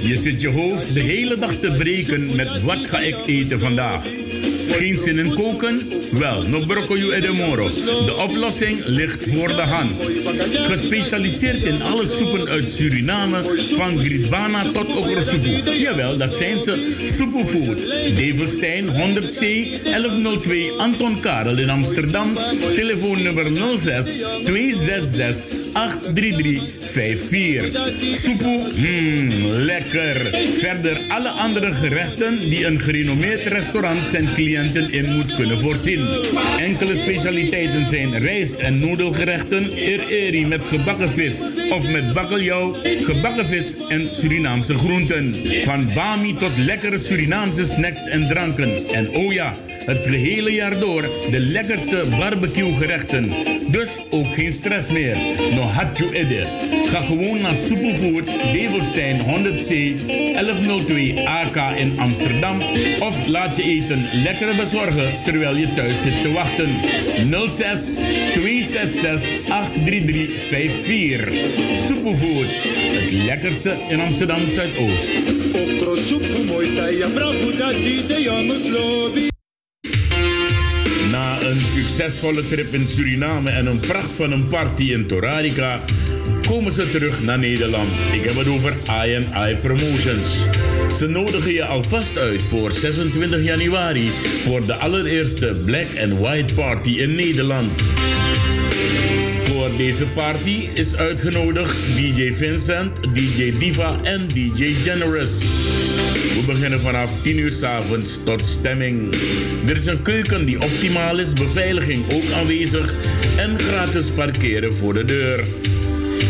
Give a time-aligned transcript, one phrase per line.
[0.00, 4.02] Je zit je hoofd de hele dag te breken met wat ga ik eten vandaag.
[4.68, 5.92] Geen zin in koken?
[6.10, 7.68] Wel, no broccoli e de moro.
[8.06, 9.92] De oplossing ligt voor de hand.
[10.52, 13.42] Gespecialiseerd in alle soepen uit Suriname,
[13.76, 15.78] van gridbana tot okrosoepoe.
[15.80, 16.94] Jawel, dat zijn ze.
[17.04, 17.78] Soepoefood.
[18.16, 19.38] Develstein 100C
[19.84, 22.34] 1102 Anton Karel in Amsterdam.
[22.74, 24.06] Telefoonnummer 06
[24.44, 27.70] 266 83354.
[28.12, 30.16] Soepoe, mmm, lekker.
[30.52, 36.08] Verder alle andere gerechten die een gerenommeerd restaurant zijn cliënten in moet kunnen voorzien.
[36.58, 39.72] Enkele specialiteiten zijn rijst- en noedelgerechten,
[40.08, 45.34] eri met gebakken vis of met bakkeljauw, gebakken vis en Surinaamse groenten.
[45.64, 48.88] Van bami tot lekkere Surinaamse snacks en dranken.
[48.92, 53.32] En oh ja, het gehele jaar door de lekkerste barbecue gerechten.
[53.70, 55.16] Dus ook geen stress meer.
[55.50, 56.46] No had you edde.
[56.86, 59.68] Ga gewoon naar Superfood Develstein 100C
[60.06, 62.62] 1102 AK in Amsterdam.
[63.00, 66.68] Of laat je eten lekker bezorgen terwijl je thuis zit te wachten.
[67.50, 68.00] 06
[68.34, 71.78] 266 83354.
[71.78, 72.46] Superfood.
[73.02, 75.12] Het lekkerste in Amsterdam Zuidoost.
[78.36, 79.35] Na
[81.46, 85.80] een succesvolle trip in Suriname en een pracht van een party in Torarica
[86.46, 87.92] komen ze terug naar Nederland.
[88.12, 90.46] Ik heb het over I&I Promotions.
[90.98, 94.10] Ze nodigen je alvast uit voor 26 januari
[94.42, 97.82] voor de allereerste Black and White Party in Nederland.
[99.66, 105.38] Voor deze party is uitgenodigd DJ Vincent, DJ Diva en DJ Generous.
[106.34, 109.14] We beginnen vanaf 10 uur s avonds tot stemming.
[109.68, 112.94] Er is een keuken die optimaal is, beveiliging ook aanwezig
[113.36, 115.44] en gratis parkeren voor de deur.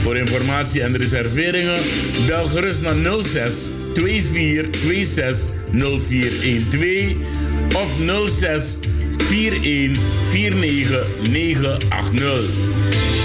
[0.03, 1.83] Voor informatie en reserveringen
[2.27, 7.15] bel gerust naar 06 2426 0412
[7.75, 7.91] of
[8.31, 8.79] 06
[9.31, 10.03] 41
[10.33, 13.16] 49 980.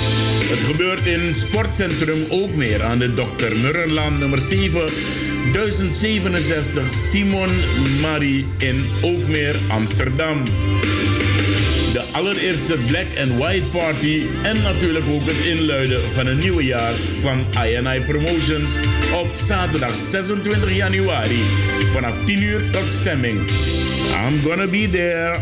[0.52, 3.56] Het gebeurt in Sportcentrum Ookmeer aan de Dr.
[3.62, 4.90] Murrerlaan nummer 7,
[5.54, 7.50] 1067 Simon
[8.02, 10.44] Marie in Ookmeer, Amsterdam.
[11.94, 16.94] De allereerste Black and White Party en natuurlijk ook het inluiden van een nieuwe jaar
[17.20, 18.70] van INI Promotions
[19.14, 21.40] op zaterdag 26 januari
[21.92, 23.40] vanaf 10 uur tot stemming.
[24.28, 25.40] I'm gonna be there.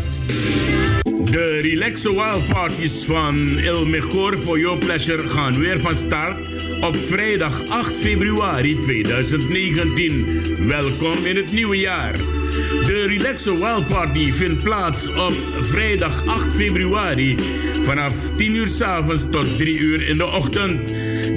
[1.31, 6.37] De Relaxo Wild Parties van El Mejor for Your Pleasure gaan weer van start
[6.81, 10.67] op vrijdag 8 februari 2019.
[10.67, 12.17] Welkom in het nieuwe jaar.
[12.85, 17.37] De Relaxo Wild Party vindt plaats op vrijdag 8 februari
[17.81, 20.87] vanaf 10 uur s avonds tot 3 uur in de ochtend.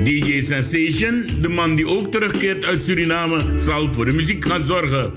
[0.04, 5.12] DJ Sensation, de man die ook terugkeert uit Suriname, zal voor de muziek gaan zorgen.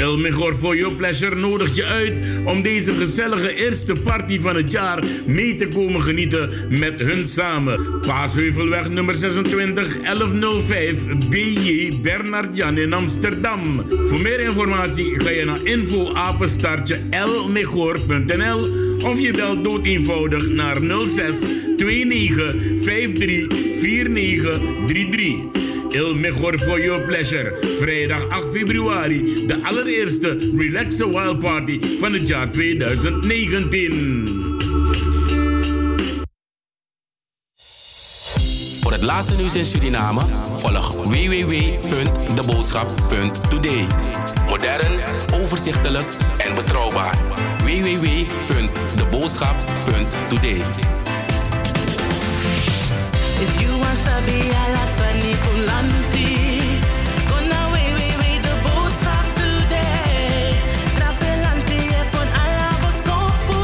[0.00, 4.70] El Mejor for Your Pleasure nodigt je uit om deze gezellige eerste party van het
[4.70, 8.00] jaar mee te komen genieten met hun samen.
[8.00, 10.96] Paasheuvelweg nummer 26 1105
[11.28, 13.86] BJ Bernard Jan in Amsterdam.
[14.06, 18.68] Voor meer informatie ga je naar info apenstaartje lmejor.nl
[19.04, 21.36] of je belt dood eenvoudig naar 06
[21.76, 23.48] 29 53
[23.80, 25.69] 49 33.
[25.92, 27.58] Il Mejor for Your Pleasure.
[27.78, 29.46] Vrijdag 8 februari.
[29.46, 34.38] De allereerste Relaxo Wild Party van het jaar 2019.
[38.80, 40.20] Voor het laatste nieuws in Suriname
[40.56, 43.86] volg www.deboodschap.today.
[44.48, 44.98] Modern,
[45.34, 46.08] overzichtelijk
[46.38, 47.18] en betrouwbaar.
[47.64, 50.62] www.deboodschap.today.
[53.42, 56.28] If you want sabi ala sani kulanti,
[57.28, 60.54] gonna way way way the boat stop today.
[60.96, 63.60] Trapelanti epon ala boskopu,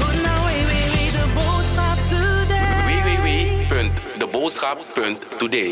[0.00, 2.78] gonna way way way the boat stop today.
[2.86, 5.70] www.deboodschap.today.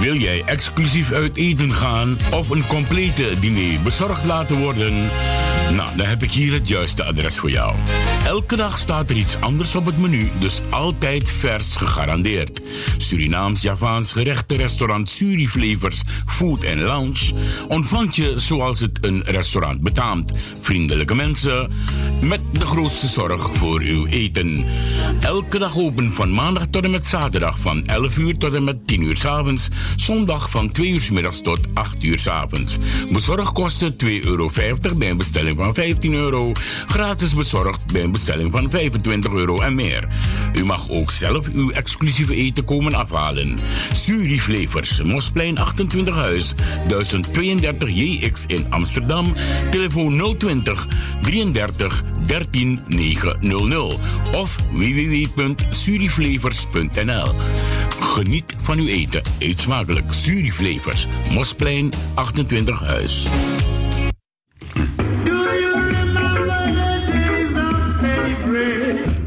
[0.00, 5.10] Wil jij exclusief uit eten gaan of een complete diner bezorgd laten worden?
[5.74, 7.74] Nou, dan heb ik hier het juiste adres voor jou.
[8.26, 12.60] Elke dag staat er iets anders op het menu, dus altijd vers gegarandeerd.
[12.96, 17.32] Surinaams, Javaans gerechten, restaurant Suriflevers, Food Lounge
[17.68, 20.32] ontvangt je zoals het een restaurant betaamt.
[20.62, 21.70] Vriendelijke mensen
[22.22, 24.64] met de grootste zorg voor uw eten.
[25.20, 28.86] Elke dag open van maandag tot en met zaterdag van 11 uur tot en met
[28.86, 29.68] 10 uur s avonds.
[29.96, 32.78] Zondag van 2 uur s middags tot 8 uur s avonds.
[33.12, 34.50] Bezorgkosten 2,50 euro
[34.96, 36.52] bij een bestelling van van 15 euro.
[36.86, 40.08] Gratis bezorgd bij een bestelling van 25 euro en meer.
[40.54, 43.58] U mag ook zelf uw exclusieve eten komen afhalen.
[43.92, 46.54] Suri Flavors, Mosplein 28 Huis,
[46.88, 49.34] 1032 JX in Amsterdam.
[49.70, 50.86] Telefoon 020
[51.22, 53.98] 33 13 900
[54.34, 57.34] of www.suriflavors.nl.
[58.00, 59.22] Geniet van uw eten.
[59.38, 60.12] Eet smakelijk.
[60.12, 63.26] Suriflavors, Mosplein 28 Huis.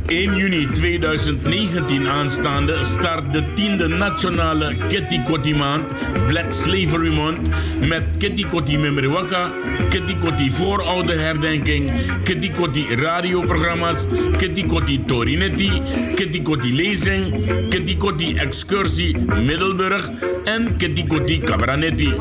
[0.08, 5.84] 1 juni 2019 aanstaande start de tiende nationale Kitty maand,
[6.28, 7.40] Black Slavery Month,
[7.80, 9.50] met Kitty Kotti Memriwaka,
[9.90, 11.92] Kitty Kotti voorouderherdenking,
[12.24, 14.08] Kitty Kotti radioprogramma's,
[14.38, 15.72] Kitty Kotti Torinetti,
[16.16, 17.32] Kitty Kotti lezing,
[17.70, 20.10] Kitty Kotti excursie Middelburg
[20.46, 22.14] en Kitty Kotti Cabranetti.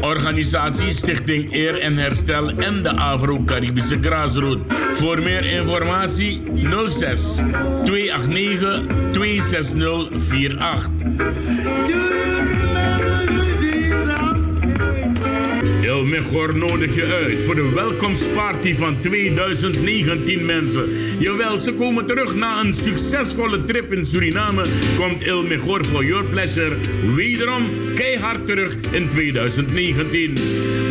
[0.00, 4.74] Organisatie Stichting Eer en Herstel en de Afro-Caribische Graasroute.
[4.96, 6.40] Voor meer informatie
[6.86, 8.82] 06 289
[9.12, 10.88] 26048.
[15.82, 20.88] El Mejor nodig je uit voor de welkomstparty van 2019 mensen.
[21.18, 24.64] Jawel, ze komen terug na een succesvolle trip in Suriname.
[24.96, 26.76] Komt El Mejor for your pleasure
[27.14, 27.62] wederom
[27.94, 30.34] keihard terug in 2019.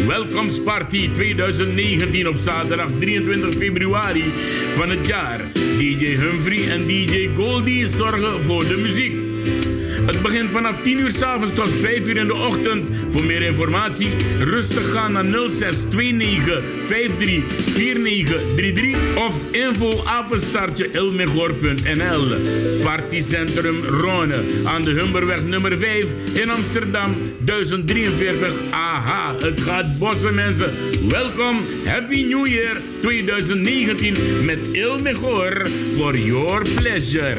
[0.08, 4.34] Welkomstparty 2019 op zaterdag 23 februari
[4.72, 5.65] van het jaar.
[5.78, 9.25] DJ Humphrey en DJ Goldie zorgen voor de muziek.
[10.06, 12.90] Het begint vanaf 10 uur s'avonds tot 5 uur in de ochtend.
[13.10, 14.10] Voor meer informatie
[14.40, 20.90] rustig gaan naar 0629 53 4933 of info apenstaartje.
[22.84, 29.32] Partycentrum Rone aan de Humberweg nummer 5 in Amsterdam 1043 AH.
[29.40, 30.74] Het gaat bossen mensen.
[31.10, 35.68] Welkom, Happy New Year 2019 met Ilmegor
[35.98, 37.38] for your pleasure.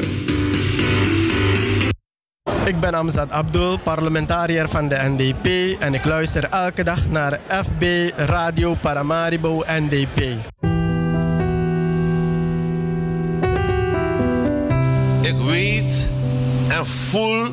[2.67, 8.11] Ik ben Amzad Abdul, parlementariër van de NDP en ik luister elke dag naar FB
[8.15, 10.17] Radio Paramaribo NDP.
[15.21, 16.09] Ik weet
[16.67, 17.47] en voel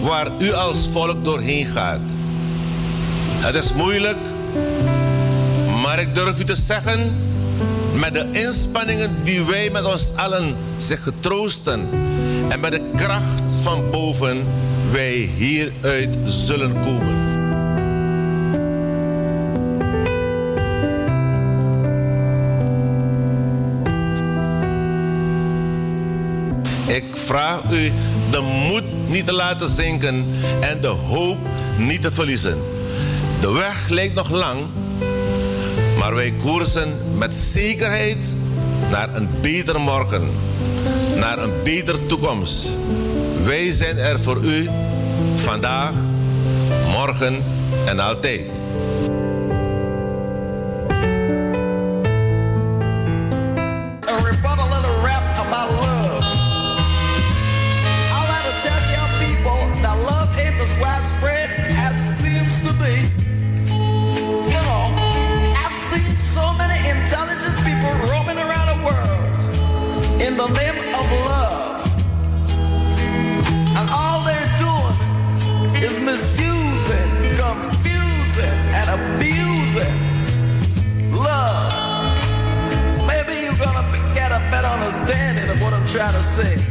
[0.00, 2.00] waar u als volk doorheen gaat.
[3.38, 4.18] Het is moeilijk,
[5.82, 7.16] maar ik durf u te zeggen,
[7.94, 11.88] met de inspanningen die wij met ons allen zich getroosten
[12.48, 14.46] en met de kracht van boven
[14.90, 17.16] wij hieruit zullen komen.
[26.86, 27.92] Ik vraag u
[28.30, 30.26] de moed niet te laten zinken
[30.60, 31.38] en de hoop
[31.78, 32.58] niet te verliezen.
[33.40, 34.60] De weg lijkt nog lang,
[35.98, 38.24] maar wij koersen met zekerheid
[38.90, 40.22] naar een beter morgen,
[41.16, 42.68] naar een betere toekomst.
[43.44, 44.68] Wij zijn er voor u
[45.36, 45.92] vandaag,
[46.92, 47.42] morgen
[47.86, 48.63] en altijd.
[86.04, 86.63] Of what I'm trying to say.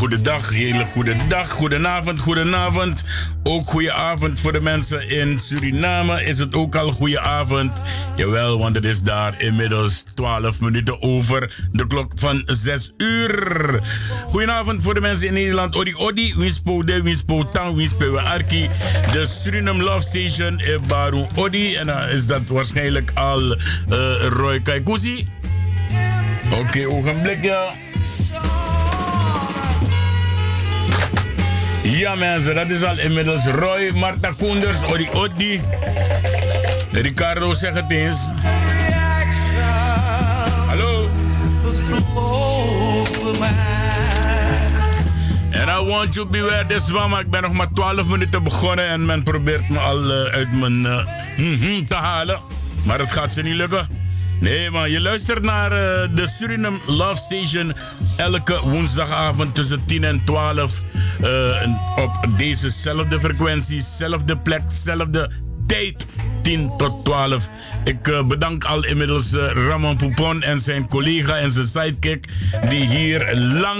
[0.00, 3.04] Goede dag, hele goede dag, goedenavond, goedenavond.
[3.42, 6.24] Ook goede avond voor de mensen in Suriname.
[6.24, 7.72] Is het ook al goede avond?
[8.16, 13.80] Jawel, want het is daar inmiddels 12 minuten over de klok van 6 uur.
[14.26, 15.74] Goedenavond voor de mensen in Nederland.
[15.74, 18.70] Odi Odi, Winspo de, Winspo Tang, Winspo Arki.
[19.12, 21.74] De Suriname Love Station in Baru Odi.
[21.74, 25.26] En dan is dat waarschijnlijk al eh, Roy Kaikousi.
[26.52, 27.72] Oké, ogenblik ja.
[31.90, 35.60] Ja mensen, dat is al inmiddels Roy, Marta Koenders, Odi Odi.
[36.92, 38.28] Ricardo, zegt het eens.
[40.66, 41.08] Hallo.
[45.52, 47.18] And I want you beware this mama.
[47.18, 50.86] Ik ben nog maar 12 minuten begonnen en men probeert me al eh, uit mijn
[50.86, 51.06] eh,
[51.36, 52.40] mhm, te halen.
[52.84, 53.88] Maar het gaat ze niet lukken.
[54.40, 57.72] Nee, man, je luistert naar eh, de Suriname Love Station
[58.16, 60.82] elke woensdagavond tussen 10 en 12
[61.22, 65.30] eh, op dezezelfde frequentie, zelfde plek, zelfde
[65.66, 66.06] tijd.
[66.42, 67.48] 10 tot 12.
[67.84, 72.24] Ik eh, bedank al inmiddels Ramon Poupon en zijn collega en zijn sidekick
[72.68, 73.78] die hier lang.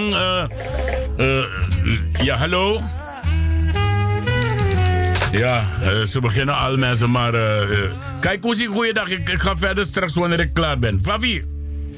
[2.23, 2.81] ja, hallo?
[5.33, 7.35] Ja, eh, ze beginnen al mensen, maar.
[7.35, 9.09] eh, eh, kijk, Koesie, goeiedag.
[9.11, 11.01] Ik, ik ga verder straks wanneer ik klaar ben.
[11.03, 11.43] Favi.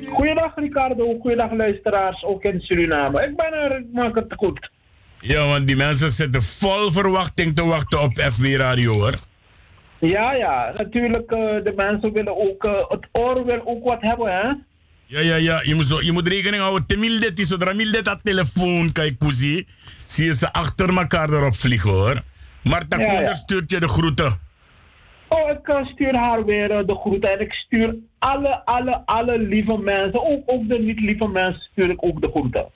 [0.09, 3.23] Goeiedag Ricardo, goeiedag luisteraars, ook in Suriname.
[3.25, 4.71] Ik ben er, ik maak het goed.
[5.21, 9.15] Ja, want die mensen zitten vol verwachting te wachten op FB Radio hoor.
[9.99, 14.33] Ja, ja, natuurlijk, eh, de mensen willen ook, eh, het oor wil ook wat hebben,
[14.33, 14.49] hè?
[15.07, 15.61] Ja, ja, ja.
[15.65, 16.87] Je moet, zo, je moet rekening houden.
[16.87, 19.67] Temildet is zodra Mildet dat telefoon, kijk, Koesie.
[20.07, 22.23] Zie je ze achter elkaar erop vliegen hoor.
[22.63, 23.33] Marta Ja, ja.
[23.33, 24.41] stuurt je de groeten.
[25.29, 29.39] Oh, ik eh, stuur haar weer eh, de groeten en ik stuur alle, alle, alle
[29.39, 32.67] lieve mensen, ook, ook de niet lieve mensen, stuur ik ook de groeten.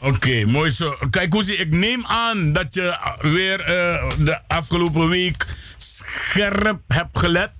[0.00, 0.94] Oké, mooi zo.
[1.10, 5.46] Kijk, Koesie, ik neem aan dat je weer eh, de afgelopen week
[5.76, 7.52] scherp hebt gelet.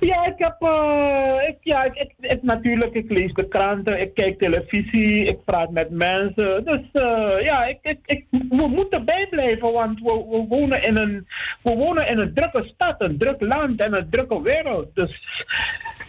[0.00, 4.38] Ja, ik heb, eh, ik, ja, ik, ik, natuurlijk, ik lees de kranten, ik kijk
[4.38, 6.64] televisie, ik praat met mensen.
[6.64, 11.26] Dus eh, ja, ik, ik, ik, we moeten bijblijven, want we, we, wonen in een,
[11.62, 14.86] we wonen in een drukke stad, een druk land en een drukke wereld.
[14.94, 15.22] Dus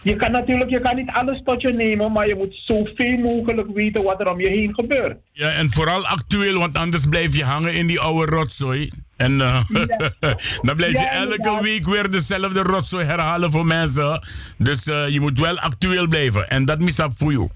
[0.02, 3.68] je kan natuurlijk, je kan niet alles tot je nemen, maar je moet zoveel mogelijk
[3.74, 5.16] weten wat er om je heen gebeurt.
[5.32, 8.90] Ja, en vooral actueel, want anders blijf je hangen in die oude rotzooi.
[9.16, 9.64] En eh,
[10.66, 14.26] dan blijf je Ja, elke week weer dezelfde rotzooi herhalen voor mensen.
[14.58, 16.48] Dus eh, je moet wel actueel blijven.
[16.48, 17.48] En dat misap voor jou.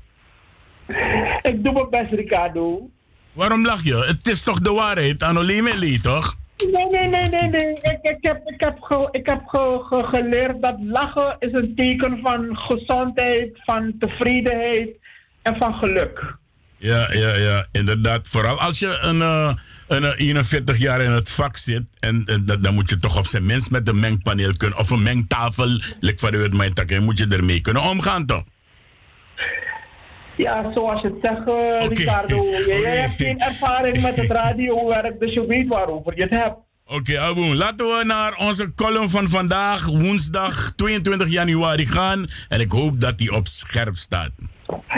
[1.42, 2.90] Ik doe mijn best, Ricardo.
[3.32, 3.94] Waarom lach je?
[3.96, 6.36] Het is toch de waarheid, Anolemeli, toch?
[6.72, 7.72] Nee, nee, nee, nee, nee.
[7.72, 11.72] Ik, ik heb, ik heb, ge, ik heb ge, ge- geleerd dat lachen is een
[11.76, 14.88] teken van gezondheid, van tevredenheid
[15.42, 16.36] en van geluk.
[16.76, 18.28] Ja, ja, ja, inderdaad.
[18.28, 19.54] Vooral als je een, eh,
[19.88, 23.16] een eh, 41 jaar in het vak zit, en, en dat- dan moet je toch
[23.18, 27.18] op zijn minst met een mengpaneel kunnen, of een mengtafel, van uit mijn tak, moet
[27.18, 28.44] je ermee kunnen omgaan, toch?
[30.36, 31.86] Ja, zoals je het zegt, eh.
[31.88, 32.44] Ricardo.
[32.66, 36.56] Jij hebt geen ervaring met het radiowerk, dus je weet waarover je het hebt.
[36.86, 42.26] Oké, Aboen, laten we naar onze column van vandaag, woensdag 22 januari gaan.
[42.48, 44.30] En ik hoop dat die op scherp staat.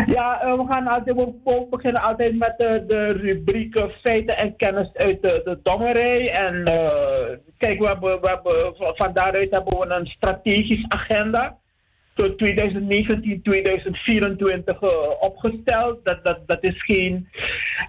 [0.07, 4.57] Ja, eh, we gaan altijd, we beginnen altijd met de, de rubriek eh, feiten en
[4.57, 6.31] kennis uit de, de dommerij.
[6.31, 11.59] En eh, kijk, we hebben, we hebben, van daaruit hebben we een strategisch agenda.
[12.21, 14.89] Tot 2019, 2024 eh,
[15.21, 16.05] opgesteld.
[16.05, 17.29] Dat, dat, dat, is geen,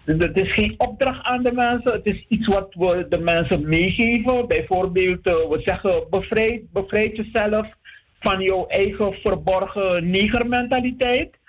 [0.06, 1.92] dat is geen opdracht aan de mensen.
[1.92, 4.48] Het is iets wat we de mensen meegeven.
[4.48, 7.68] Bijvoorbeeld, eh, we zeggen bevrijd, bevrijd jezelf
[8.20, 11.40] van jouw eigen verborgen negermentaliteit.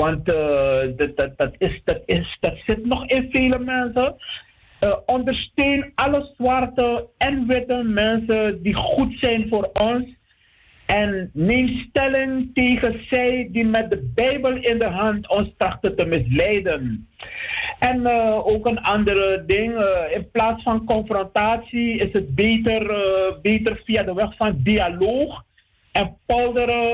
[0.00, 4.14] Want eh, dat, dat, dat, is, dat, is, dat zit nog in vele mensen.
[4.78, 10.18] Eh, ondersteun alle zwarte en witte mensen die goed zijn voor ons.
[10.86, 16.06] En neem stelling tegen zij die met de Bijbel in de hand ons trachten te
[16.06, 17.08] misleiden.
[17.78, 22.86] En eh, ook een andere ding, in plaats van confrontatie is het beter,
[23.42, 25.44] beter via de weg van dialoog
[25.92, 26.88] en polderen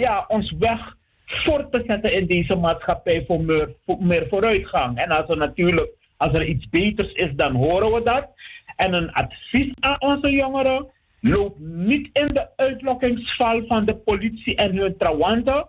[0.00, 0.96] ja, ons weg
[1.28, 4.98] voor te zetten in deze maatschappij voor meer, voor meer vooruitgang.
[4.98, 8.28] En als er natuurlijk, als er iets beters is, dan horen we dat.
[8.76, 10.86] En een advies aan onze jongeren,
[11.20, 15.66] loop niet in de uitlokkingsval van de politie en hun trawanten,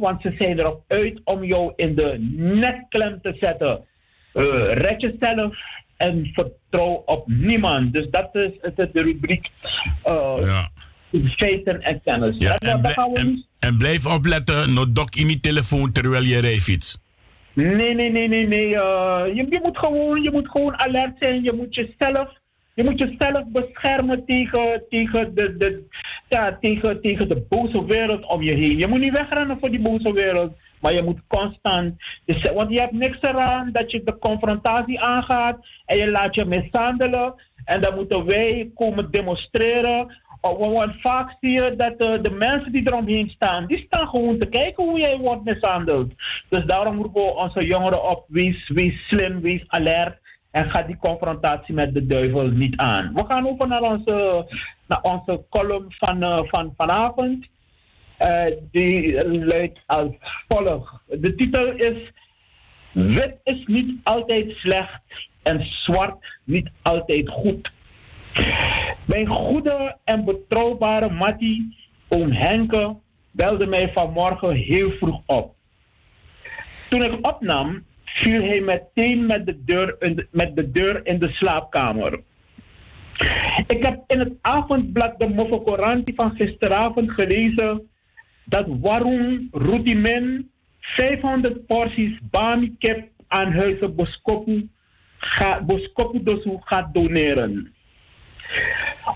[0.00, 3.84] want ze zijn erop uit om jou in de netklem te zetten.
[4.32, 5.56] Eh, red jezelf
[5.96, 7.92] en vertrouw op niemand.
[7.92, 9.50] Dus dat is de rubriek
[10.02, 10.68] eh, Ja.
[11.20, 12.36] Feiten en kennis.
[12.38, 16.98] Ja, En en, blij- blijf opletten, no dok in die telefoon terwijl je rijfiets.
[17.52, 18.76] Nee, nee, nee, nee, nee.
[18.76, 21.42] eh, je, je, moet gewoon, je moet gewoon alert zijn.
[21.42, 22.28] Je moet jezelf,
[22.74, 25.82] je moet jezelf beschermen tegen, tegen, de, de,
[26.28, 28.78] ja, tegen, tegen de boze wereld om je heen.
[28.78, 30.52] Je moet niet wegrennen voor die boze wereld.
[30.80, 31.94] Maar je moet constant.
[32.24, 36.44] Dus, want je hebt niks eraan dat je de confrontatie aangaat en je laat je
[36.44, 37.34] mishandelen.
[37.64, 40.20] En dan moeten wij komen demonstreren.
[40.44, 44.48] Oh, Want vaak zie je dat de mensen die eromheen staan, die staan gewoon te
[44.48, 46.12] kijken hoe jij wordt mishandeld.
[46.48, 50.20] Dus daarom roepen we onze jongeren op, wees, wees slim, wees alert.
[50.50, 53.12] En ga die confrontatie met de duivel niet aan.
[53.14, 54.46] We gaan over naar onze,
[54.86, 57.46] naar onze column van, eh, van vanavond.
[58.16, 60.10] Eh, die luidt als
[60.48, 60.92] volgt.
[61.06, 62.12] De titel is
[62.92, 65.02] Wit is niet altijd slecht
[65.42, 67.70] en zwart niet altijd goed.
[69.06, 71.76] Mijn goede en betrouwbare Mattie,
[72.08, 72.96] oom Henke,
[73.30, 75.54] belde mij vanmorgen heel vroeg op.
[76.88, 81.18] Toen ik opnam, viel hij meteen met de deur in de, met de, deur in
[81.18, 82.20] de slaapkamer.
[83.66, 87.88] Ik heb in het avondblad de Mofokoranti van gisteravond gelezen
[88.44, 94.68] dat Warung Rutimen 500 porties bami kip aan Huizen Boskopu,
[95.18, 95.60] ga,
[96.22, 97.74] Dosu gaat doneren.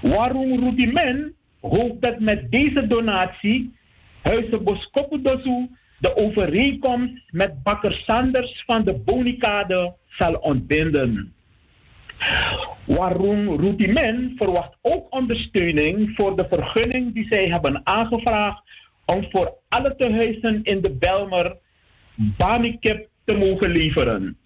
[0.01, 3.75] Warung Rutimen hoopt dat met deze donatie
[4.23, 11.35] Huizen Boskopu Dosu de overeenkomst met bakker Sanders van de Bonikade zal ontbinden.
[12.85, 18.63] Waarom Routimen verwacht ook ondersteuning voor de vergunning die zij hebben aangevraagd
[19.05, 21.57] om voor alle tehuizen in de Belmer
[22.15, 24.37] Bamikip te mogen leveren.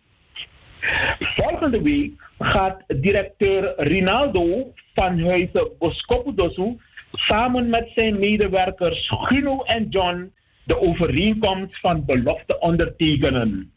[1.18, 6.78] Volgende week gaat directeur Rinaldo van Huizen Boskopudosu
[7.12, 10.32] samen met zijn medewerkers Guno en John
[10.64, 13.72] de overeenkomst van belofte ondertekenen.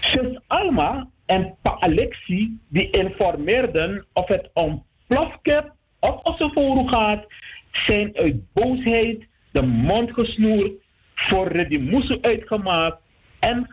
[0.00, 7.26] Zus Alma en Pa Alexi die informeerden of het om plofkip of Ossoforu gaat,
[7.72, 10.72] zijn uit boosheid de mond gesnoerd,
[11.14, 12.98] voor Redimusu uitgemaakt
[13.40, 13.68] en,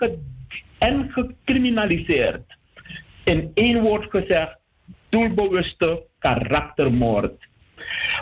[0.78, 2.60] en gecriminaliseerd.
[3.24, 4.58] In één woord gezegd,
[5.10, 7.50] doelbewuste karaktermoord.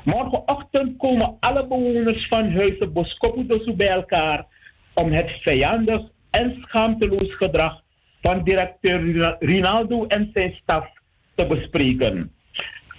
[0.04, 4.46] Morgenochtend komen alle bewoners van huizen Boskopudosu bij elkaar
[4.94, 7.82] om het vijandig en schaamteloos gedrag
[8.22, 10.88] van directeur Rinaldo en zijn staf
[11.36, 12.32] te bespreken.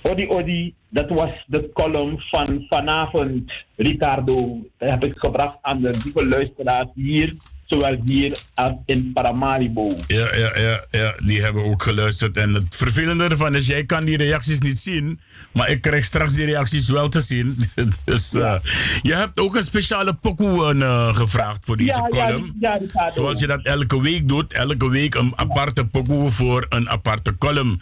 [0.02, 4.66] Odi Odi, dat was de column van vanavond, Ricardo.
[4.78, 7.32] Dat heb ik gebracht aan de lieve luisteraars hier,
[7.70, 9.96] zowel hier als in Paramaribo.
[10.06, 12.36] Ja, ja, ja, ja, die hebben ook geluisterd.
[12.36, 15.20] En het vervelende ervan is, jij kan die reacties niet zien,
[15.52, 17.56] maar ik krijg straks die reacties wel te zien.
[18.04, 18.54] dus uh,
[19.02, 22.56] je hebt ook een speciale pokoe uh, gevraagd voor deze Ja, ja, column.
[22.60, 22.80] ja.
[23.06, 27.80] Zoals je dat elke week doet, elke week een aparte pokoe voor een aparte column.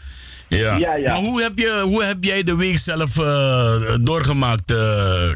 [0.49, 0.77] Ja.
[0.77, 1.13] Ja, ja.
[1.13, 5.31] Maar hoe heb, je, hoe heb jij de week zelf uh, doorgemaakt, uh?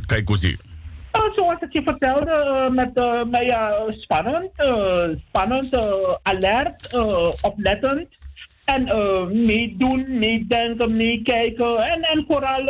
[1.17, 5.77] Uh, zoals ik je vertelde, uh, met, uh, met ja, spannend, uh, spannend,
[6.23, 6.97] alert,
[7.43, 8.09] oplettend.
[8.65, 8.85] En
[9.47, 11.79] meedoen, meedenken, meekijken.
[11.79, 12.65] En, en vooral,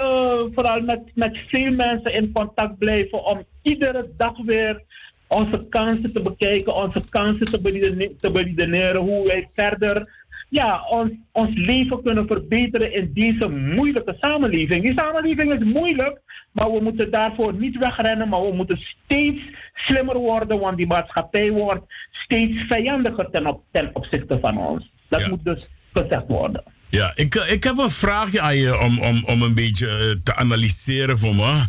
[0.55, 4.83] vooral met, met veel mensen in contact blijven om iedere dag weer
[5.29, 10.22] onze kansen te bekijken, onze kansen te, te beredeneren hoe wij verder
[10.53, 14.83] ja, ons, ons leven kunnen verbeteren in deze moeilijke samenleving.
[14.83, 16.21] Die samenleving is moeilijk,
[16.53, 19.41] maar we moeten daarvoor niet wegrennen, maar we moeten steeds
[19.75, 24.91] slimmer worden, want die maatschappij wordt steeds vijandiger ten, op, ten opzichte van ons.
[25.09, 25.29] Dat Ja.
[25.29, 26.63] moet dus gezegd worden.
[26.89, 30.17] Ja, ik, eh, ik heb een vraagje aan je om, om, om een beetje eh,
[30.25, 31.65] te analyseren voor me.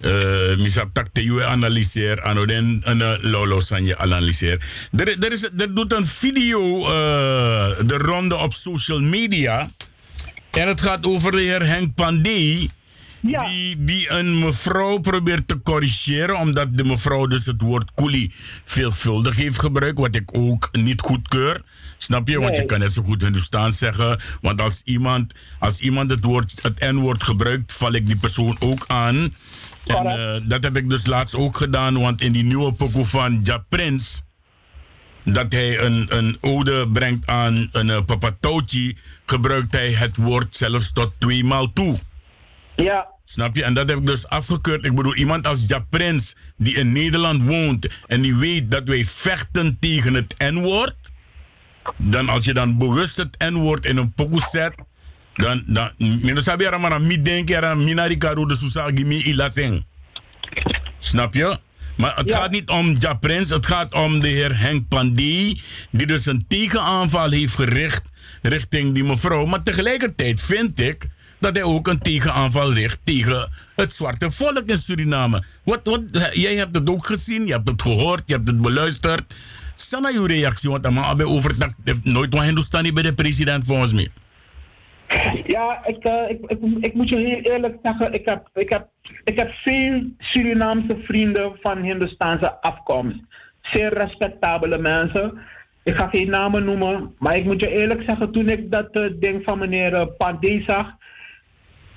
[0.00, 3.60] Uh, misap tak te je analyseer, uh, lolo
[3.96, 4.62] analyseer.
[4.96, 7.37] Er, er, is, er doet een video uh,
[7.86, 9.68] de ronde op social media.
[10.50, 12.70] En het gaat over de heer Henk Pandey.
[13.20, 13.48] Ja.
[13.48, 18.32] Die, die een mevrouw probeert te corrigeren, omdat de mevrouw dus het woord coolie
[18.64, 21.62] veelvuldig heeft gebruikt, wat ik ook niet goedkeur.
[21.96, 22.40] Snap je?
[22.40, 24.20] Want je kan net zo goed Hindoestaans zeggen.
[24.40, 28.84] Want als iemand, als iemand het, woord, het N-woord gebruikt, val ik die persoon ook
[28.86, 29.34] aan.
[29.86, 33.40] En eh, dat heb ik dus laatst ook gedaan, want in die nieuwe pokoe van
[33.42, 34.22] Ja Prins,
[35.24, 40.92] dat hij een, een ode brengt aan een uh, papatouchi, gebruikt hij het woord zelfs
[40.92, 41.98] tot tweemaal toe.
[42.76, 43.64] Ja, Snap je?
[43.64, 44.84] En dat heb ik dus afgekeurd.
[44.84, 49.04] Ik bedoel, iemand als Ja Prins, die in Nederland woont en die weet dat wij
[49.04, 50.96] vechten tegen het N-woord,
[51.96, 54.74] dan als je dan bewust het N-woord in een pokoe zet,
[55.34, 55.90] dan, dan,
[56.22, 59.86] dan sabi maar aan mi denken, aan minari karu de susagi mi ilaseng.
[60.98, 61.58] Snap je?
[61.98, 62.36] Maar het Ja.
[62.36, 66.44] gaat niet om Ja Prins, het gaat om de heer Henk Pandey, die dus een
[66.48, 68.10] tegenaanval heeft gericht
[68.42, 69.44] richting die mevrouw.
[69.46, 71.06] Maar tegelijkertijd vind ik
[71.40, 75.44] dat hij ook een tegenaanval richt tegen het zwarte volk in Suriname.
[75.64, 76.00] Wat, wat,
[76.32, 79.34] jij hebt het ook gezien, je hebt het gehoord, je hebt het beluisterd.
[79.74, 83.92] Sana je reactie, want man hebben overdag heeft nooit wat Hindustani bij de president volgens
[83.92, 84.10] mij.
[85.46, 88.88] Ja, ik, eh, ik, ik, ik moet je heel eerlijk zeggen, ik heb, ik, heb,
[89.24, 93.18] ik heb veel Surinaamse vrienden van Hindustaanse afkomst.
[93.62, 95.38] Zeer respectabele mensen.
[95.82, 99.10] Ik ga geen namen noemen, maar ik moet je eerlijk zeggen, toen ik dat eh,
[99.20, 100.86] ding van meneer uh, zag,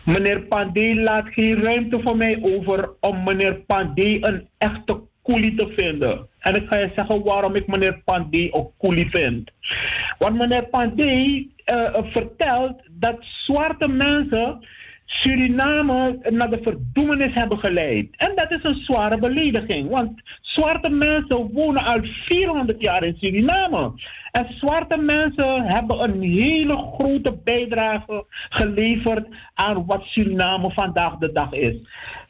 [0.05, 5.67] meneer Pandey laat geen ruimte voor mij over om meneer Pandey een echte Koelie te
[5.77, 6.27] vinden.
[6.39, 9.51] En ik ga je zeggen waarom ik meneer Pandey ook Koelie vind.
[10.17, 10.69] Want meneer
[11.71, 14.59] eh, vertelt dat zwarte mensen
[15.05, 18.07] Suriname naar de verdoemenis hebben geleid.
[18.17, 23.93] En dat is een zware belediging, want zwarte mensen wonen al 400 jaar in Suriname.
[24.31, 31.51] En zwarte mensen hebben een hele grote bijdrage geleverd aan wat Suriname vandaag de dag
[31.51, 31.75] is.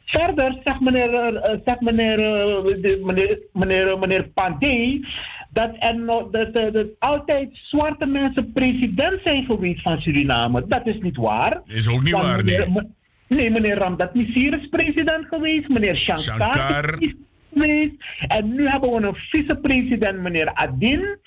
[0.04, 2.64] Verder zegt meneer, eh, zegt meneer, eh,
[3.04, 5.04] meneer, meneer, meneer Pandey
[5.52, 10.64] dat er dat, dat altijd zwarte mensen president zijn geweest van Suriname.
[10.66, 11.60] Dat is niet waar.
[11.66, 12.58] Is ook niet Want waar, nee.
[12.58, 12.86] meneer-
[13.28, 16.22] Nee, meneer Ramdat Missir is president geweest, meneer Shankar,
[16.54, 16.94] Shankar.
[16.98, 17.14] is
[17.54, 17.92] geweest.
[18.28, 21.18] En nu hebben we een vicepresident, meneer Adin.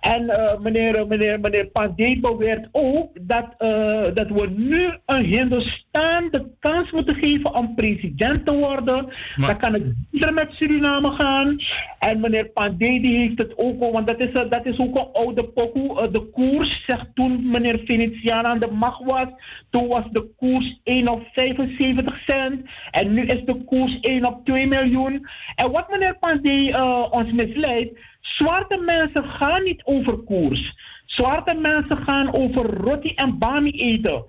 [0.00, 3.68] En eh, meneer, meneer, meneer Pandey beweert ook dat, eh,
[4.14, 9.04] dat we nu een Hindustan de kans moeten geven om president te worden.
[9.36, 11.56] Maar- Dan kan het beter met Suriname gaan.
[11.98, 15.08] En meneer Pandey die heeft het ook al, want dat is, dat is ook een
[15.12, 16.00] oude pokoe.
[16.00, 19.26] Eh, de koers, zegt toen meneer Venetiaan aan de macht was,
[19.70, 22.60] toen was de koers 1 op 75 cent.
[22.90, 25.26] En nu is de koers 1 op 2 miljoen.
[25.58, 30.74] En wat meneer Pandey eh, ons misleidt, zwarte mensen gaan niet over koers.
[31.06, 34.24] Zwarte mensen gaan over roti en bami eten.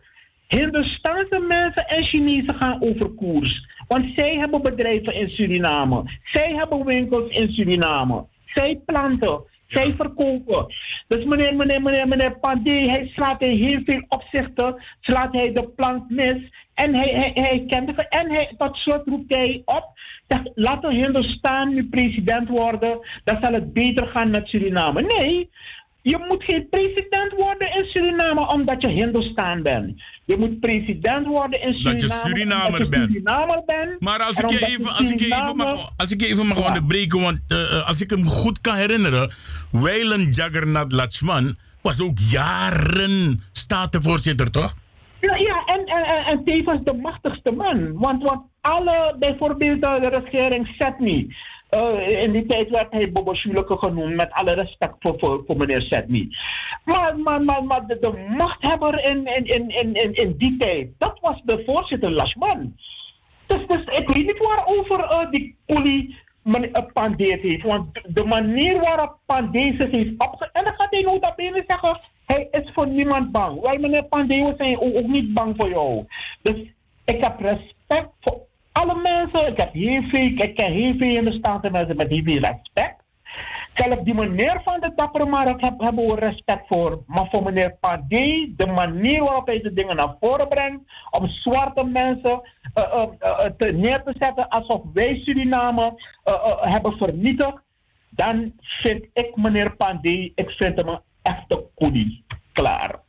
[0.47, 3.67] Hindustaanse mensen en Chinezen gaan over koers.
[3.87, 6.03] Want zij hebben bedrijven in Suriname.
[6.23, 8.25] Zij hebben winkels in Suriname.
[8.45, 9.43] Zij planten.
[9.67, 10.65] Zij verkopen.
[11.07, 15.67] Dus meneer, meneer, meneer, meneer Pandey, hij slaat in heel veel opzichten, slaat hij de
[15.75, 16.37] plank mis.
[16.83, 18.05] En hij, hij, hij kent het.
[18.09, 19.85] En hij, tot slot roept hij op,
[20.27, 25.01] dat laten Hindustan nu president worden, dan zal het beter gaan met Suriname.
[25.01, 25.49] Nee,
[26.01, 30.01] je moet geen president worden in Suriname omdat je Hindustan bent.
[30.25, 33.07] Je moet president worden in Suriname Dat je Surinamer omdat je bent.
[33.11, 34.01] Surinamer bent.
[34.01, 36.59] Maar als ik, je even, als, ik je even mag, als ik je even mag
[36.59, 36.67] Ja.
[36.67, 39.31] onderbreken, want eh, eh, als ik hem goed kan herinneren,
[39.71, 44.75] Weilen Jaggernath Lachman was ook jaren statenvoorzitter, toch?
[45.19, 47.97] Ja, ja en, en, en, en tevens de machtigste man.
[47.97, 51.27] Want, want alle, bijvoorbeeld eh, de regering Setny.
[51.69, 55.81] eh, in die tijd werd hij Bobo Schuleke genoemd, met alle respect voor, voor, meneer
[55.81, 56.29] Setny.
[56.85, 61.41] Maar, maar, maar, maar de, machthebber in, in, in, in, in, die tijd, dat was
[61.43, 62.75] de voorzitter Lashman.
[63.47, 67.63] Dus, dus ik weet niet waarover eh, die Poli het heeft.
[67.63, 70.49] Want de manier waarop Pandey zich heeft opge...
[70.53, 73.61] En dan gaat hij nota bene zeggen, hij is voor niemand bang.
[73.61, 76.05] Wel meneer Pandey, we zijn ook, niet bang voor jou.
[76.41, 76.59] Dus
[77.05, 78.39] ik heb respect voor
[78.71, 79.47] alle mensen.
[79.47, 82.39] Ik heb heel veel, ik ken heel veel in de Staten mensen met heel veel
[82.39, 83.03] respect.
[83.73, 87.03] Zelfs die meneer van de Tappermarkt heb, hebben we respect voor.
[87.05, 91.83] Maar voor meneer Pandey, de manier waarop hij de dingen naar voren brengt, om zwarte
[91.83, 92.41] mensen
[93.57, 97.57] te neer te zetten alsof wij Suriname eh, eh, hebben vernietigd,
[98.09, 102.23] dan vind ik meneer Pandey, ik vind hem een echte koelie.
[102.53, 102.99] Klaar.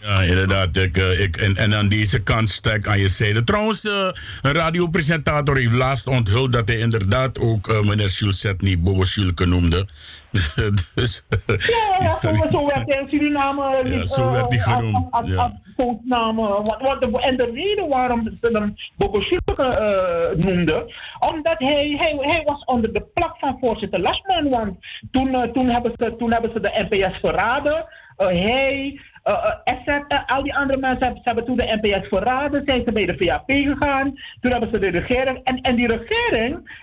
[0.00, 0.76] Ja, inderdaad.
[0.76, 3.44] Ik, eh, ik, en, en aan deze kant sta ik aan je zijde.
[3.44, 4.08] Trouwens, eh,
[4.42, 9.88] een radiopresentator heeft laatst onthuld dat hij inderdaad ook eh, meneer Schulzetny Bobo Schulke noemde.
[10.94, 11.56] dus, Ja,
[12.00, 15.28] ja, zo, zo werd hij in Suriname Ja, niet, zo eh, werd hij genoemd, als-
[15.28, 15.36] ja.
[15.36, 20.92] als volksnaam, eh, en de reden waarom ze hem Bobo Schulke eh, noemden,
[21.32, 24.48] omdat hij, hij, hij was onder de plak van voorzitter Lashman.
[24.48, 24.76] Want
[25.10, 27.86] toen, eh, toen, hebben, ze, toen hebben ze de NPS verraden.
[28.16, 32.92] Eh, hij, eh, al die andere mensen hebben, ze toen de NPS verraden, zijn ze
[32.92, 34.14] bij de VAP gegaan.
[34.40, 36.80] Toen hebben ze de regering, en, en die regering,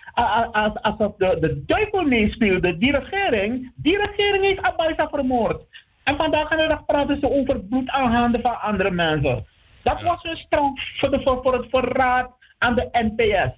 [0.52, 5.62] als, alsof de, de duivel meespeelde, die regering, die regering heeft Abaisa vermoord.
[6.10, 9.46] En vandaag de dag praten ze over bloed aan handen van andere mensen.
[9.84, 13.58] Dat was een straf voor, de, voor, voor het verraad aan de NPS.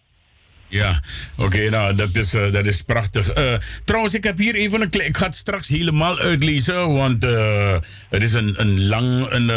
[0.67, 1.01] Ja,
[1.37, 3.29] oké, nou, dat is, eh, dat is prachtig.
[3.29, 3.53] Eh,
[3.85, 5.07] trouwens, ik heb hier even een klein...
[5.07, 7.77] Ik ga het straks helemaal uitlezen, want eh,
[8.09, 9.51] het is een, een lang een,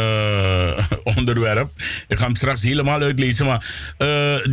[1.16, 1.70] onderwerp.
[2.08, 3.92] Ik ga hem straks helemaal uitlezen, maar...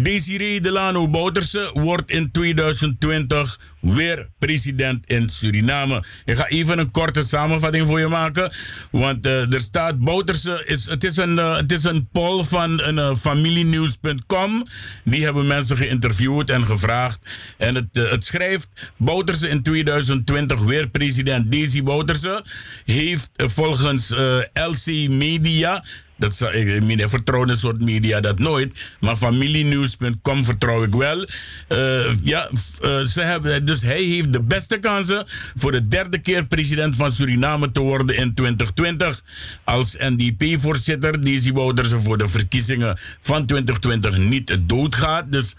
[0.02, 6.04] Desiree Delano Bouterse wordt in 2020 weer president in Suriname.
[6.26, 8.54] Ik ga even een korte samenvatting voor je maken,
[8.92, 10.00] want eh, er staat...
[10.00, 10.86] Bouterse is...
[10.86, 14.68] Het is een, eh, het is een poll van een, eh, familienieuws.com.
[15.04, 17.20] Die hebben mensen geïnterviewd en gevraagd.
[17.58, 21.52] En het, het schrijft: Bouterse in 2020 weer president.
[21.52, 22.46] Daisy Bouterse
[22.86, 24.10] heeft volgens
[24.54, 25.84] LC Media.
[26.22, 28.74] Dat zou, ik, ik vertrouw soort media dat nooit.
[29.00, 31.26] Maar familienieuws.com vertrouw ik wel.
[31.68, 32.50] Eh, ja,
[32.82, 37.12] eh, ze hebben, dus hij heeft de beste kansen voor de derde keer president van
[37.12, 39.24] Suriname te worden in 2020.
[39.64, 45.32] Als NDP-voorzitter, Daisy Bouterse voor de verkiezingen van 2020 niet doodgaat.
[45.32, 45.56] Dus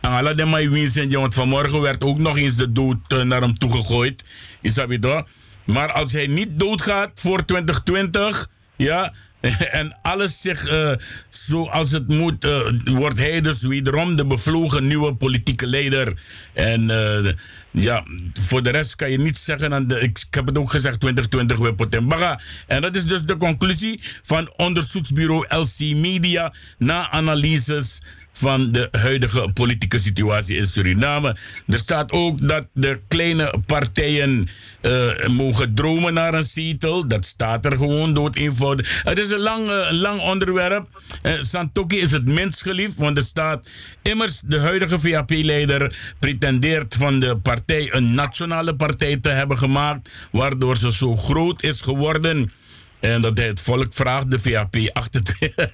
[0.00, 4.24] Angala de Vincent, want vanmorgen werd ook nog eens de dood eh, naar hem toegegooid.
[4.60, 5.24] Is dat weer?
[5.64, 9.12] Maar als hij niet doodgaat voor 2020, ja,
[9.80, 10.92] en alles zich eh,
[11.28, 16.18] zoals het moet, eh, wordt hij dus wederom de bevlogen nieuwe politieke leider.
[16.52, 17.32] En eh,
[17.70, 18.04] ja,
[18.40, 21.58] voor de rest kan je niet zeggen, aan ik, ik heb het ook gezegd, 2020
[21.58, 22.40] we Potembaga.
[22.66, 28.02] En dat is dus de conclusie van onderzoeksbureau LC Media na analyses
[28.38, 31.36] van de huidige politieke situatie in Suriname.
[31.66, 34.48] Er staat ook dat de kleine partijen
[34.80, 37.08] eh, mogen dromen naar een zetel.
[37.08, 39.02] Dat staat er gewoon dood eenvoudig.
[39.04, 40.88] Het is een lang, eh, lang onderwerp.
[41.22, 43.68] Eh, Santoki is het minst geliefd, want er staat
[44.02, 50.76] immers de huidige VAP-leider pretendeert van de partij een nationale partij te hebben gemaakt, waardoor
[50.76, 52.52] ze zo groot is geworden.
[53.00, 55.68] En dat hij het volk vraagt, de VAP 28.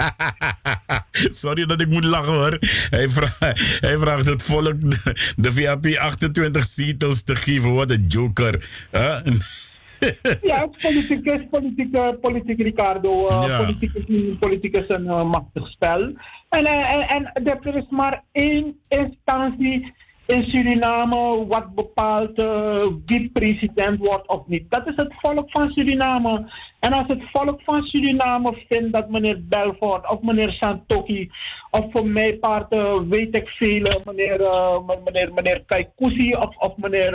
[1.43, 2.59] Sorry dat ik moet lachen hoor.
[2.91, 3.39] Hij, vraagt,
[3.81, 7.75] hij vraagt het volk de, de VAP 28 zetels te geven.
[7.75, 8.69] Wat een joker.
[8.91, 9.17] Huh?
[10.43, 13.27] Ja, politiek, is politiek, eh, politiek Ricardo.
[13.27, 13.57] eh, Ja.
[13.59, 16.01] Politiek, is, politiek is een eh, machtig spel.
[16.49, 17.33] En, en, en
[17.65, 19.93] er is maar één instantie
[20.27, 24.65] in Suriname wat bepaalt eh, wie president wordt of niet.
[24.69, 26.51] Dat is het volk van Suriname.
[26.81, 31.31] En als het volk van Suriname vindt dat meneer Belfort of meneer Santoki
[31.71, 34.39] of voor mij part eh, weet ik veel, eh, meneer,
[35.05, 37.15] meneer, meneer Kaikousi of, of meneer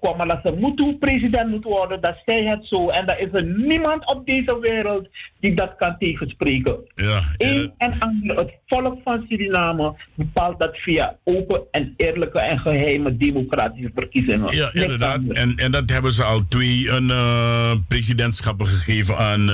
[0.00, 2.88] Kwamala Mutu president moet worden, dat zij het zo.
[2.88, 5.08] En er is er niemand op deze wereld
[5.40, 6.76] die dat kan tegenspreken.
[6.94, 12.58] Ja, Eén en ander, het volk van Suriname bepaalt dat via open en eerlijke en
[12.58, 14.56] geheime democratische verkiezingen.
[14.56, 15.24] Ja, inderdaad.
[15.24, 19.46] En, en dat hebben ze al twee een, eh, presidentschappen gegeven aan eh,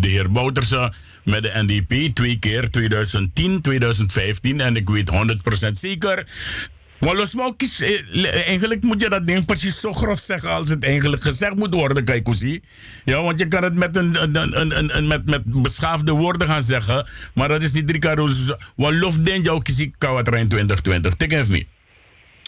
[0.00, 0.92] de heer Bouterse
[1.24, 2.14] met de NDP.
[2.14, 4.60] Twee keer, 2010, 2015.
[4.60, 5.10] En ik weet
[5.68, 6.26] 100% zeker.
[7.00, 10.68] Maar los maar kies, eh, eigenlijk moet je dat ding precies zo grof zeggen als
[10.68, 12.62] het eigenlijk gezegd moet worden, zie.
[13.04, 17.08] Ja, want je kan het met, een, een, een, met, met beschaafde woorden gaan zeggen,
[17.34, 18.28] maar dat is niet Ricardo.
[18.76, 21.14] Wat lof den jou kies ik kouwat in 2020.
[21.14, 21.66] Take have me.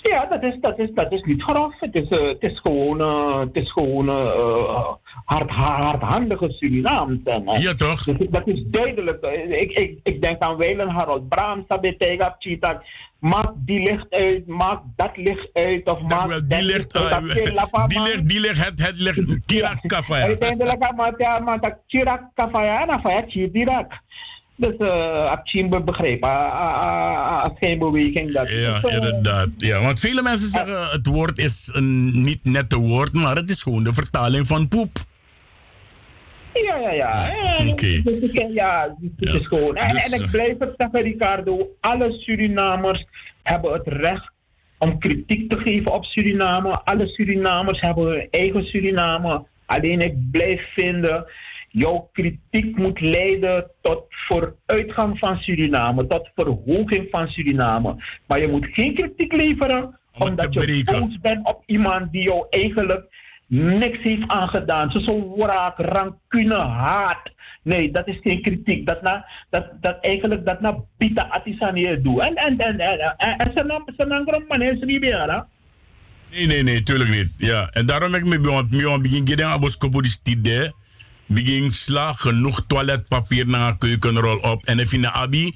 [0.02, 1.74] Ja, dat is, dat is, dat is niet grof.
[1.80, 4.92] Het is, eh, het is gewoon, eh, het is gewoon eh,
[5.24, 7.18] hard, hardhandige Surinaams.
[7.58, 8.02] Ja, toch?
[8.02, 9.26] Dus dat is duidelijk.
[9.48, 12.82] Ik, ik, ik denk aan Weilen Harold Braam, Sabetega, Chitak.
[13.18, 15.90] Maak die licht uit, maak dat licht uit.
[15.90, 17.22] Of Dat maak wel, die licht uit.
[17.22, 19.78] uh, die ligt, die ligt, het, het ligt, Kirak.
[20.08, 20.92] Uiteindelijk
[21.44, 22.86] maar dat Chirak Kafaya,
[23.26, 24.00] Chirak.
[24.58, 26.52] Dus uh, begrepen,
[27.42, 28.50] als geen beweging dat.
[28.50, 29.48] Ja, eh, inderdaad.
[29.56, 33.62] Ja, want vele mensen zeggen het woord is een niet nette woord, maar het is
[33.62, 34.90] gewoon de vertaling van poep.
[36.52, 37.30] Ja, ja, ja.
[37.58, 38.02] En, Oké.
[38.02, 39.76] dus ja, dus het is gewoon.
[39.76, 41.68] En, Dus, en ik eh, blijf het zeggen, Ricardo.
[41.80, 43.06] Alle Surinamers
[43.42, 44.32] hebben het recht
[44.78, 46.84] om kritiek te geven op Suriname.
[46.84, 49.46] Alle Surinamers hebben hun eigen Suriname.
[49.66, 51.26] Alleen ik blijf vinden,
[51.68, 57.96] jouw kritiek moet leiden tot vooruitgang van Suriname, tot verhoging van Suriname.
[58.26, 63.04] Maar je moet geen kritiek leveren omdat je boos bent op iemand die jou eigenlijk
[63.46, 64.90] niks heeft aangedaan.
[64.90, 67.30] Zo zo'n wraak, rancune, haat.
[67.62, 68.86] Nee, dat is geen kritiek.
[68.86, 72.20] Dat, na, dat, dat eigenlijk dat na pita atisanie doet.
[72.20, 75.44] En en en en en nam gewoon man is niet meer?
[76.30, 77.34] Nee, nee, nee, tuurlijk niet.
[77.38, 80.72] Ja, en daarom heb ik me begin gedaan abos kopo die stide.
[81.28, 84.64] Begin sla genoeg toiletpapier naar een keukenrol op.
[84.64, 85.54] En even naar abi.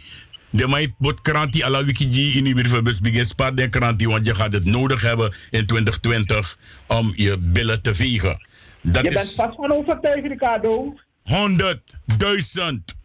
[0.50, 4.34] De mij bot kranti ala wiki in die brievenbus begin spaar de kranti, want je
[4.34, 8.46] gaat het nodig hebben in 2020 om je billen te vegen.
[8.82, 10.94] Dat Je bent is vast van overtuigd, Ricardo.
[11.22, 13.00] 100.000.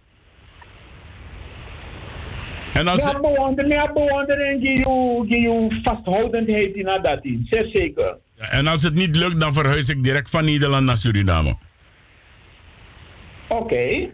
[2.73, 7.47] En als Ja, bewondering, ja, bewondering, je, geef je vasthoudendheid in dat in.
[7.49, 8.17] Zeer zeker.
[8.35, 11.57] en als het niet lukt, dan verhuis ik direct van Nederland naar Suriname.
[13.47, 14.09] Oké.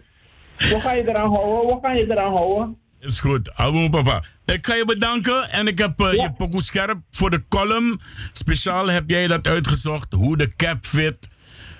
[0.70, 1.68] Wat ga je eraan houden?
[1.70, 2.78] Wat ga je eraan houden?
[3.00, 4.22] Is goed, Aboom papa.
[4.46, 6.22] Ik ga je bedanken en ik heb eh, Ja.
[6.22, 8.00] je pokoe scherp voor de column.
[8.32, 11.16] Speciaal heb jij dat uitgezocht, hoe de cap fit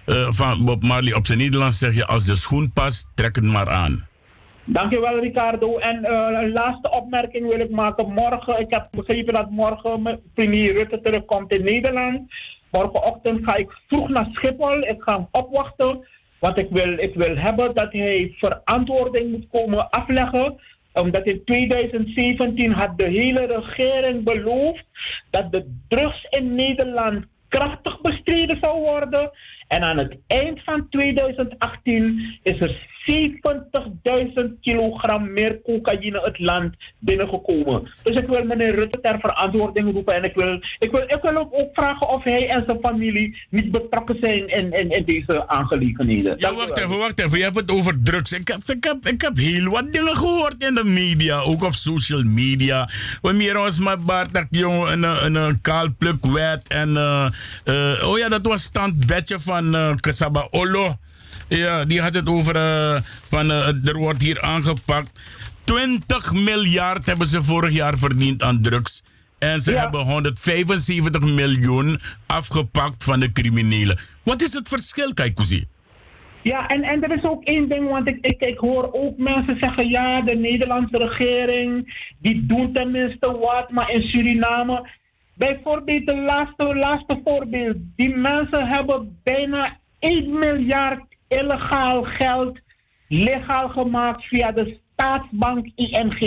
[0.07, 1.15] eh, van Bob Marley.
[1.15, 4.07] Op zijn Nederlands zeg je, als de schoen past, trek het maar aan.
[4.65, 5.79] Dankjewel Ricardo.
[5.79, 8.13] En eh, een laatste opmerking wil ik maken.
[8.13, 12.33] Morgen, ik heb begrepen dat morgen premier Rutte terugkomt in Nederland.
[12.71, 14.79] Morgenochtend ga ik vroeg naar Schiphol.
[14.83, 16.07] Ik ga hem opwachten.
[16.45, 20.61] Want ik wil, ik wil hebben dat hij verantwoording moet komen afleggen.
[20.93, 24.85] Omdat in 2017 had de hele regering beloofd
[25.31, 29.31] dat de drugs in Nederland krachtig bestreden zou worden.
[29.69, 37.93] En aan het eind van 2018 is er 70.000 kilogram meer cocaïne het land binnengekomen.
[38.03, 40.15] Dus ik wil meneer Rutte ter verantwoording roepen.
[40.15, 43.71] En ik wil, ik wil, ik wil ook vragen of hij en zijn familie niet
[43.71, 46.35] betrokken zijn in, in, in deze aangelegenheden.
[46.39, 47.39] Ja, wacht even, wacht even.
[47.39, 48.33] Je hebt het over drugs.
[48.33, 51.75] Ik heb, ik, heb, ik heb heel wat dingen gehoord in de media, ook op
[51.75, 52.89] social media.
[53.21, 57.27] Wanneer ons maar Bart dat jong een, een, een kaalplukwet en eh,
[57.65, 60.97] eh, oh ja, dat was stand Betje van eh Kasaba Olo.
[61.49, 65.21] Ja, die had het over eh, van eh, er wordt hier aangepakt.
[65.65, 69.03] 20 miljard hebben ze vorig jaar verdiend aan drugs.
[69.39, 69.81] En ze Ja.
[69.81, 73.99] hebben 175 miljoen afgepakt van de criminelen.
[74.23, 75.67] Wat is het verschil, Kaikousi?
[76.43, 79.57] Ja, en, en er is ook één ding, want ik, ik, ik hoor ook mensen
[79.61, 84.89] zeggen, ja, de Nederlandse regering, die doet tenminste wat, maar in Suriname,
[85.35, 92.59] bijvoorbeeld de laatste, laatste voorbeeld, die mensen hebben bijna 1 miljard illegaal geld
[93.09, 96.19] legaal gemaakt via de staatsbank ING.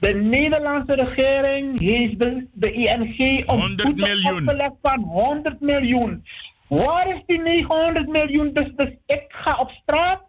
[0.00, 4.48] De Nederlandse regering heeft de, de ING een 100 boete miljoen.
[4.48, 6.24] opgelegd van 100 miljoen.
[6.68, 8.52] Waar is die 900 miljoen?
[8.52, 10.22] Dus, dus ik ga op straat,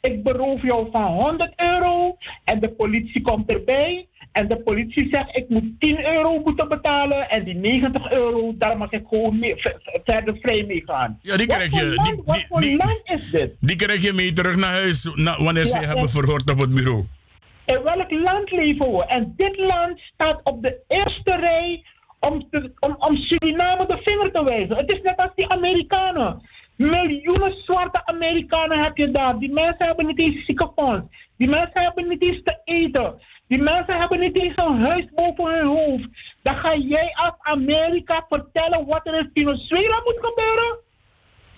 [0.00, 4.08] ik beroof jou van 100 euro en de politie komt erbij.
[4.34, 8.76] En de politie zegt, ik moet 10 euro moeten betalen en die 90 euro, daar
[8.76, 11.18] mag ik gewoon mee, ver- ver- verder vrij mee gaan.
[11.22, 13.54] Ja, die krijg je- land- die- wat voor die- land is dit?
[13.60, 16.58] Die krijg je mee terug naar huis na- wanneer ze Ja, hebben en- verhoord op
[16.58, 17.04] het bureau.
[17.66, 19.04] In welk land leven we?
[19.06, 21.84] En dit land staat op de eerste rij
[22.20, 24.76] om, te, om, om Suriname de vinger te wijzen.
[24.76, 26.42] Het is net als die Amerikanen.
[26.76, 29.38] Miljoenen zwarte Amerikanen heb je daar.
[29.38, 31.02] Die mensen hebben niet eens ziekenfonds.
[31.36, 33.14] Die mensen hebben niet eens te eten.
[33.48, 36.08] Die mensen hebben niet eens een huis boven hun hoofd.
[36.42, 40.78] Dan ga jij als Amerika vertellen wat er in Venezuela moet gebeuren?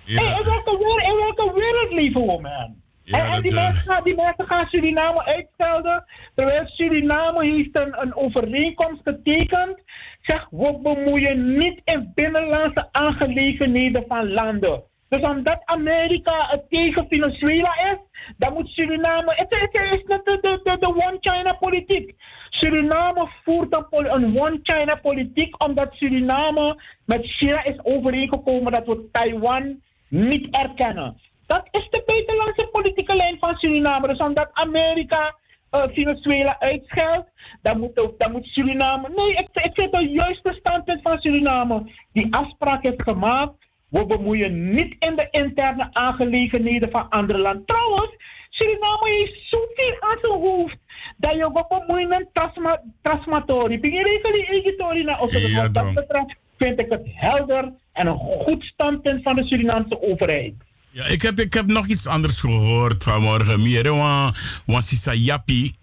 [0.04, 0.22] Ja.
[0.22, 2.84] Hey, in, welke wereld, in welke wereld leven we, man?
[3.02, 6.04] Ja, en die, eh, mensen gaan, die mensen gaan Suriname uitgelden.
[6.34, 9.78] Terwijl Suriname heeft een, een overeenkomst getekend.
[10.22, 14.82] Zeg, we bemoeien niet in binnenlandse aangelegenheden van landen.
[15.08, 17.98] Dus omdat Amerika tegen Venezuela is,
[18.36, 19.32] dan moet Suriname.
[19.34, 19.52] Het,
[19.92, 22.14] is de, de, de, de One China politiek.
[22.50, 29.80] Suriname voert een, One China politiek omdat Suriname met China is overeengekomen dat we Taiwan
[30.08, 31.20] niet erkennen.
[31.46, 34.08] Dat is de buitenlandse politieke lijn van Suriname.
[34.08, 35.34] Dus omdat Amerika
[35.70, 37.30] eh, Venezuela uitscheldt,
[37.62, 39.08] dan moet, dan moet Suriname.
[39.14, 41.92] Nee, ik, ik vind het juiste standpunt van Suriname.
[42.12, 43.64] Die afspraak is gemaakt.
[43.88, 47.64] We bemoeien niet in de interne aangelegenheden van andere landen.
[47.66, 48.10] Trouwens,
[48.50, 50.76] Suriname heeft zoveel aan zijn hoofd
[51.16, 53.80] dat je we bemoeien met trasma- trasmatori.
[53.80, 58.64] Ben je rekening editori naar Wat dat betreft vind ik het helder en een goed
[58.64, 60.54] standpunt van de Surinaamse overheid.
[60.90, 63.62] Ja, ik heb, ik heb nog iets anders gehoord vanmorgen.
[63.62, 64.34] Meer wan
[64.66, 65.74] wan sisa yapi.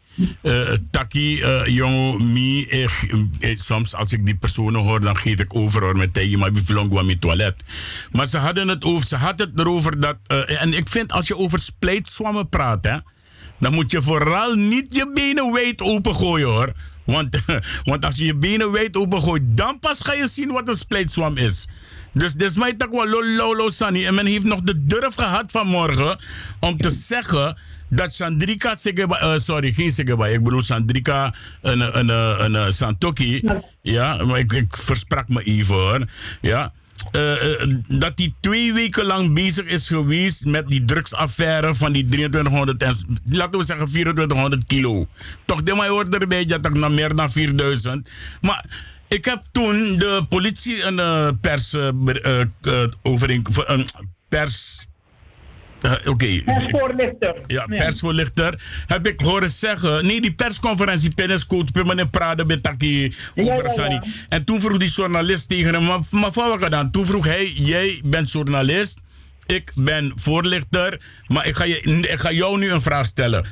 [0.41, 2.87] Eh, taki, eh, jongen, mi, eh,
[3.55, 6.63] soms als ik die personen hoor, dan geef ik over hoor, met tegen maar wie
[6.63, 7.63] vlong mijn toilet.
[8.11, 11.37] Maar ze hadden het over, ze hadden het erover dat, en ik vind als je
[11.37, 12.97] over splijtswammen praat, hè,
[13.59, 16.73] dan moet je vooral niet je benen wijd opengooien hoor.
[17.05, 17.39] Want,
[17.83, 21.37] want als je je benen wijd opengooit, dan pas ga je zien wat een splijtswam
[21.37, 21.67] is.
[22.13, 24.05] Dus dit is mij toch wel lo- lolo Sani.
[24.05, 26.19] En men heeft nog de durf gehad vanmorgen
[26.59, 27.57] om te zeggen
[27.95, 33.43] dat Sandrika Segeba, eh, sorry, geen Segeba, ik bedoel Sandrika een, Santoki.
[33.81, 36.09] Ja, maar ik, versprak me even.
[36.41, 36.71] Ja.
[37.11, 42.05] Eh, eh, dat hij twee weken lang bezig is geweest met die drugsaffaire van die
[42.05, 45.07] 2300 en laten we zeggen 2400 kilo.
[45.45, 48.09] Toch, de mij hoort erbij dat ik naar meer dan 4000.
[48.41, 48.65] Maar
[49.07, 52.51] ik heb toen de politie een pers een
[54.29, 54.87] pers.
[55.83, 57.35] Eh, Oké, En voorlichter.
[57.47, 58.61] ja, persvoorlichter.
[58.87, 60.05] Heb ik horen zeggen.
[60.05, 61.71] Nee, die persconferentie Pennescoot,
[62.11, 64.03] praten met Taki Ja, over ja, ja.
[64.29, 66.91] En toen vroeg die journalist tegen hem, maar, maar wat gedaan?
[66.91, 69.01] Toen vroeg hij, jij bent journalist,
[69.45, 73.45] ik ben voorlichter, maar ik ga, je, ik ga jou nu een vraag stellen.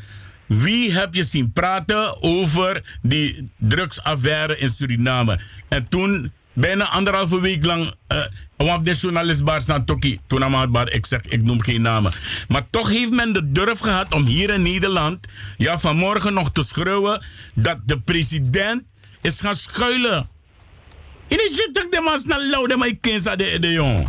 [0.46, 5.40] Wie heb je zien praten over die drugsaffaire in Suriname?
[5.68, 8.24] En toen, bijna anderhalve week lang, eh
[8.66, 12.12] uh, de journalist Bar Santoki, toen Bar, ik zeg, ik noem geen namen.
[12.48, 16.64] Maar toch heeft men de durf gehad om hier in Nederland, ja, vanmorgen nog te
[16.64, 18.84] schreeuwen dat de president
[19.22, 20.28] is gaan schuilen.
[21.28, 24.04] In de shit dat de man snel lauw, maar ik de, de.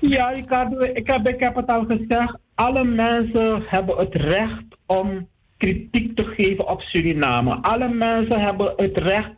[0.00, 0.50] Ja, ik,
[0.92, 2.38] ik, heb, ik heb het al gezegd.
[2.54, 5.28] Alle mensen hebben het recht om
[5.58, 7.58] kritiek te geven op Suriname.
[7.62, 9.30] Alle mensen hebben het recht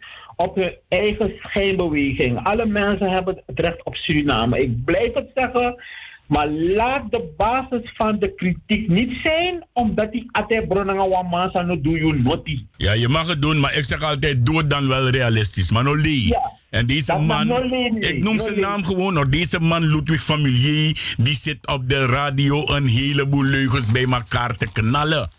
[0.44, 2.40] op hun eigen schijnbeweging.
[2.42, 4.58] Alle mensen hebben het recht op Suriname.
[4.58, 5.82] Ik blijf het zeggen.
[6.26, 11.80] Maar laat de basis van de kritiek niet zijn omdat die ate bronanga wamasa no
[11.80, 12.66] do you noti.
[12.76, 15.70] Ja, je mag het doen, maar ik zeg altijd, doe het dan wel realistisch.
[15.70, 15.96] Maar no.
[15.96, 16.58] Ja.
[16.70, 18.12] En deze Dat man, no lee, nee.
[18.14, 18.64] ik noem No zijn lee.
[18.64, 19.28] naam gewoon nog.
[19.28, 24.72] Deze man, Ludwig Familier, die zit op de radio een heleboel leugens bij elkaar te
[24.72, 25.30] knallen.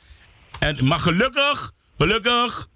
[0.59, 2.67] En, maar gelukkig, gelukkig,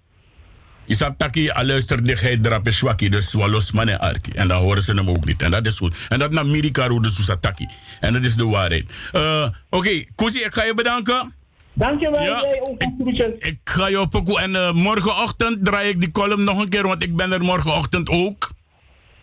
[0.86, 4.30] is dat taki, al luistert dichtheid erop is zwakkie, dus walos man en arki.
[4.30, 5.42] En dan horen ze hem ook niet.
[5.42, 5.94] En dat is goed.
[6.08, 7.68] En dat naar Amerika roept dus taki.
[8.00, 8.92] En dat is de waarheid.
[9.12, 11.34] Eh, Oké, Kuzi, ik ga je bedanken.
[11.72, 13.32] Dankjewel, Ja, jij ook een groetjes.
[13.38, 14.40] Ik ga je pokoe.
[14.40, 18.08] En eh, morgenochtend draai ik die column nog een keer, want ik ben er morgenochtend
[18.08, 18.50] ook.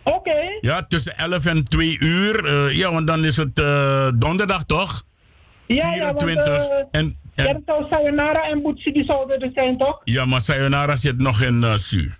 [0.02, 0.36] Oké.
[0.60, 2.44] Ja, tussen 11 en 2 uur.
[2.46, 3.56] Eh, ja, want dan is het
[4.20, 5.02] donderdag toch?
[5.66, 7.22] Ja, ja, want 24.
[7.34, 10.00] En, ja, en, zou Sayonara en Boetsi die zouden er zijn, toch?
[10.04, 12.10] ja, maar Sayonara zit nog in uh, Su.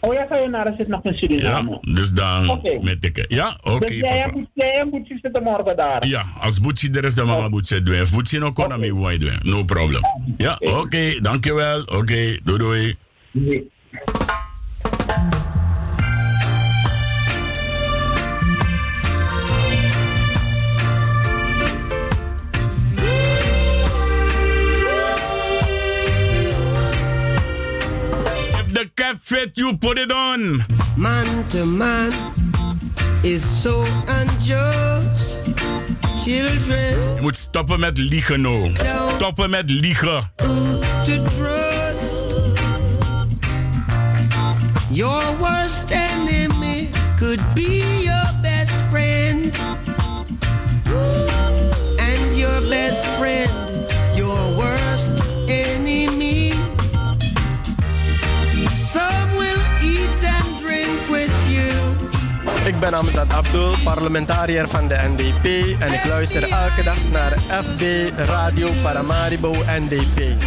[0.00, 1.78] Oh ja, Sayonara zit nog in Ja, Suriname.
[1.94, 3.24] dus dan met ik.
[3.28, 3.86] Ja, oké.
[3.86, 6.06] dus jij jij en Boetsi zitten morgen daar.
[6.06, 7.94] Ja, als Boetsi er is, dan mama Boetsi doen.
[7.94, 9.38] If Boetsi nog kon, dan mee doen.
[9.42, 10.00] No problem.
[10.36, 11.82] Ja, oké, dankjewel.
[11.82, 12.96] Oké, doei doei.
[13.30, 13.70] Nee.
[28.98, 30.58] Cap fit, you put it on.
[30.96, 32.12] Man to man
[33.22, 35.40] is so unjust.
[36.24, 38.68] Children Je moet stoppen met liegen, no.
[39.16, 40.30] Stoppen met liegen.
[41.04, 42.16] to trust.
[44.90, 46.88] Your worst enemy
[47.18, 49.56] could be your best friend.
[50.86, 51.27] And
[62.78, 65.44] Ik ben Amzad Abdul, parlementariër van de NDP
[65.80, 67.82] en ik luister elke dag naar FB
[68.16, 70.46] Radio Paramaribo NDP.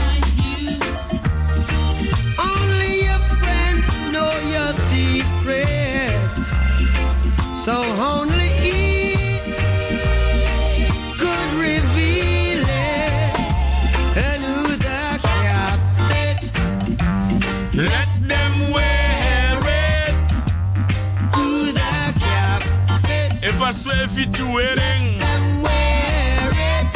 [23.72, 25.18] I swear if you wearing.
[25.18, 26.88] them wear it.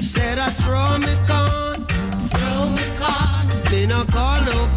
[0.00, 1.84] Said I throw me con,
[2.28, 3.48] throw me con.
[3.68, 4.67] Me no call no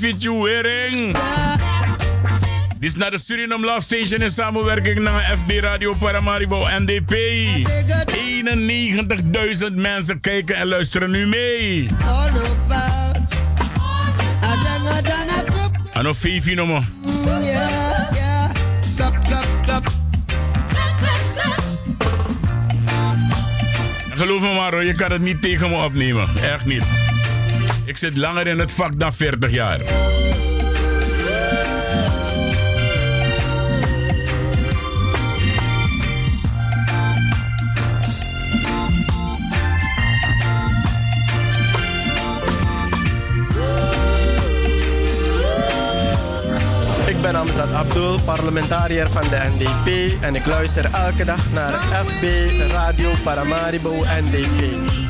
[0.00, 1.16] Wearing.
[2.78, 7.14] Dit is naar de Suriname Love Station in samenwerking naar FB Radio Paramaribo NDP.
[9.60, 11.88] 91.000 mensen kijken en luisteren nu mee.
[15.92, 16.82] En nog vijf nummer.
[24.10, 26.28] Geloof me maar je kan het niet tegen me opnemen.
[26.42, 26.89] Echt niet.
[27.90, 29.80] Ik zit langer in het vak dan 40 jaar.
[29.80, 29.86] Ik
[47.22, 51.72] ben Amzad Abdul, parlementariër van de NDP en ik luister elke dag naar
[52.06, 52.24] FB
[52.72, 55.09] Radio Paramaribo NDP.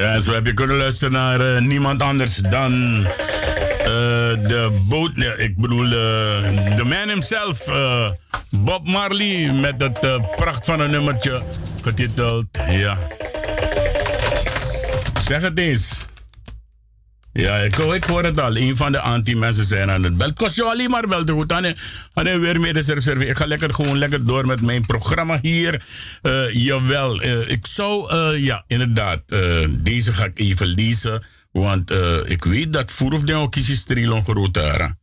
[0.00, 3.06] Ja, zo heb je kunnen luisteren naar uh, niemand anders dan uh,
[4.48, 5.10] de boot.
[5.14, 5.92] Ja, ik bedoel, eh,
[6.76, 7.64] de uh, man himself,
[8.50, 10.00] Bob Marley, met dat
[10.36, 11.42] pracht van een nummertje
[11.82, 12.46] getiteld.
[12.68, 12.98] Ja.
[15.20, 16.06] Zeg het eens.
[17.32, 18.56] Ja, ik, ik hoor het al.
[18.56, 20.32] Een van de anti-mensen zijn aan het bel.
[20.32, 21.48] Kost je alleen maar wel te goed.
[21.48, 21.74] Dan
[22.14, 22.76] dan weer meer.
[23.28, 25.84] Ik ga lekker gewoon lekker door met mijn programma hier.
[26.22, 29.22] Eh, jawel, eh, ik zou, eh, ja, inderdaad,
[29.70, 31.24] deze ga ik even lezen.
[31.52, 31.90] Want
[32.24, 34.94] ik weet dat voor of de ook is strilon groter.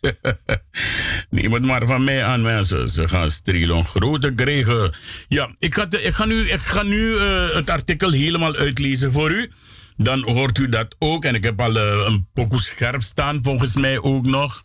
[1.30, 2.88] Het maar van mij aan, mensen.
[2.88, 4.94] Ze gaan strilon groter krijgen.
[5.28, 9.12] Ja, ik ga, de- ik ga nu, ik ga nu eh, het artikel helemaal uitlezen
[9.12, 9.50] voor u.
[9.96, 11.24] Dan hoort u dat ook.
[11.24, 14.64] En ik heb al eh, een pokoe scherp staan, volgens mij ook nog.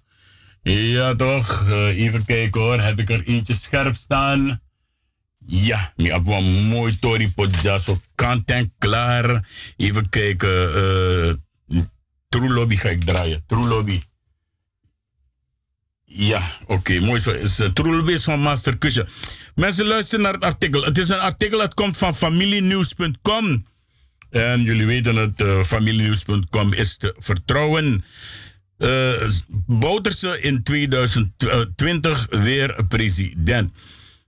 [0.63, 1.65] Ja, toch?
[1.67, 2.79] Eh, even kijken hoor.
[2.79, 4.61] Heb ik er eentje scherp staan?
[5.45, 9.47] Ja, ik heb een mooi Tori Podja, zo kant en klaar.
[9.77, 10.49] Even kijken.
[12.29, 13.43] True Lobby ga ik draaien.
[13.47, 14.01] True Lobby.
[16.15, 17.31] Ja, oké, mooi zo.
[17.31, 19.07] Is, uh, True Lobby is van Master Kusje.
[19.55, 20.83] Mensen luisteren naar het artikel.
[20.83, 23.65] Het is een artikel dat komt van familienieuws.com.
[24.29, 28.05] En jullie weten het, uh, familienieuws.com is te vertrouwen.
[28.77, 29.29] Uh,
[29.65, 33.77] Bouterse in 2020 weer president.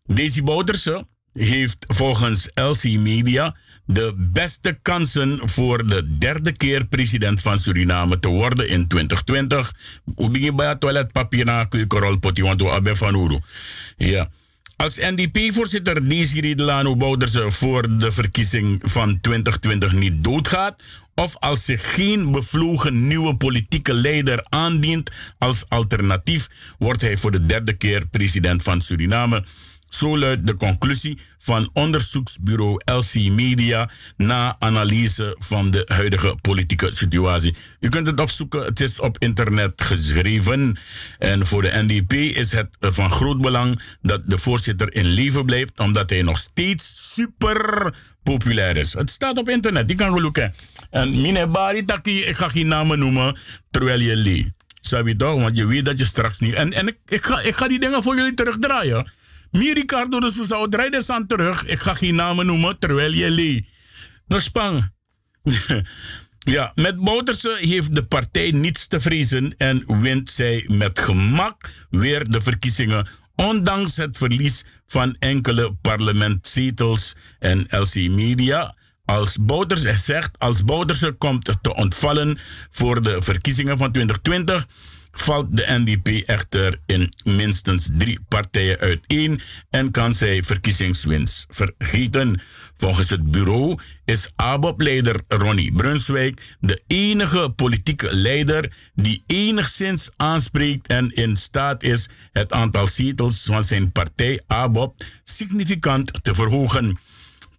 [0.05, 3.55] Daisy Bouterse heeft volgens LC Media
[3.85, 9.73] de beste kansen voor de derde keer president van Suriname te worden in 2020.
[10.15, 13.39] Hoe begin je bij toiletpapier na want we hebben van Uru.
[13.97, 14.29] Ja.
[14.75, 20.81] Als NDP-voorzitter Desiree Delano Bouderse voor de verkiezing van 2020 niet doodgaat,
[21.15, 27.45] of als zich geen bevlogen nieuwe politieke leider aandient als alternatief, wordt hij voor de
[27.45, 29.43] derde keer president van Suriname.
[29.97, 37.55] Zo luidt de conclusie van onderzoeksbureau LC Media na analyse van de huidige politieke situatie.
[37.79, 40.77] U kunt het opzoeken, het is op internet geschreven.
[41.19, 45.79] En voor de NDP is het van groot belang dat de voorzitter in leven blijft,
[45.79, 47.93] omdat hij nog steeds super
[48.23, 48.93] populair is.
[48.93, 50.53] Het staat op internet, die kan gelukken.
[50.89, 53.37] En mine Bari Taki, ik ga geen namen noemen,
[53.71, 54.51] terwijl je leeft.
[54.81, 55.41] Zou je toch?
[55.41, 56.53] Want je weet dat je straks niet...
[56.53, 59.11] En, en ik, ik, ga, ik ga die dingen voor jullie terugdraaien.
[59.55, 61.65] Mi Ricardo de Sousa, draai aan terug.
[61.65, 63.67] Ik ga geen namen noemen, terwijl je lee.
[64.27, 64.91] Nou, spang.
[66.55, 72.29] ja, met Bouterse heeft de partij niets te vrezen en wint zij met gemak weer
[72.29, 73.07] de verkiezingen.
[73.35, 78.75] Ondanks het verlies van enkele parlementzetels en LC Media.
[79.05, 82.37] Als Bouterse zegt, als Bouterse komt te ontvallen
[82.71, 84.67] voor de verkiezingen van 2020
[85.19, 92.41] valt de NDP echter in minstens drie partijen uiteen en kan zij verkiezingswinst vergeten.
[92.77, 101.15] Volgens het bureau is ABOP-leider Ronnie Brunswijk de enige politieke leider die enigszins aanspreekt en
[101.15, 106.97] in staat is het aantal zetels van zijn partij ABOP significant te verhogen.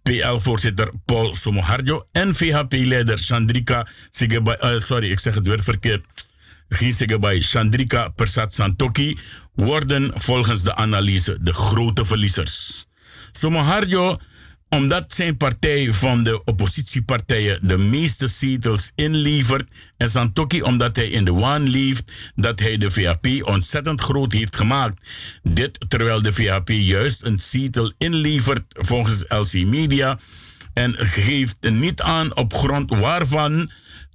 [0.03, 6.05] PL-voorzitter Paul Somoharjo en VHP-leider Chandrika Sigeba, uh, sorry, ik zeg het weer verkeerd.
[6.69, 9.17] Gisege bij Chandrika Persat Santoki
[9.55, 12.85] worden volgens de analyse de grote verliezers.
[13.31, 14.17] Somoharjo,
[14.69, 21.25] omdat zijn partij van de oppositiepartijen de meeste zetels inlevert, en Santoki omdat hij in
[21.25, 25.07] de waan leeft dat hij de VHP ontzettend groot heeft gemaakt.
[25.43, 30.19] Dit terwijl de VHP juist een zetel inlevert volgens LC Media
[30.73, 33.69] en geeft niet aan op grond waarvan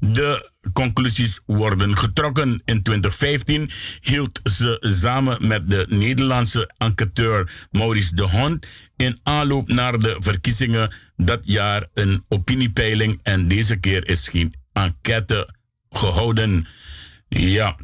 [0.04, 2.62] de conclusies worden getrokken.
[2.64, 9.98] In 2015 hield ze samen met de Nederlandse enquêteur Maurice de Hond in aanloop naar
[9.98, 15.54] de verkiezingen dat jaar een opiniepeiling en deze keer is geen enquête
[15.90, 16.66] gehouden.
[17.28, 17.76] Ja.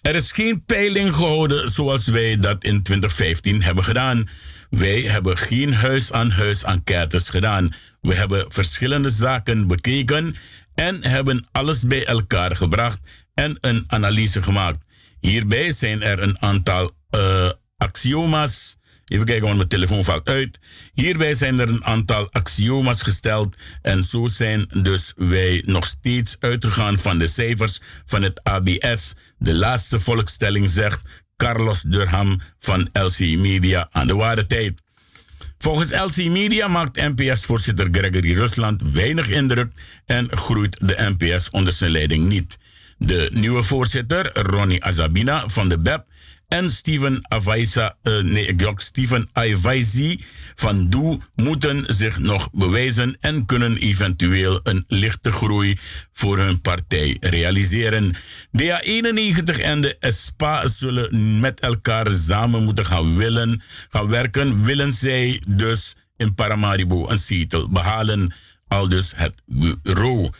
[0.00, 4.28] Er is geen peiling gehouden zoals wij dat in 2015 hebben gedaan.
[4.70, 7.74] Wij hebben geen huis-aan-huis enquêtes gedaan.
[8.00, 10.36] We hebben verschillende zaken bekeken
[10.74, 13.00] en hebben alles bij elkaar gebracht
[13.34, 14.84] en een analyse gemaakt.
[15.20, 18.76] Hierbij zijn er een aantal uh, axioma's.
[19.04, 20.58] Even kijken, want mijn telefoon valt uit.
[20.92, 23.56] Hierbij zijn er een aantal axioma's gesteld.
[23.82, 29.14] En zo zijn dus wij nog steeds uitgegaan van de cijfers van het ABS.
[29.38, 31.02] De laatste volkstelling zegt
[31.36, 34.82] Carlos Durham van LC Media aan de ware tijd.
[35.64, 39.72] Volgens LC Media maakt NPS-voorzitter Gregory Rusland weinig indruk
[40.06, 42.58] en groeit de NPS onder zijn leiding niet.
[42.98, 46.06] De nieuwe voorzitter, Ronnie Azabina van de BEP,
[46.48, 50.24] en Steven Avaisa, eh, nee, Steven Aivaisi
[50.54, 55.78] van Doe moeten zich nog bewijzen en kunnen eventueel een lichte groei
[56.12, 58.14] voor hun partij realiseren.
[58.52, 64.64] DA91 en de SPA zullen met elkaar samen moeten gaan willen, gaan werken.
[64.64, 68.34] Willen zij dus in Paramaribo een zetel behalen,
[68.68, 70.30] al dus het bureau.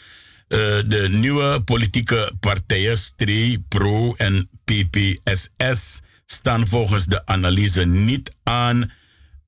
[0.54, 8.90] Eh, de nieuwe politieke partijen STRI, PRO en PPSS staan volgens de analyse niet aan,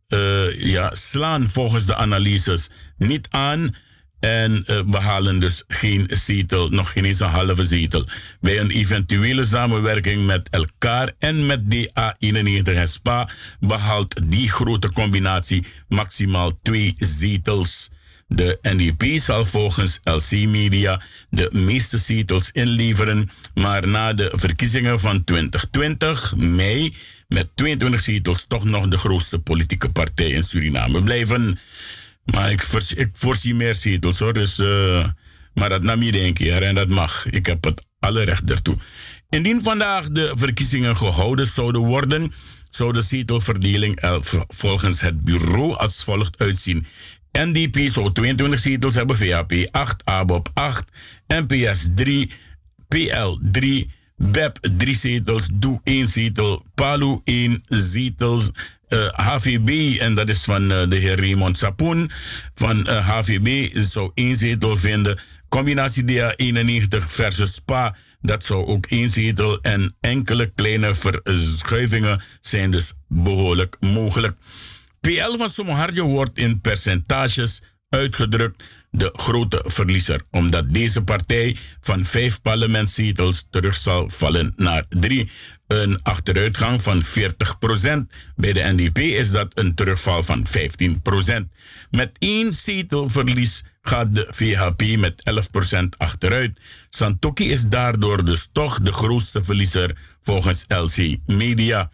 [0.08, 3.74] eh, ja, slaan volgens de analyses niet aan
[4.20, 8.08] en behalen dus geen zetel, nog geen eens een halve zetel.
[8.40, 13.28] Bij een eventuele samenwerking met elkaar en met DA91 en SPA
[13.60, 17.90] behaalt die grote combinatie maximaal twee zetels.
[18.28, 25.24] De NDP zal volgens LC Media de meeste zetels inleveren, maar na de verkiezingen van
[25.24, 26.94] 2020, mei,
[27.28, 31.58] met 22 zetels toch nog de grootste politieke partij in Suriname blijven.
[32.24, 32.62] Maar ik,
[32.96, 35.08] ik voorzie meer zetels hoor, dus, uh,
[35.54, 37.26] maar dat nam je één keer en dat mag.
[37.26, 38.76] Ik heb het alle recht ertoe.
[39.28, 42.32] Indien vandaag de verkiezingen gehouden zouden worden,
[42.70, 46.86] zou de zetelverdeling volgens het bureau als volgt uitzien.
[47.44, 50.84] NDP zou 22 zetels hebben, VAP 8, ABOP 8,
[51.26, 52.30] NPS 3,
[52.88, 58.50] PL 3, BEP 3 zetels, DOE 1 zetel, PALU 1 zetels,
[59.12, 62.10] HVB, en dat is van uh, de heer Raymond Sapoen,
[62.54, 65.18] van HVB zou 1 zetel vinden.
[65.48, 72.70] Combinatie DA 91 versus SPA, dat zou ook 1 zetel en enkele kleine verschuivingen zijn
[72.70, 74.36] dus behoorlijk mogelijk.
[75.06, 82.42] PL van Somoharjo wordt in percentages uitgedrukt de grote verliezer, omdat deze partij van vijf
[82.42, 85.30] parlementszetels terug zal vallen naar drie.
[85.66, 87.08] Een achteruitgang van 40%.
[88.36, 91.48] Bij de NDP is dat een terugval van 15%.
[91.90, 95.22] Met één zetelverlies gaat de VHP met
[95.74, 96.60] 11% achteruit.
[96.88, 101.90] Santoki is daardoor dus toch de grootste verliezer volgens LC Media.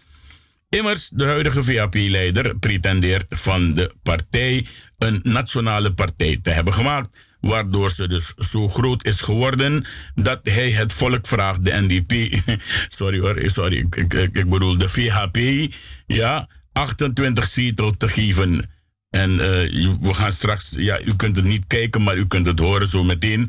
[0.72, 4.66] Immers, de huidige VAP-leider pretendeert van de partij
[4.98, 10.70] een nationale partij te hebben gemaakt, waardoor ze dus zo groot is geworden dat hij
[10.70, 12.40] het volk vraagt, de NDP,
[12.98, 15.38] sorry hoor, sorry, ik, ik, ik bedoel de VHP,
[16.06, 18.70] ja, 28 zetels te geven.
[19.12, 19.38] En uh,
[20.00, 23.04] we gaan straks, ja, u kunt het niet kijken, maar u kunt het horen zo
[23.04, 23.40] meteen.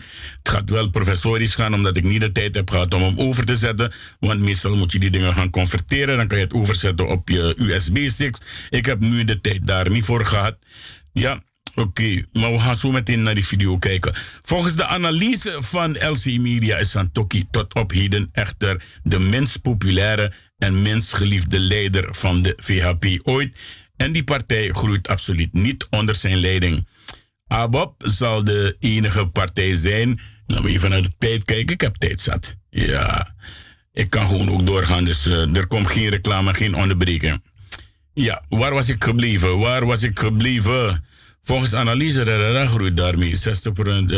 [0.43, 3.45] Het gaat wel professorisch gaan, omdat ik niet de tijd heb gehad om hem over
[3.45, 3.93] te zetten.
[4.20, 6.18] Want meestal moet je die dingen gaan converteren.
[6.18, 8.41] Dan kan je het overzetten op je USB-sticks.
[8.70, 10.57] Ik heb nu de tijd daar niet voor gehad.
[11.11, 11.41] Ja,
[11.76, 14.14] Oké, maar we gaan zo meteen naar die video kijken.
[14.41, 20.32] Volgens de analyse van LC Media is Santoki tot op heden echter de minst populaire
[20.57, 23.59] en minst geliefde leider van de VHP ooit.
[23.97, 26.87] En die partij groeit absoluut niet onder zijn leiding.
[27.47, 30.19] ABOP zal de enige partij zijn.
[30.45, 31.73] Laten we even naar de tijd kijken.
[31.73, 32.55] Ik heb tijd zat.
[32.69, 33.35] Ja,
[33.93, 35.03] ik kan gewoon ook doorgaan.
[35.03, 37.43] Dus uh, er komt geen reclame, geen onderbreking.
[38.13, 39.59] Ja, waar was ik gebleven?
[39.59, 41.05] Waar was ik gebleven?
[41.43, 43.35] Volgens analyse groeit daarmee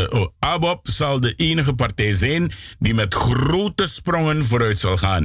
[0.06, 0.10] 60%.
[0.10, 5.24] Oh, ABOP zal de enige partij zijn die met grote sprongen vooruit zal gaan.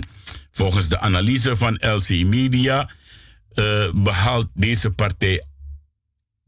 [0.51, 2.89] Volgens de analyse van LC Media
[3.55, 5.43] uh, behaalt deze partij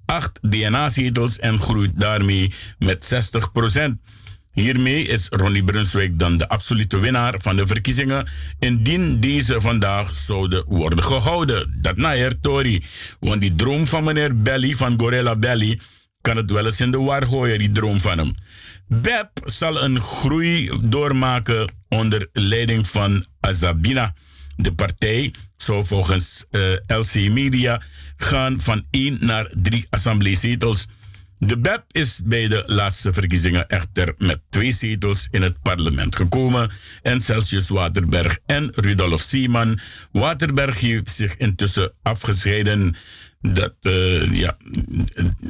[0.05, 4.13] acht DNA-zetels en groeit daarmee met 60%.
[4.51, 8.27] Hiermee is Ronnie Brunswijk dan de absolute winnaar van de verkiezingen,
[8.59, 11.77] indien deze vandaag zouden worden gehouden.
[11.81, 12.83] Dat naar Tori.
[13.19, 15.79] Want die droom van meneer Belly, van Gorilla Belly,
[16.21, 18.35] kan het wel eens in de war gooien, die droom van hem.
[18.87, 24.13] BEP zal een groei doormaken onder leiding van Azabina.
[24.55, 25.33] De partij
[25.63, 27.81] zou volgens eh, LC Media
[28.15, 30.87] gaan van 1 naar 3 assembleezetels.
[31.37, 36.71] De BEP is bij de laatste verkiezingen echter met twee zetels in het parlement gekomen.
[37.01, 39.79] En Celsius Waterberg en Rudolf Sieman.
[40.11, 42.95] Waterberg heeft zich intussen afgescheiden.
[43.51, 44.57] Dat, uh, ja,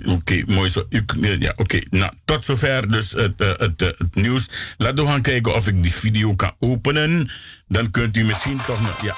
[0.05, 0.87] oké, mooi zo.
[1.39, 4.49] Ja, oké, nou, tot zover dus het, het, uh, het, nieuws.
[4.77, 7.29] Laten we gaan kijken of ik die video kan openen.
[7.67, 9.13] Dan kunt u misschien toch nog, ja.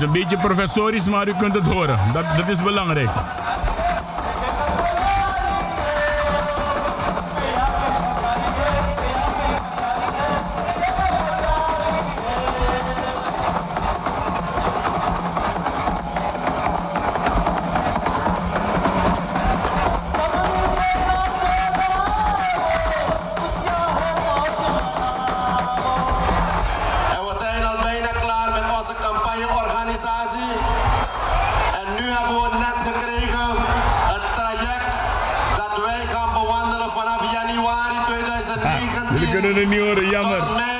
[0.00, 1.96] Is een beetje professorisch, maar u kunt het horen.
[2.12, 3.08] Dat, dat is belangrijk.
[39.56, 40.75] kunnen niet horen, jammer.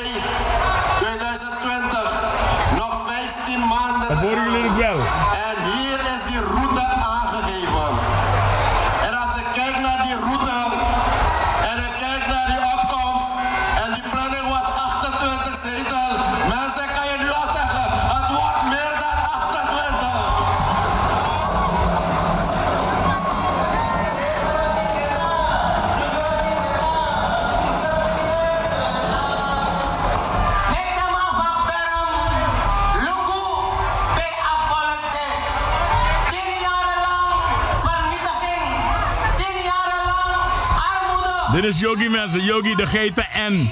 [41.67, 43.71] is Yogi mensen, Yogi de GPN.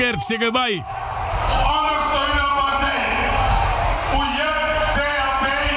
[0.00, 0.84] kertsingen bij.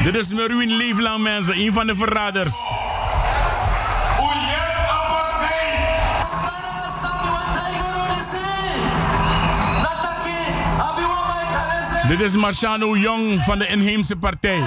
[0.03, 1.57] Dit is Meruin Leeflang, mensen.
[1.57, 2.51] Een van de verraders.
[12.07, 14.61] Dit is Marciano Jong van de inheemse partij.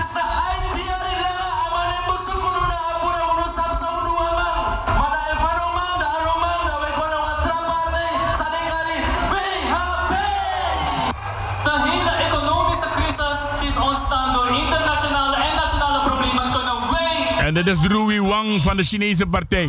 [18.67, 19.69] van de Chinese partij.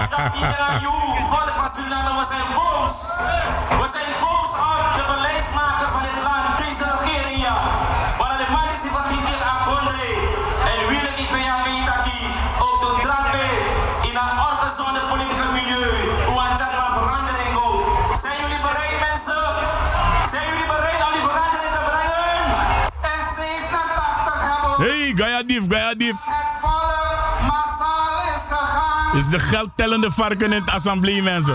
[0.00, 0.96] omdat Idayu,
[1.32, 2.94] volk van Suriname, we zijn boos.
[3.80, 7.44] We zijn boos op de beleidsmakers van dit land, deze regering.
[8.18, 10.10] Maar de man is van die deel akondre.
[10.70, 12.20] En wil ik van jou meetaki,
[12.66, 13.52] ook tot drappen
[14.08, 15.92] in een ongezonde politieke milieu.
[16.28, 17.82] Hoe aan het maar verandering ook.
[18.22, 19.44] Zijn jullie bereid, mensen?
[20.32, 22.24] Zijn jullie bereid om die verandering te brengen?
[23.12, 24.84] En 87 hebben we.
[24.88, 26.18] Hey, Gaya Dief, Gaya Dief.
[26.24, 27.25] Het volk
[29.16, 31.54] is de geldtellende varken in het assemblee, mensen.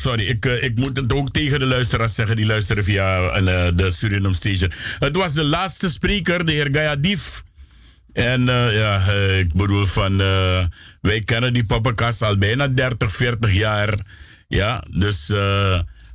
[0.00, 0.26] Sorry.
[0.26, 3.90] Ik, eh, ik moet het ook tegen de luisteraars zeggen die luisteren via eh, de
[3.90, 4.72] Suriname Station.
[4.98, 7.42] Het was de laatste spreker, de heer Gayadief.
[8.12, 10.16] En eh, ja, ik bedoel van...
[11.00, 13.94] wij kennen die poppenkast al bijna 30, 40 jaar.
[14.48, 15.30] Ja, dus...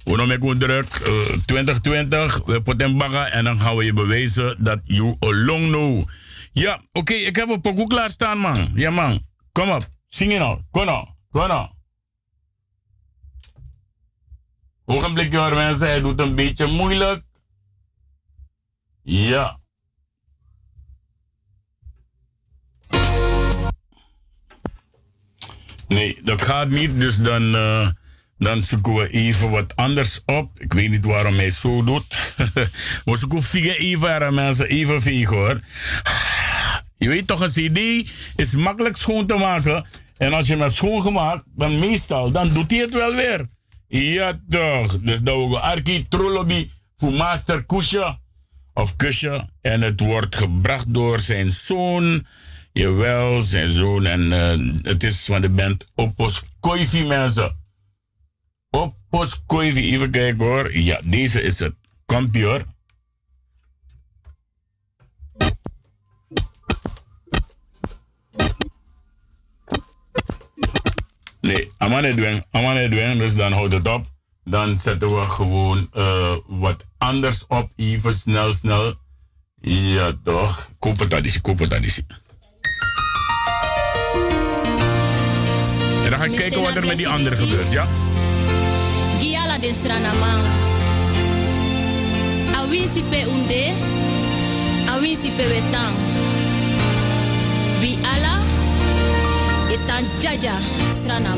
[0.03, 0.86] we noemen ik druk.
[0.86, 6.03] eh, 2020, we poten bagga en dan gaan we je bewijzen dat you along know.
[6.53, 8.71] Ja, oké, ik heb een pokoe klaarstaan, man.
[8.73, 9.19] Ja, man.
[9.51, 10.59] Kom op, zing je nou.
[10.71, 11.67] Kom nou, kom nou.
[14.93, 17.23] Ogenblikje hoor mensen, hij doet een beetje moeilijk.
[19.01, 19.59] Ja.
[25.87, 27.89] Nee, dat gaat niet, dus dan, eh,
[28.37, 30.59] dan zoeken we even wat anders op.
[30.59, 32.35] Ik weet niet waarom hij zo doet.
[33.05, 35.59] we zoeken vier even, mensen, even vegen hoor.
[36.97, 39.85] Je weet toch, een CD is makkelijk schoon te maken.
[40.17, 43.45] En als je hem hebt schoongemaakt, dan meestal, dan doet hij het wel weer.
[43.93, 44.99] Ja toch.
[44.99, 48.17] Dus dat we Arki Trollobi voor Master Kusje
[48.73, 49.49] of Kusje.
[49.61, 52.25] En het wordt gebracht door zijn zoon.
[52.71, 54.05] Jawel, zijn zoon.
[54.05, 57.55] En eh, het is van de band Opos Koivi mensen.
[58.69, 60.77] Opos Koivi, even kijken hoor.
[60.77, 61.73] Ja, deze is het.
[62.05, 62.63] Komt hoor.
[71.43, 74.05] Nee, amane doen, amane doen, dus dan houdt het op.
[74.43, 78.93] Dan zetten we gewoon eh, wat anders op, even snel, snel.
[79.61, 82.01] Ja toch, koop het dat is, koop het dat is.
[86.03, 87.87] En dan ga ik kijken wat er met die andere gebeurt, ja?
[89.19, 90.43] Giala de Sranamang.
[92.55, 93.71] Awinsi pe unde,
[94.87, 95.95] awinsi pe wetang.
[97.79, 98.39] Wie ala,
[99.88, 100.55] tan jaja
[100.89, 101.36] sira na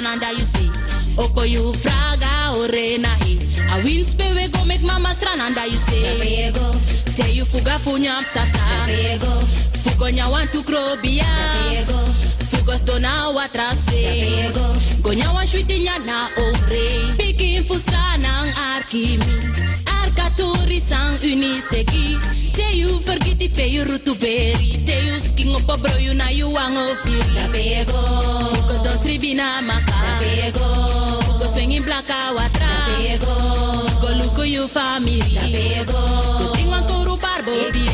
[0.00, 0.70] mama srananda you see.
[1.18, 3.38] Oko you fraga orenahi.
[3.72, 6.52] A win spewe go make mama srananda you see.
[7.14, 8.86] Te you fuga funya tata.
[9.82, 11.24] Fugo nya want to krobia.
[12.50, 14.52] Fugos dona watrase.
[15.02, 17.14] Gonya wan shwiti nya na ore.
[17.18, 19.87] Pikin fusranang arkimi.
[20.38, 22.18] Arkatori sang uniseki.
[22.52, 24.78] Te you forget the pay you rutu beri.
[24.86, 27.34] Te you sking op a bro na you wang ofiri.
[27.34, 27.98] Da pego.
[28.54, 29.90] Fugo dos ribina maka.
[29.90, 30.66] Da pego.
[31.26, 32.70] Fugo swinging blaka watra.
[32.70, 33.34] Da pego.
[33.90, 35.34] Fugo luko you family.
[35.34, 35.98] Da pego.
[36.38, 37.88] Go ting wan koru barbo di.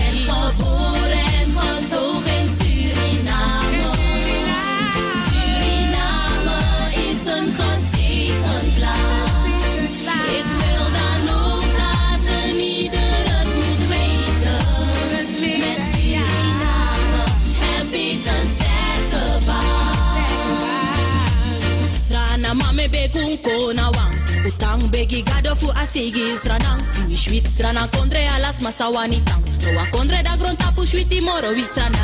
[23.36, 24.14] Bekun kona wang.
[24.46, 26.80] Utang begi gado fu asigi sranang.
[26.92, 29.42] Fui shwit strana kondre alas masawani tang.
[29.64, 31.98] No wa kondre da gron tapu shwiti moro wi strana.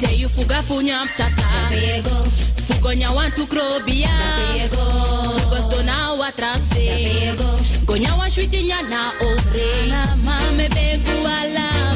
[0.00, 1.70] Te you fuga funya tata.
[2.66, 4.10] Fugo nya wan tu krobia.
[4.70, 7.36] Fugos dona wa trase.
[7.84, 9.88] Gonya wan shwiti nya na ore.
[9.88, 11.91] Na mame begu ala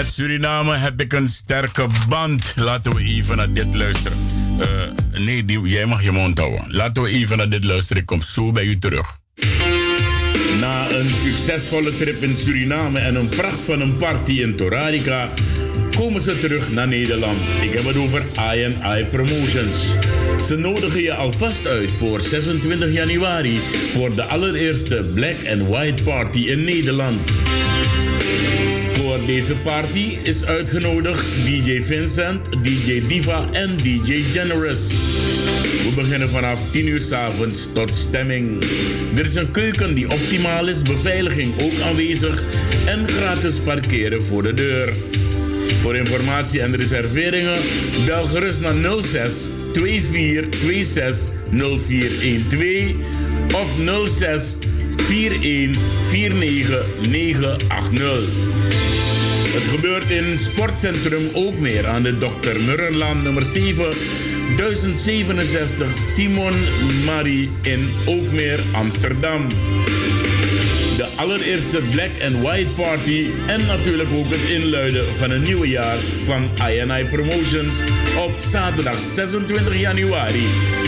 [0.00, 2.52] Met Suriname heb ik een sterke band.
[2.56, 4.18] Laten we even naar dit luisteren.
[4.58, 6.64] Eh, nee, die, jij mag je mond houden.
[6.68, 8.02] Laten we even naar dit luisteren.
[8.02, 9.18] Ik kom zo bij u terug.
[10.60, 15.28] Na een succesvolle trip in Suriname en een pracht van een party in Torarica
[15.94, 17.42] komen ze terug naar Nederland.
[17.62, 18.22] Ik heb het over
[18.54, 19.94] I&I Promotions.
[20.46, 23.60] Ze nodigen je alvast uit voor 26 januari
[23.92, 27.20] voor de allereerste Black and White Party in Nederland.
[29.10, 34.86] Voor deze party is uitgenodigd DJ Vincent, DJ Diva en DJ Generous.
[35.84, 38.62] We beginnen vanaf 10 uur s avonds tot stemming.
[39.16, 42.44] Er is een keuken die optimaal is, beveiliging ook aanwezig
[42.86, 44.92] en gratis parkeren voor de deur.
[45.80, 47.60] Voor informatie en reserveringen
[48.06, 52.94] bel gerust naar 06 2426 0412
[53.54, 53.76] of
[54.08, 54.58] 06
[55.08, 55.80] 41
[56.10, 58.99] 49 980.
[59.60, 62.60] Het gebeurt in Sportcentrum Ookmeer aan de Dr.
[62.60, 63.84] Murrenlaan nummer 7,
[64.56, 66.54] 1067 Simon
[67.04, 69.48] Marie in Ookmeer, Amsterdam.
[70.96, 75.98] De allereerste Black and White Party en natuurlijk ook het inluiden van een nieuwe jaar
[76.24, 77.74] van INI Promotions
[78.18, 80.44] op zaterdag 26 januari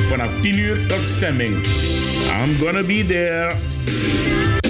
[0.09, 1.57] vanaf 10 uur tot stemming.
[2.45, 4.61] I'm gonna be there.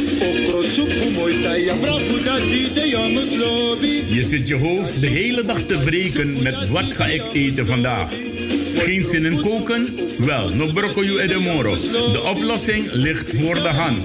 [4.08, 8.31] Je zit je hoofd de hele dag te breken met wat ga ik eten vandaag.
[8.84, 9.98] Geen zin in koken?
[10.18, 11.76] Wel, no broccoli e de moro.
[12.12, 13.98] De oplossing ligt voor de hand.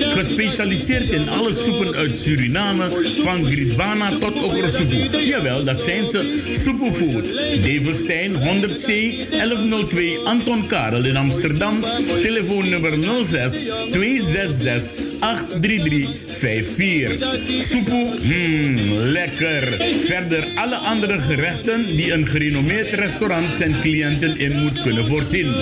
[0.00, 2.88] Gespecialiseerd in alle soepen uit Suriname,
[3.22, 5.26] van gridbana tot okrosoepoe.
[5.26, 6.40] Jawel, dat zijn ze.
[6.50, 7.24] Soepoefood.
[7.62, 8.86] Develstein 100C
[9.30, 11.84] 1102 Anton Karel in Amsterdam.
[12.22, 13.52] Telefoonnummer 06
[13.90, 17.62] 266 83354.
[17.62, 19.62] Soepoe, hmm, lekker.
[19.98, 23.74] Verder alle andere gerechten die een gerenommeerd restaurant zijn
[24.20, 25.54] in moet kunnen voorzien.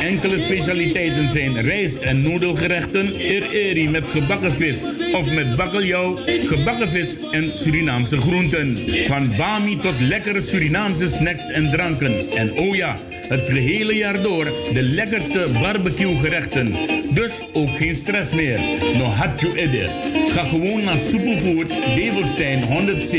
[0.00, 3.14] Enkele specialiteiten zijn rijst- en noedelgerechten,
[3.52, 8.78] eri met gebakken vis of met bakkeljauw, gebakken vis en Surinaamse groenten.
[9.06, 12.30] Van bami tot lekkere Surinaamse snacks en dranken.
[12.30, 12.98] En oh ja,
[13.28, 16.76] het gehele jaar door de lekkerste barbecue gerechten.
[17.10, 18.60] Dus ook geen stress meer.
[18.96, 19.88] No you idee.
[20.28, 23.10] Ga gewoon naar Superfood Develstein 100C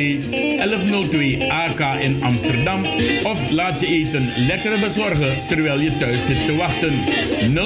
[0.58, 2.86] 1102 AK in Amsterdam.
[3.24, 6.94] Of laat je eten lekker bezorgen terwijl je thuis zit te wachten.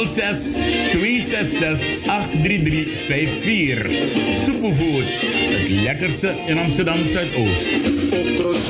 [0.07, 0.57] 06
[0.91, 4.35] 266 83354.
[4.35, 5.05] Superfood.
[5.59, 7.69] Het lekkerste in Amsterdam Zuidoost.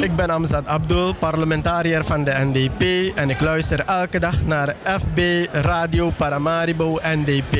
[0.01, 5.45] Ik ben Amzad Abdul, parlementariër van de NDP en ik luister elke dag naar FB
[5.51, 7.57] Radio Paramaribo NDP.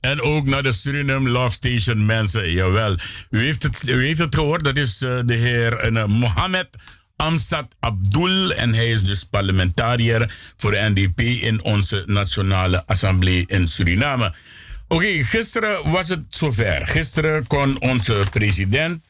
[0.00, 2.52] En ook naar de Suriname Love Station mensen.
[2.52, 2.96] Jawel.
[3.30, 4.64] U heeft het, u heeft het gehoord.
[4.64, 6.68] Dat is eh, de heer eh, Mohamed
[7.16, 8.52] Amsat Abdul.
[8.52, 14.34] En hij is dus parlementariër voor de NDP in onze Nationale Assemblée in Suriname.
[14.88, 16.86] Oké, gisteren was het zover.
[16.86, 19.02] Gisteren kon onze president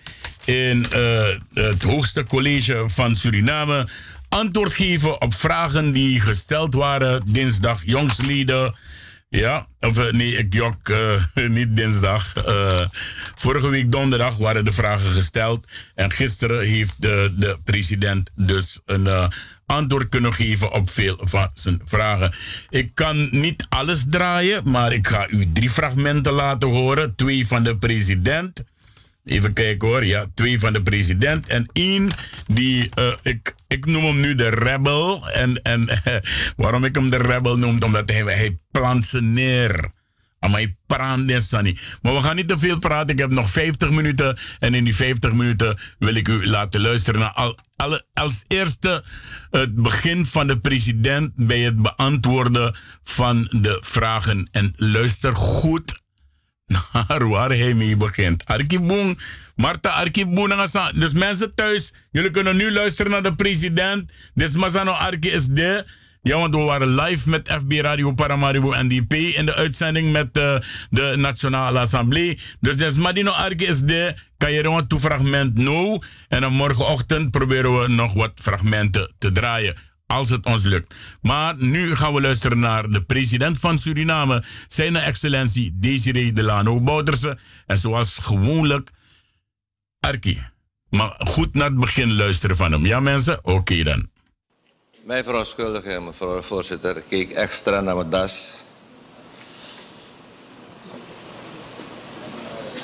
[0.45, 3.89] in eh, het hoogste college van Suriname
[4.37, 8.75] antwoord geven op vragen die gesteld waren dinsdag jongsleden.
[9.29, 11.23] Ja, of eh, nee, ik jok eh,
[11.59, 12.37] niet dinsdag.
[12.37, 12.85] Eh,
[13.35, 15.67] vorige week donderdag waren de vragen gesteld.
[15.95, 19.31] En gisteren heeft de, de president dus een
[19.67, 22.33] antwoord kunnen geven op veel van zijn vragen.
[22.69, 27.15] Ik kan niet alles draaien, maar ik ga u drie fragmenten laten horen.
[27.15, 28.65] Twee van de president.
[29.25, 30.05] Even kijken hoor.
[30.05, 31.47] Ja, twee van de president.
[31.47, 32.11] En één
[32.47, 32.91] die,
[33.23, 35.31] ik, ik noem hem nu de rebel.
[35.31, 35.89] En, en
[36.57, 37.83] waarom ik hem de rebel noem?
[37.83, 39.95] Omdat hij, hij plant ze neer.
[40.41, 43.15] Maar we gaan niet te veel praten.
[43.15, 44.39] Ik heb nog 50 minuten.
[44.59, 47.33] En in die 50 minuten wil ik u laten luisteren naar
[47.77, 49.05] al, als eerste
[49.51, 54.49] het begin van de president bij het beantwoorden van de vragen.
[54.53, 56.05] En luister goed
[56.93, 58.45] naar waar hij mee begint.
[58.45, 59.19] Arkiboen,
[59.57, 60.53] Marta Arkiboen.
[60.95, 64.11] Dus mensen thuis, jullie kunnen nu luisteren naar de president.
[64.35, 65.85] Dus Masano Arki is de.
[66.23, 70.59] Ja, want we waren live met FB Radio Paramaribo NDP in de uitzending met uh,
[70.91, 72.39] de Nationale Assemblée.
[72.61, 74.15] Dus des Madino Arki is de.
[74.39, 75.99] Je een fragment no.
[76.29, 79.77] En dan morgenochtend proberen we nog wat fragmenten te draaien
[80.07, 80.95] als het ons lukt.
[81.21, 87.39] Maar nu gaan we luisteren naar de president van Suriname, zijn excellentie Desiree Delano Bouterse.
[87.67, 88.91] En zoals gewoonlijk,
[90.01, 90.43] Arki.
[90.91, 92.87] Maar goed naar het begin luisteren van hem.
[92.87, 93.45] Ja mensen?
[93.45, 94.09] Oké dan.
[95.03, 96.97] Mijn verontschuldiging, mevrouw de voorzitter.
[96.97, 98.55] Ik keek extra naar mijn das.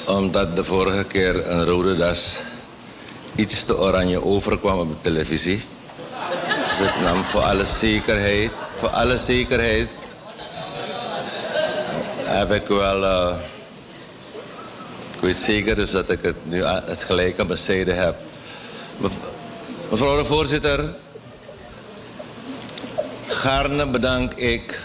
[0.06, 2.40] Omdat de vorige keer een rode das
[3.34, 5.62] iets te oranje overkwam op de televisie.
[7.30, 9.88] Voor alle zekerheid, voor alle zekerheid,
[12.24, 13.34] heb ik wel, eh,
[15.14, 17.46] ik weet zeker dus dat ik het nu het gelijk aan
[17.96, 18.14] heb.
[18.96, 19.12] Mev-
[19.90, 20.94] Mevrouw de voorzitter,
[23.28, 24.78] gaarne bedank ik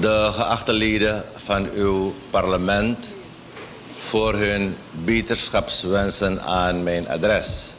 [0.00, 3.06] de geachte leden van uw parlement
[3.98, 7.71] voor hun beterschapswensen aan mijn adres.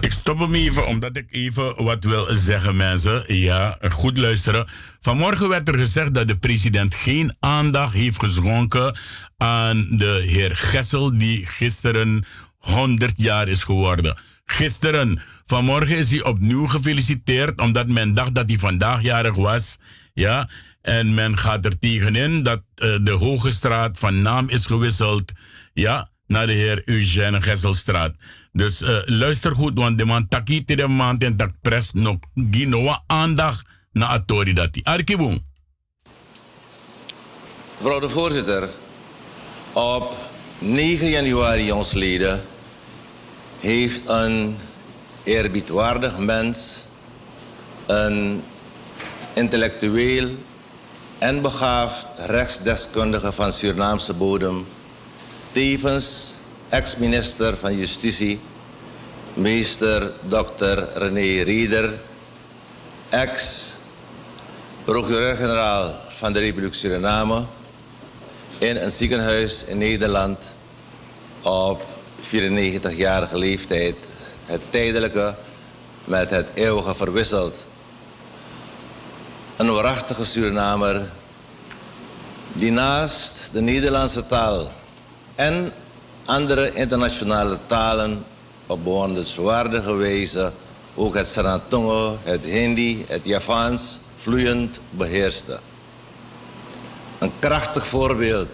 [0.00, 3.34] Ik stop hem even, omdat ik even wat wil zeggen, mensen.
[3.34, 4.66] Ja, goed luisteren.
[5.00, 8.98] Vanmorgen werd er gezegd dat de president geen aandacht heeft geschonken
[9.36, 12.24] aan de heer Gessel, die gisteren
[12.58, 14.18] 100 jaar is geworden.
[14.44, 15.20] Gisteren.
[15.46, 19.78] Vanmorgen is hij opnieuw gefeliciteerd, omdat men dacht dat hij vandaag jarig was.
[20.14, 20.48] Ja,
[20.82, 25.32] en men gaat er tegenin dat eh, de Hoge Straat van naam is gewisseld.
[25.72, 28.14] Ja, naar de heer Eugène Gesselstraat.
[28.52, 32.16] Dus eh, luister goed, want de man taki te de man en tak pres nog
[32.50, 34.80] ginoa aandacht naar atori dati.
[34.82, 35.38] Arkiboom.
[37.76, 38.68] Mevrouw de voorzitter,
[39.72, 40.14] op
[40.58, 42.40] 9 januari jongsleden
[43.60, 44.56] heeft een
[45.24, 46.84] eerbiedwaardig mens,
[47.86, 48.42] een
[49.34, 50.28] intellectueel
[51.18, 54.66] en begaafd rechtsdeskundige van Surinaamse bodem,
[55.58, 58.40] tevens ex-minister van Justitie,
[59.34, 60.78] meester Dr.
[60.94, 61.94] René Rieder,
[63.08, 67.44] ex-procureur-generaal van de Republiek Suriname,
[68.58, 70.50] in een ziekenhuis in Nederland
[71.42, 71.86] op
[72.20, 73.96] 94-jarige leeftijd
[74.46, 75.34] het tijdelijke
[76.04, 77.64] met het eeuwige verwisselt.
[79.56, 81.10] Een waarachtige Surinamer
[82.52, 84.77] die naast de Nederlandse taal
[85.38, 85.72] en
[86.24, 88.24] andere internationale talen
[88.66, 90.52] op bewonderenswaardige wijze
[90.94, 95.58] ook het Saratongo, het Hindi, het Javaans vloeiend beheerste.
[97.18, 98.48] Een krachtig voorbeeld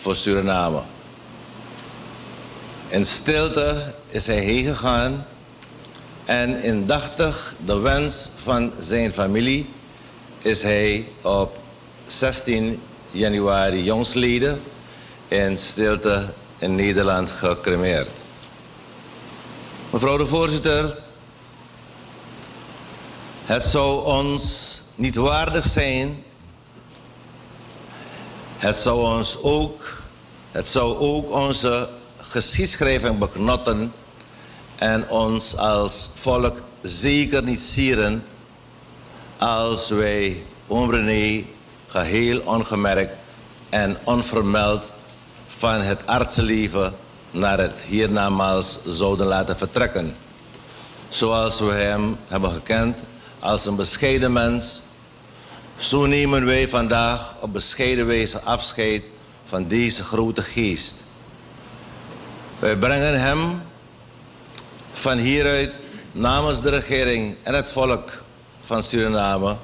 [0.00, 0.80] voor Suriname.
[2.88, 5.26] In stilte is hij heen gegaan
[6.24, 9.68] en indachtig de wens van zijn familie
[10.38, 11.58] is hij op
[12.06, 14.60] 16 januari jongsleden
[15.30, 16.24] in stilte
[16.58, 18.08] in Nederland gecremeerd.
[19.90, 20.96] Mevrouw de voorzitter,
[23.44, 26.24] het zou ons niet waardig zijn
[28.60, 30.02] het zou ons ook,
[30.52, 31.88] het zou ook onze
[32.18, 33.92] geschiedschrijving beknotten
[34.76, 38.24] en ons als volk zeker niet sieren
[39.38, 41.44] als wij oom René
[41.86, 43.14] geheel ongemerkt
[43.68, 44.92] en onvermeld
[45.60, 46.94] van het artsenleven
[47.30, 50.16] naar het hiernamaals zouden laten vertrekken.
[51.08, 52.98] Zoals we hem hebben gekend
[53.38, 54.82] als een bescheiden mens
[55.76, 59.04] zo nemen wij vandaag op bescheiden wijze afscheid
[59.46, 61.04] van deze grote geest.
[62.58, 63.62] Wij brengen hem
[64.92, 65.72] van hieruit
[66.12, 68.22] namens de regering en het volk
[68.62, 69.56] van Suriname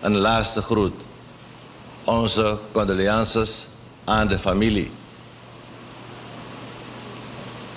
[0.00, 0.94] een laatste groet.
[2.04, 3.66] Onze condolences
[4.04, 4.90] aan de familie.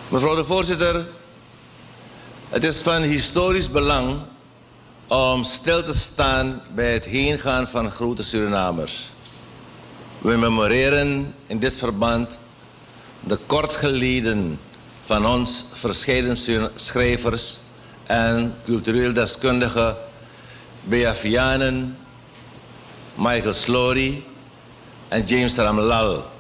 [0.10, 1.06] Mevrouw de voorzitter,
[2.50, 4.20] het is van historisch belang
[5.08, 9.10] om stil te staan bij het heengaan van grote Surinamers.
[10.18, 12.40] We memoreren in dit verband
[13.20, 14.60] de kort geleden
[15.04, 16.38] van ons verscheiden
[16.76, 17.58] schrijvers
[18.06, 19.96] en cultureel deskundigen
[20.84, 21.98] Bea Vianen,
[23.16, 24.24] Michael Slory
[25.08, 26.36] en James Ramlal.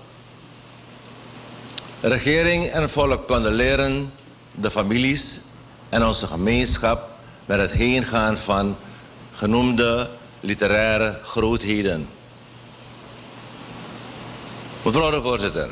[2.02, 4.11] Regering en volk condoleren
[4.52, 5.41] de families
[5.90, 7.10] en onze gemeenschap
[7.45, 8.78] met het heengaan van
[9.32, 10.10] genoemde
[10.40, 12.07] literaire grootheden.
[14.82, 15.69] Mevrouw de voorzitter,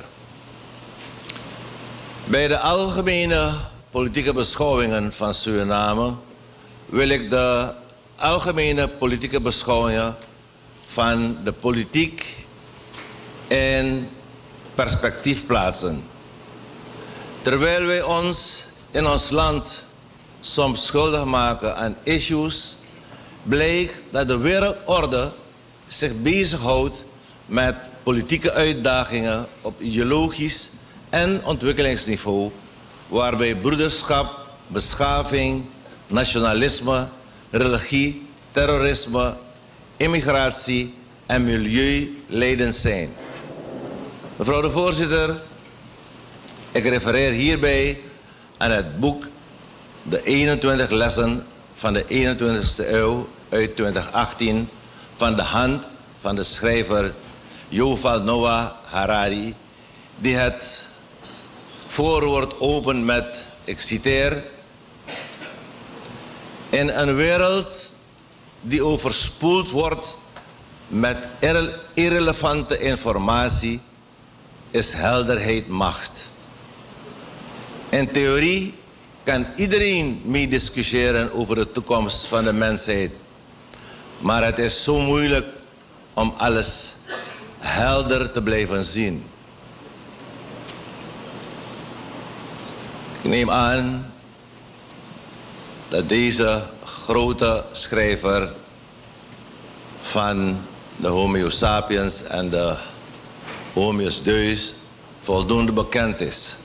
[2.26, 3.52] bij de algemene
[3.90, 6.14] politieke beschouwingen van Suriname
[6.86, 7.72] wil ik de
[8.16, 10.16] algemene politieke beschouwingen
[10.86, 12.46] van de politiek
[13.48, 14.10] in
[14.76, 16.14] perspectief plaatsen.
[17.46, 19.84] Terwijl wij ons in ons land
[20.40, 22.76] soms schuldig maken aan issues,
[23.44, 25.32] blijkt dat de wereldorde
[25.88, 27.04] zich bezighoudt
[27.46, 30.70] met politieke uitdagingen op ideologisch
[31.10, 32.52] en ontwikkelingsniveau,
[33.08, 35.66] waarbij broederschap, beschaving,
[36.08, 37.08] nationalisme,
[37.50, 39.34] religie, terrorisme,
[39.98, 40.94] immigratie
[41.26, 43.10] en milieu leidend zijn.
[44.36, 45.36] Mevrouw de voorzitter,
[46.76, 48.00] ik refereer hierbij
[48.58, 49.24] aan het boek
[50.04, 51.46] De 21 lessen
[51.76, 54.70] van de 21ste eeuw uit 2018
[55.16, 55.84] van de hand
[56.20, 57.14] van de schrijver
[57.70, 59.54] Yuval Noah Harari,
[60.18, 60.82] die het
[61.88, 64.44] voorwoord opent met, ik citeer,
[66.70, 67.90] in een wereld
[68.62, 70.18] die overspoeld wordt
[70.88, 73.82] met irre- irrelevante informatie,
[74.72, 76.28] is helderheid macht.
[77.90, 78.74] In theorie
[79.24, 83.16] kan iedereen meediscussiëren over de toekomst van de mensheid.
[84.20, 85.46] Maar het is zo moeilijk
[86.14, 86.96] om alles
[87.60, 89.26] helder te blijven zien.
[93.22, 94.14] Ik neem aan
[95.90, 98.54] dat deze grote schrijver
[100.02, 100.58] van
[100.96, 102.76] de Homo sapiens en de
[103.74, 104.74] Homo deus
[105.20, 106.56] voldoende bekend is.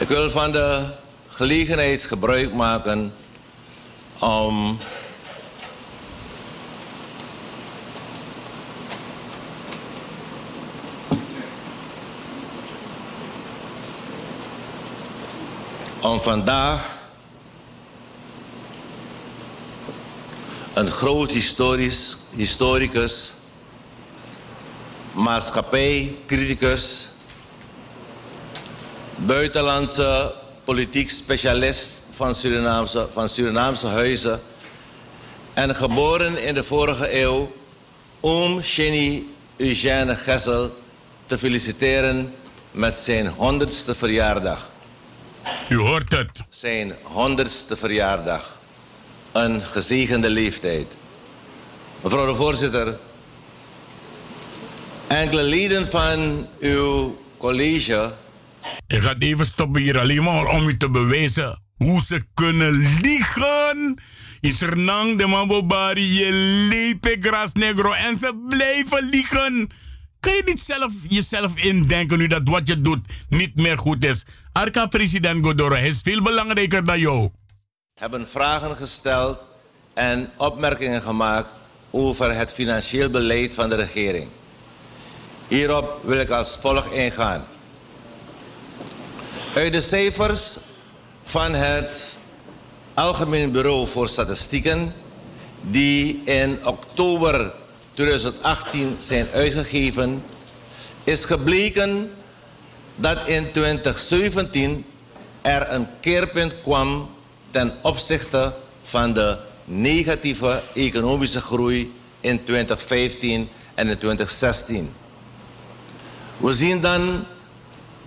[0.00, 0.84] Ik wil van de
[1.28, 3.12] gelegenheid gebruik maken
[4.18, 4.78] om
[16.00, 16.98] om vandaag
[20.74, 23.32] een groot historisch, historicus,
[25.12, 27.09] maatschappijcriticus,
[29.30, 30.34] buitenlandse
[30.64, 34.40] politiek specialist van Surinaamse, van Surinaamse huizen
[35.54, 37.56] en geboren in de vorige eeuw,
[38.20, 39.22] oom Jenny
[39.56, 40.70] Eugène Gessel
[41.26, 42.34] te feliciteren
[42.70, 44.70] met zijn honderdste verjaardag.
[45.68, 46.42] U hoort het.
[46.48, 48.58] Zijn honderdste verjaardag.
[49.32, 50.86] Een gezegende leeftijd.
[52.00, 52.98] Mevrouw de voorzitter,
[55.06, 58.12] enkele leden van uw college
[58.86, 63.98] Ik ga even stoppen hier alleen maar om u te bewijzen hoe ze kunnen liegen.
[64.40, 66.32] Is er nang de mambobari, je
[66.68, 69.68] lepe gras negro en ze blijven liegen.
[70.20, 74.24] Kun je niet zelf jezelf indenken nu dat wat je doet niet meer goed is?
[74.52, 77.30] Arka president Godoro hij is veel belangrijker dan jou.
[77.94, 79.46] hebben vragen gesteld
[79.94, 81.48] en opmerkingen gemaakt
[81.90, 84.28] over het financieel beleid van de regering.
[85.48, 87.44] Hierop wil ik als volgt ingaan.
[89.54, 90.58] Uit de cijfers
[91.24, 92.14] van het
[92.94, 94.94] Algemeen Bureau voor Statistieken,
[95.60, 97.52] die in oktober
[97.94, 100.22] 2018 zijn uitgegeven,
[101.04, 102.10] is gebleken
[102.96, 104.84] dat in 2017
[105.42, 107.10] er een keerpunt kwam
[107.50, 108.52] ten opzichte
[108.82, 114.92] van de negatieve economische groei in 2015 en in 2016.
[116.36, 117.24] We zien dan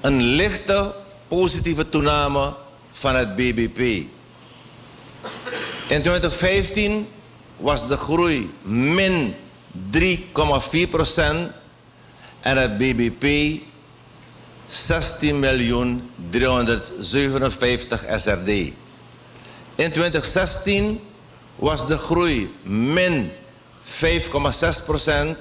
[0.02, 2.54] een lichte positieve toename
[2.92, 3.80] van het BBP.
[5.88, 7.08] In 2015
[7.58, 9.36] was de groei min
[9.92, 11.52] 3,4 procent
[12.42, 13.26] en het BBP
[14.68, 18.48] 16 miljoen 357 SRD.
[19.76, 21.00] In 2016
[21.56, 23.32] was de groei min
[23.84, 25.38] 5,6 procent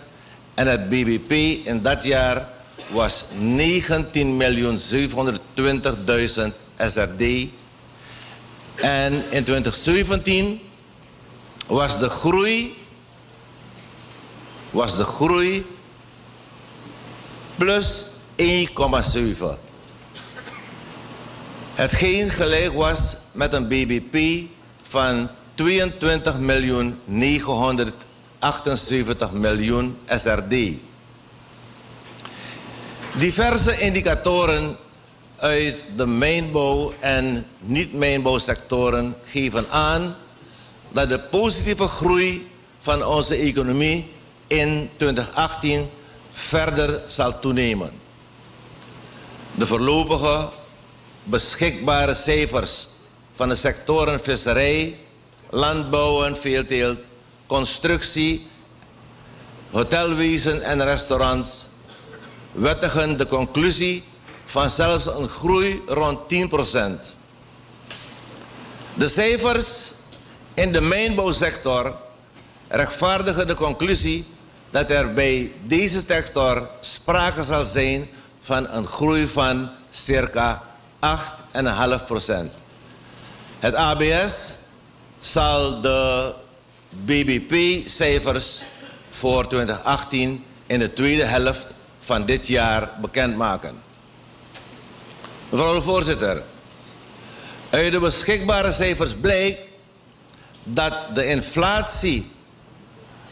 [0.54, 1.32] en het BBP
[1.66, 2.48] in dat jaar
[2.92, 4.82] was 19 miljoen 720.000
[6.78, 7.22] SRD.
[8.74, 10.60] En in 2017
[11.66, 12.74] was de groei,
[14.70, 15.66] was de groei
[17.56, 18.06] plus
[18.36, 18.44] 1,7.
[21.74, 24.46] Hetgeen gelijk was met een BBP
[24.82, 30.54] van 22 miljoen 978 miljoen SRD.
[33.18, 34.76] Diverse indicatoren
[35.36, 40.16] uit de mijnbouw- en niet-mijnbouwsectoren geven aan
[40.88, 42.48] dat de positieve groei
[42.78, 44.10] van onze economie
[44.46, 45.88] in 2018
[46.30, 47.90] verder zal toenemen.
[49.54, 50.48] De voorlopige
[51.24, 52.86] beschikbare cijfers
[53.34, 54.96] van de sectoren visserij,
[55.50, 56.98] landbouw en veeteelt,
[57.46, 58.46] constructie,
[59.70, 61.70] hotelwezen en restaurants
[62.52, 64.04] wettigen de conclusie
[64.44, 66.26] van zelfs een groei rond 10%.
[68.94, 69.92] De cijfers
[70.54, 71.94] in de mijnbouwsector
[72.68, 74.24] rechtvaardigen de conclusie
[74.70, 78.08] dat er bij deze sector sprake zal zijn
[78.40, 80.62] van een groei van circa
[81.00, 81.08] 8,5%.
[83.58, 84.50] Het ABS
[85.20, 86.32] zal de
[86.90, 88.62] BBP-cijfers
[89.10, 91.66] voor 2018 in de tweede helft
[92.02, 93.82] van dit jaar bekendmaken.
[95.48, 96.42] Mevrouw de voorzitter,
[97.70, 99.60] uit de beschikbare cijfers blijkt
[100.62, 102.30] dat de inflatie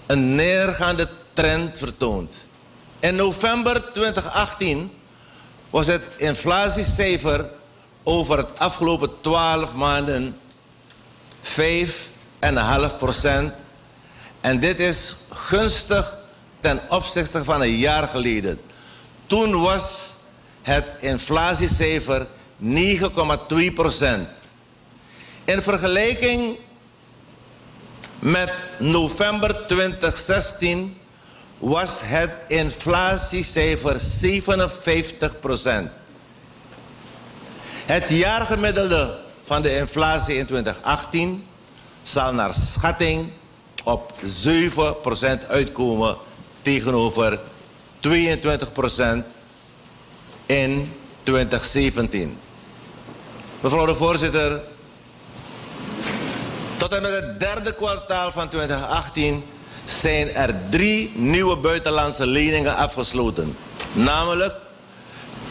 [0.06, 2.44] een neergaande trend vertoont.
[2.98, 4.92] In november 2018
[5.70, 7.44] was het inflatiecijfer
[8.02, 10.38] over het afgelopen 12 maanden
[11.42, 13.52] 5,5 procent.
[14.40, 16.18] En dit is gunstig
[16.60, 18.60] ten opzichte van een jaar geleden.
[19.26, 20.16] Toen was
[20.62, 22.26] het inflatiecijfer
[22.62, 24.28] 9,2 procent.
[25.44, 26.56] In vergelijking
[28.18, 30.96] met november 2016
[31.58, 35.90] was het inflatiecijfer 57 procent.
[37.86, 41.46] Het jaargemiddelde van de inflatie in 2018
[42.02, 43.30] zal naar schatting
[43.84, 46.16] op 7 procent uitkomen
[46.62, 47.38] tegenover
[48.00, 49.24] 22 procent
[50.46, 50.92] in
[51.22, 52.38] 2017.
[53.60, 54.60] Mevrouw de voorzitter,
[56.76, 59.44] tot en met het derde kwartaal van 2018
[59.84, 63.56] zijn er drie nieuwe buitenlandse leningen afgesloten.
[63.92, 64.54] Namelijk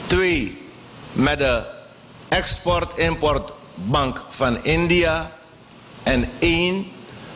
[0.07, 0.61] twee
[1.11, 1.61] met de
[2.27, 5.31] Export-Import Bank van India
[6.03, 6.85] en één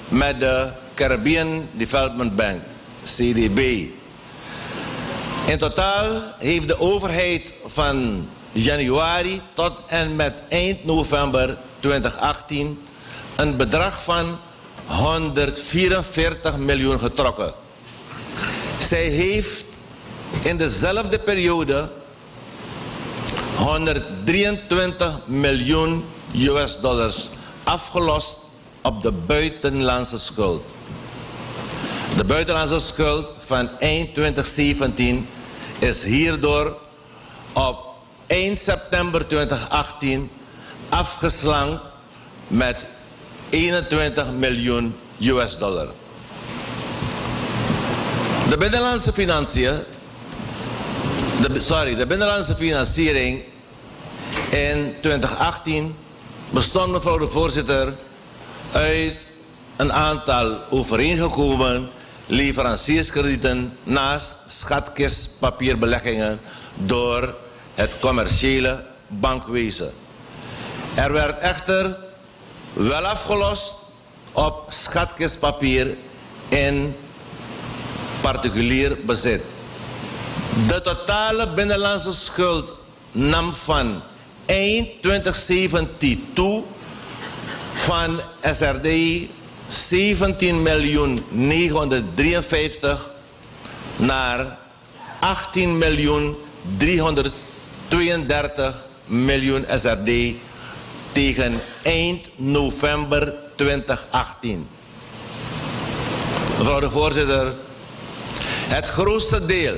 [0.08, 2.62] met de Caribbean Development Bank,
[3.04, 3.88] CDB.
[5.46, 12.80] In totaal heeft de overheid van januari tot en met eind november 2018
[13.36, 14.38] een bedrag van
[14.86, 17.54] 144 miljoen getrokken.
[18.80, 19.66] Zij heeft
[20.42, 21.90] in dezelfde periode
[23.56, 26.04] 123 miljoen
[26.36, 27.30] US dollars
[27.64, 28.38] afgelost
[28.82, 30.64] op de buitenlandse schuld.
[32.18, 35.28] De buitenlandse schuld van eind 2017
[35.80, 36.78] is hierdoor
[37.54, 37.86] op
[38.28, 40.30] 1 september 2018
[40.90, 41.82] afgeslankt
[42.48, 42.86] met
[43.50, 45.88] 21 miljoen US dollar.
[48.50, 49.80] De binnenlandse financiën,
[51.42, 53.42] de, sorry, de binnenlandse financiering
[54.50, 55.96] in 2018
[56.50, 57.94] bestond, mevrouw de voorzitter,
[58.72, 59.16] uit
[59.76, 61.90] een aantal overeengekomen
[62.26, 66.40] leverancierskredieten naast schatkistpapierbeleggingen
[66.76, 67.36] door
[67.74, 69.92] het commerciële bankwezen.
[70.94, 71.98] Er werd echter
[72.74, 73.74] wel afgelost
[74.32, 75.96] op schatkistpapier
[76.50, 76.96] in
[78.22, 79.44] particulier bezit.
[80.68, 82.74] De totale binnenlandse schuld
[83.12, 84.02] nam van
[84.46, 86.64] eind 2017 toe
[87.76, 88.88] van SRD
[89.74, 93.10] 17 miljoen 953
[93.96, 94.58] naar
[95.20, 96.36] 18 miljoen
[96.78, 100.34] 332 miljoen SRD
[101.12, 104.68] tegen eind november 2018.
[106.58, 107.54] Mevrouw de voorzitter,
[108.68, 109.76] het grootste deel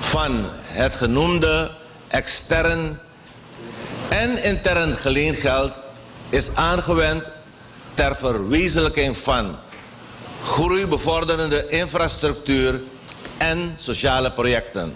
[0.00, 1.70] van het genoemde
[2.08, 3.00] extern
[4.08, 5.72] en intern geleend geld
[6.28, 7.30] is aangewend
[7.94, 9.56] ter verwezenlijking van
[10.42, 12.80] groeibevorderende infrastructuur
[13.36, 14.94] en sociale projecten.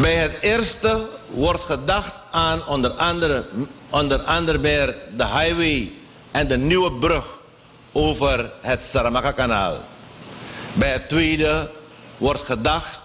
[0.00, 1.00] Bij het eerste
[1.30, 3.44] wordt gedacht aan onder andere,
[3.90, 5.92] onder andere meer de highway
[6.30, 7.24] en de nieuwe brug
[7.92, 9.76] over het Saramaka-kanaal.
[10.72, 11.70] Bij het tweede
[12.16, 13.00] wordt gedacht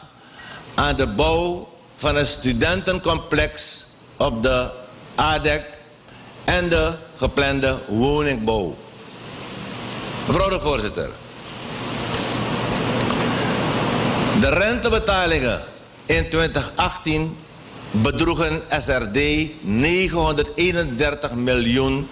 [0.74, 3.84] aan de bouw van een studentencomplex
[4.18, 4.70] op de
[5.16, 5.75] ADEC
[6.46, 8.78] en de geplande woningbouw.
[10.28, 11.10] Mevrouw de voorzitter.
[14.40, 15.62] De rentebetalingen
[16.06, 17.38] in 2018
[17.92, 19.20] bedroegen SRD
[19.62, 22.08] 931 miljoen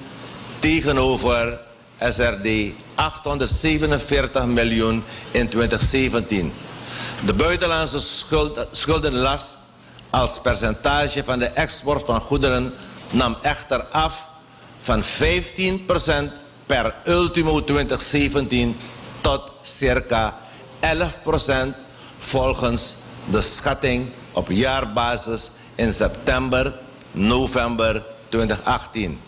[0.59, 1.59] tegenover
[1.99, 6.53] SRD 847 miljoen in 2017.
[7.25, 9.57] De buitenlandse schuld, schuldenlast
[10.09, 12.73] als percentage van de export van goederen
[13.13, 14.27] nam echter af
[14.81, 15.05] van 15%
[16.65, 18.75] per ultimo 2017
[19.21, 20.33] tot circa
[20.79, 20.87] 11%
[22.19, 22.95] volgens
[23.31, 26.73] de schatting op jaarbasis in september,
[27.11, 29.19] november 2018.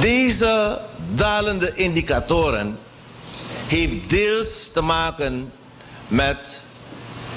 [0.00, 0.78] Deze
[1.14, 2.78] dalende indicatoren
[3.66, 5.52] heeft deels te maken
[6.08, 6.60] met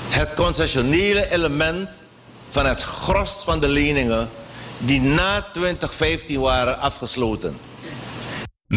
[0.10, 2.03] het concessionele element
[2.54, 4.30] van het gros van de leningen
[4.78, 7.56] die na 2015 waren afgesloten.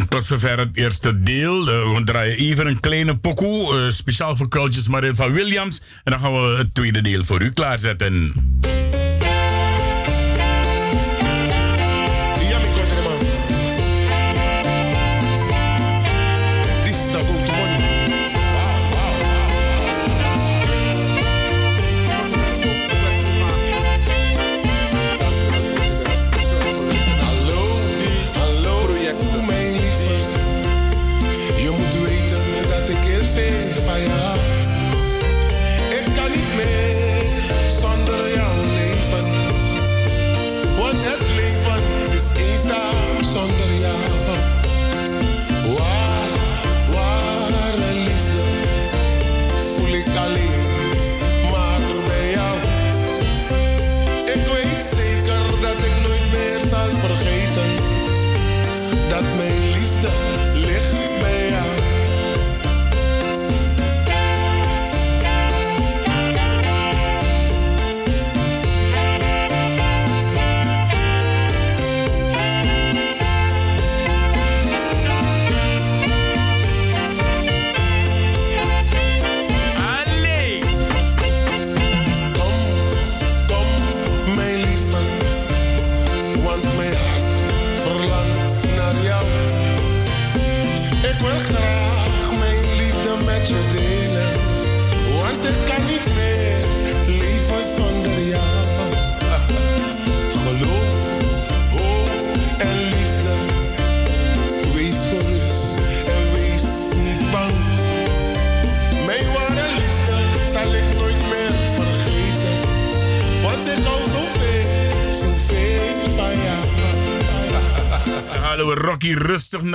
[0.09, 1.69] Tot zover het eerste deel.
[1.69, 3.85] Eh, we draaien even een kleine pokoe.
[3.85, 5.81] eh, speciaal voor Kultjes Marin van Williams.
[6.05, 8.33] En dan gaan we het tweede deel voor u klaarzetten.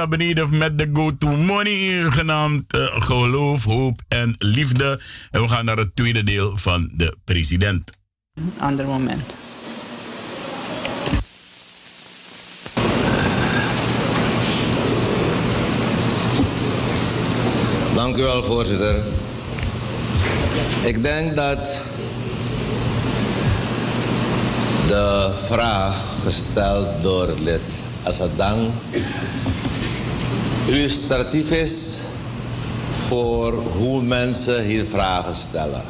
[0.02, 2.12] Naar beneden met de go-to money.
[2.12, 5.02] Genaamd eh, Geloof, Hoop en Liefde.
[5.32, 7.92] En we gaan naar het tweede deel van de president.
[8.58, 9.36] ander moment.
[17.94, 18.96] Dank u wel, voorzitter.
[20.84, 21.82] Ik denk dat
[24.88, 27.62] de vraag gesteld door lid
[28.04, 28.72] Assadang
[30.66, 31.98] illustratief is
[33.08, 35.84] voor hoe mensen hier vragen stellen.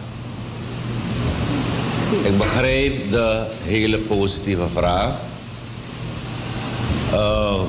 [2.24, 5.14] Ik begreep de hele positieve vraag.
[7.12, 7.60] Eh,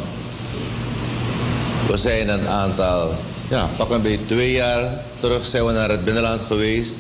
[1.87, 3.15] we zijn een aantal,
[3.49, 6.97] ja, pak een beetje twee jaar terug zijn we naar het binnenland geweest.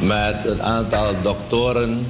[0.00, 2.06] Met een aantal doktoren,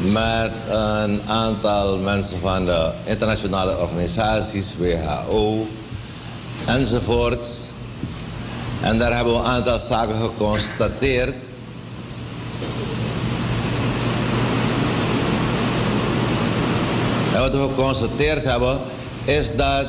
[0.00, 5.66] met een aantal mensen van de internationale organisaties, WHO
[6.66, 7.68] enzovoorts.
[8.80, 11.34] En daar hebben we een aantal zaken geconstateerd.
[17.34, 18.78] En wat we geconstateerd hebben,
[19.24, 19.88] is dat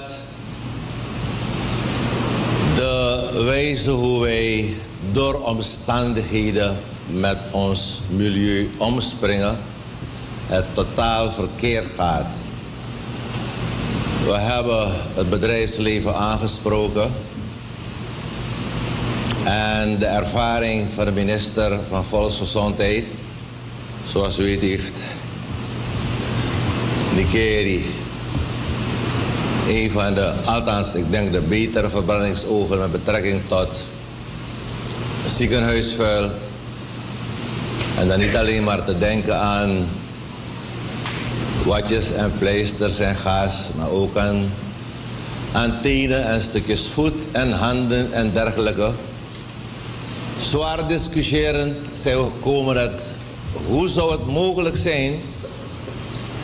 [2.75, 4.73] de wijze hoe wij
[5.11, 6.77] door omstandigheden
[7.07, 9.57] met ons milieu omspringen,
[10.51, 12.25] het totaal verkeerd gaat.
[14.25, 17.11] We hebben het bedrijfsleven aangesproken.
[19.43, 23.05] En de ervaring van de minister van Volksgezondheid,
[24.11, 24.93] zoals u weet, heeft
[27.15, 27.85] Nikeri
[29.67, 33.83] een van de, althans ik denk de betere verbrandingsoven met betrekking tot
[35.27, 36.29] ziekenhuisvuil.
[37.97, 39.87] En dan niet alleen maar te denken aan
[41.63, 44.51] watjes en pleisters en gas, maar ook aan,
[45.51, 48.91] aan en stukjes voet en handen en dergelijke.
[50.39, 53.01] Zwaar discussiërend zijn we gekomen dat
[53.67, 55.13] hoe zou het mogelijk zijn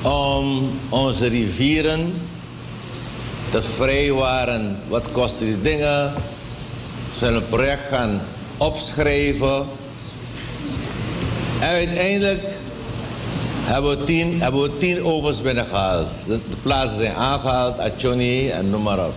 [0.01, 2.13] om onze rivieren
[3.49, 4.79] te vrijwaren.
[4.87, 6.13] Wat kosten die dingen?
[7.19, 8.21] Zullen een project gaan
[8.57, 9.65] opschrijven.
[11.59, 12.41] En uiteindelijk
[13.67, 16.09] hebben we tien, hebben we tien ovens binnengehaald.
[16.27, 19.13] De, de plaatsen zijn aangehaald, Achoni en noem maar op.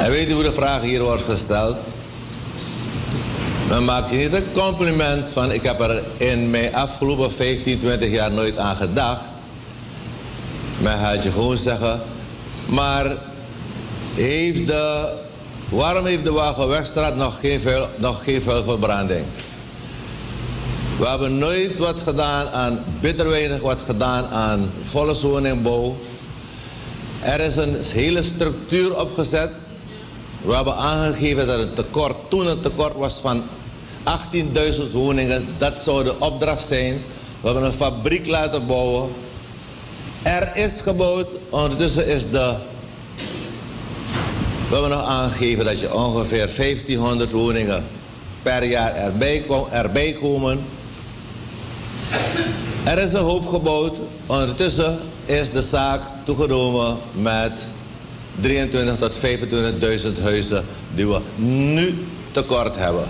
[0.00, 1.76] En weet u hoe de vraag hier wordt gesteld?
[3.68, 8.10] Men maakt je niet een compliment van ik heb er in mijn afgelopen 15, 20
[8.10, 9.22] jaar nooit aan gedacht.
[10.78, 12.00] Men gaat je gewoon zeggen,
[12.66, 13.16] maar
[14.14, 15.12] heeft de,
[15.68, 19.24] waarom heeft de Wagenwegstraat nog geen, vuil, nog geen vuilverbranding?
[20.98, 25.96] We hebben nooit wat gedaan aan, bitter weinig wat gedaan aan volkswoningbouw.
[27.20, 29.50] Er is een hele structuur opgezet.
[30.42, 33.42] We hebben aangegeven dat het tekort, toen het tekort was van
[34.32, 36.92] 18.000 woningen, dat zou de opdracht zijn.
[37.40, 39.10] We hebben een fabriek laten bouwen.
[40.22, 42.54] Er is gebouwd, ondertussen is de.
[44.68, 47.84] We hebben nog aangegeven dat je ongeveer 1500 woningen
[48.42, 50.60] per jaar erbij, erbij komen.
[52.84, 53.96] Er is een hoop gebouwd.
[54.26, 57.52] Ondertussen is de zaak toegenomen met
[58.40, 59.20] 23 tot
[60.16, 63.04] 25.000 huizen die we nu tekort hebben.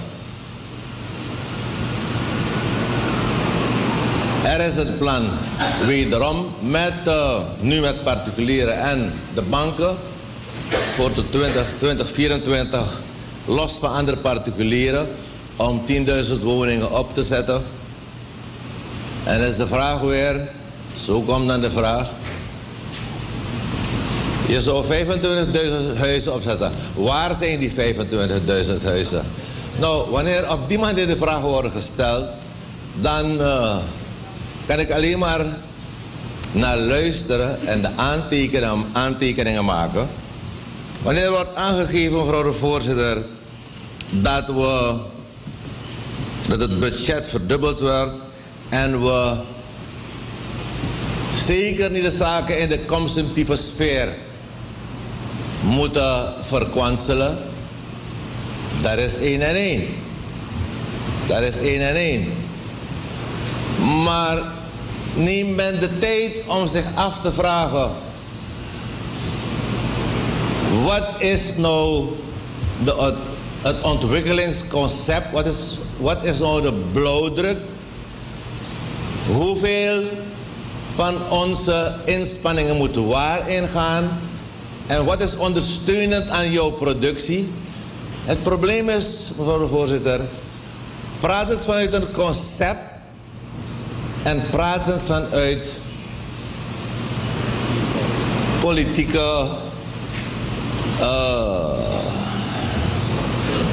[4.45, 5.23] Er is het plan
[5.87, 9.97] wederom met, eh, nu met particulieren en de banken
[10.95, 13.01] voor de 20, 2024
[13.45, 15.07] los van andere particulieren
[15.57, 17.63] om 10.000 woningen op te zetten.
[19.25, 20.49] En dan is de vraag weer,
[21.05, 22.11] zo komt dan de vraag.
[24.47, 26.73] Je zou 25.000 huizen opzetten.
[26.95, 29.25] Waar zijn die 25.000 huizen?
[29.79, 32.25] Nou, wanneer op die manier de vragen worden gesteld,
[33.01, 33.77] dan eh,
[34.67, 35.47] kan ik alleen maar
[36.53, 40.09] naar luisteren en de aantekeningen, aantekeningen maken.
[41.03, 43.23] Wanneer wordt aangegeven, mevrouw de voorzitter,
[44.11, 44.95] dat, we,
[46.49, 48.24] dat het budget verdubbeld wordt
[48.69, 49.37] en we
[51.35, 54.09] zeker niet de zaken in de consumptieve sfeer
[55.61, 57.39] moeten verkwanselen.
[58.83, 59.87] Dat is één en één.
[61.27, 62.33] Dat is één en één.
[64.05, 64.39] Maar
[65.15, 67.91] neem men de tijd om zich af te vragen:
[70.85, 72.07] wat is nou
[72.85, 73.15] de,
[73.63, 75.33] het ontwikkelingsconcept?
[75.33, 77.59] Wat is, wat is nou de blauwdruk?
[79.27, 80.03] Hoeveel
[80.95, 84.19] van onze inspanningen moeten waar ingaan?
[84.87, 87.53] En wat is ondersteunend aan jouw productie?
[88.25, 90.21] Het probleem is, mevrouw de voorzitter,
[91.21, 92.93] praat het vanuit een concept
[94.23, 95.69] en praat het vanuit
[98.61, 99.47] politieke,
[101.01, 101.79] eh,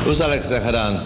[0.04, 1.00] hoe zal ik zeggen dan,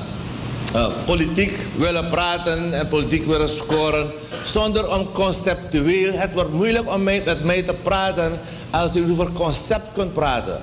[0.76, 4.08] Eh, politiek willen praten en politiek willen scoren
[4.44, 6.12] zonder om conceptueel.
[6.14, 8.40] Het wordt moeilijk om mij- met mij te praten
[8.70, 10.60] als u over concept kunt praten.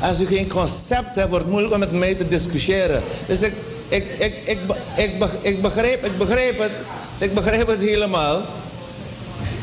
[0.00, 3.02] Als u geen concept hebt, wordt het moeilijk om met mij te discussiëren.
[3.26, 3.52] Dus ik,
[3.88, 4.58] ik, ik, ik,
[4.96, 6.72] ik, be- ik, begrijp, ik begrijp het.
[7.18, 8.40] Ik begrijp het helemaal.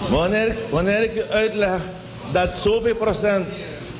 [0.10, 1.82] Wanneer, wanneer ik u uitleg
[2.32, 3.46] dat zoveel procent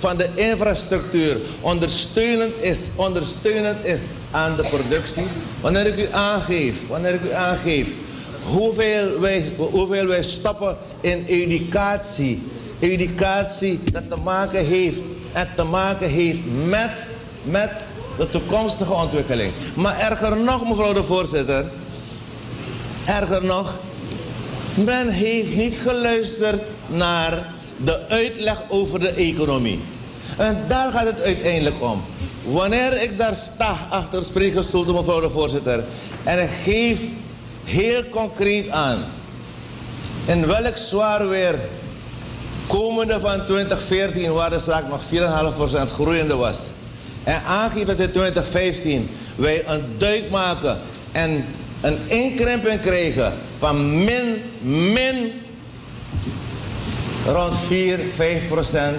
[0.06, 4.02] van de infrastructuur ondersteunend is, ondersteunend is
[4.32, 5.24] aan de productie.
[5.62, 7.88] Wanneer ik u aangeef, wanneer ik u aangeef
[8.44, 12.44] hoeveel wij, hoeveel wij stappen in educatie.
[12.80, 15.00] Educatie dat te maken heeft,
[15.32, 16.92] en te maken heeft met,
[17.44, 17.72] met
[18.18, 19.52] de toekomstige ontwikkeling.
[19.76, 21.66] Maar erger nog, mevrouw de voorzitter,
[23.06, 23.76] erger nog,
[24.74, 29.80] men heeft niet geluisterd naar de uitleg over de economie.
[30.38, 32.04] En daar gaat het uiteindelijk om.
[32.44, 35.84] Wanneer ik daar sta achter spreekgestoelte, mevrouw de voorzitter,
[36.24, 37.00] en ik geef
[37.64, 39.04] heel concreet aan
[40.26, 41.56] in welk zwaar weer
[42.68, 45.02] komende van 2014, waar de zaak nog
[45.88, 46.70] 4,5% groeiende was,
[47.24, 50.78] en aangeef dat in 2015 wij een duik maken
[51.12, 51.46] en
[51.82, 54.42] een inkrimping krijgen van min,
[54.94, 55.32] min
[57.26, 58.98] rond 4, 5 procent.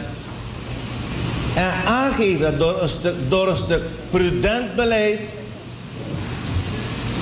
[1.56, 5.34] En aangeven door een stuk, door een stuk prudent beleid.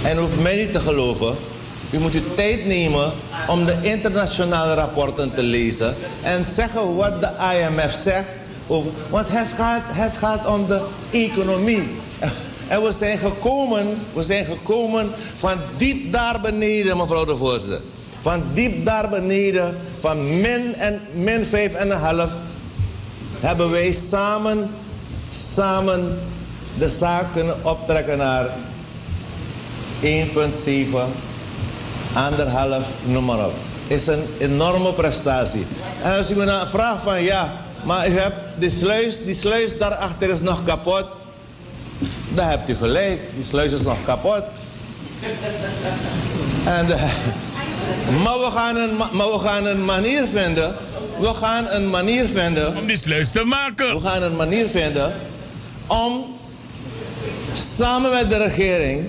[0.03, 1.35] En hoeft mij niet te geloven.
[1.91, 3.13] U moet uw tijd nemen
[3.49, 5.95] om de internationale rapporten te lezen.
[6.23, 8.29] En zeggen wat de IMF zegt.
[8.67, 10.81] Over, want het gaat, het gaat om de
[11.11, 11.89] economie.
[12.69, 17.81] En we zijn gekomen, we zijn gekomen van diep daar beneden, mevrouw de voorzitter.
[18.21, 22.31] Van diep daar beneden, van min en min vijf en een half,
[23.45, 24.71] hebben wij samen,
[25.37, 26.19] samen
[26.79, 28.47] de zaak kunnen optrekken naar
[30.03, 30.09] 1,7,
[32.13, 33.53] anderhalf, noem maar op.
[33.87, 35.67] Is een enorme prestatie.
[36.03, 37.53] En als u me vraagt van ja,
[37.83, 41.05] maar u hebt die sluis, die sluis daarachter is nog kapot.
[42.35, 44.43] Dan hebt u gelijk, die sluis is nog kapot.
[46.65, 46.87] En,
[48.25, 50.75] maar, we gaan een, ma- maar we gaan een manier vinden.
[51.21, 52.77] We gaan een manier vinden.
[52.77, 53.95] Om die sluis te maken.
[53.95, 55.13] We gaan een manier vinden
[55.87, 56.25] om
[57.53, 59.07] samen met de regering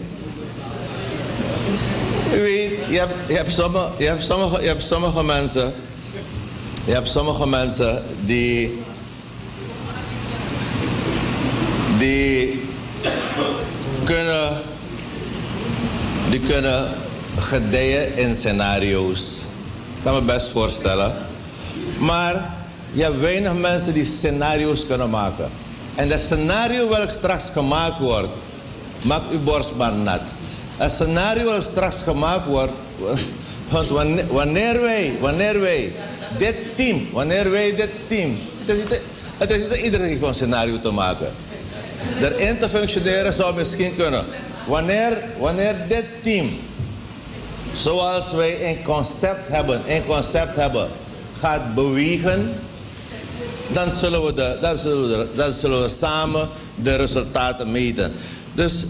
[2.33, 5.73] U weet, je hebt, je hebt, sommige, je, hebt sommige, je hebt sommige mensen.
[6.85, 8.83] Je hebt sommige mensen die.
[11.99, 12.61] die
[14.03, 14.57] kunnen.
[16.29, 16.87] die kunnen
[17.39, 19.41] gedijen in scenario's.
[19.97, 21.13] Ik kan me best voorstellen.
[21.97, 22.53] Maar
[22.91, 25.49] je hebt weinig mensen die scenario's kunnen maken.
[25.95, 28.29] En dat scenario welk straks gemaakt wordt,
[29.01, 30.21] maakt uw borst maar nat.
[30.77, 32.73] Het scenario welk straks gemaakt wordt,
[33.71, 33.87] want
[34.29, 35.91] wanneer, wij, wanneer wij
[36.37, 38.69] dit team, wanneer wij dit team, het
[39.49, 41.27] is niet, het is van scenario te maken.
[42.21, 44.25] Erin te functioneren zou misschien kunnen.
[44.67, 46.59] Wanneer, wanneer dit team,
[47.73, 50.87] zoals wij een concept hebben, een concept hebben,
[51.45, 52.53] gaat bewegen,
[53.67, 58.11] dan zullen we, de, dan zullen we, dan zullen we samen de resultaten meten.
[58.53, 58.85] Dus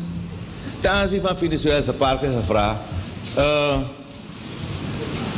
[0.80, 2.77] ten aanzien van Venezuela is een vraag.
[3.38, 3.77] Uh,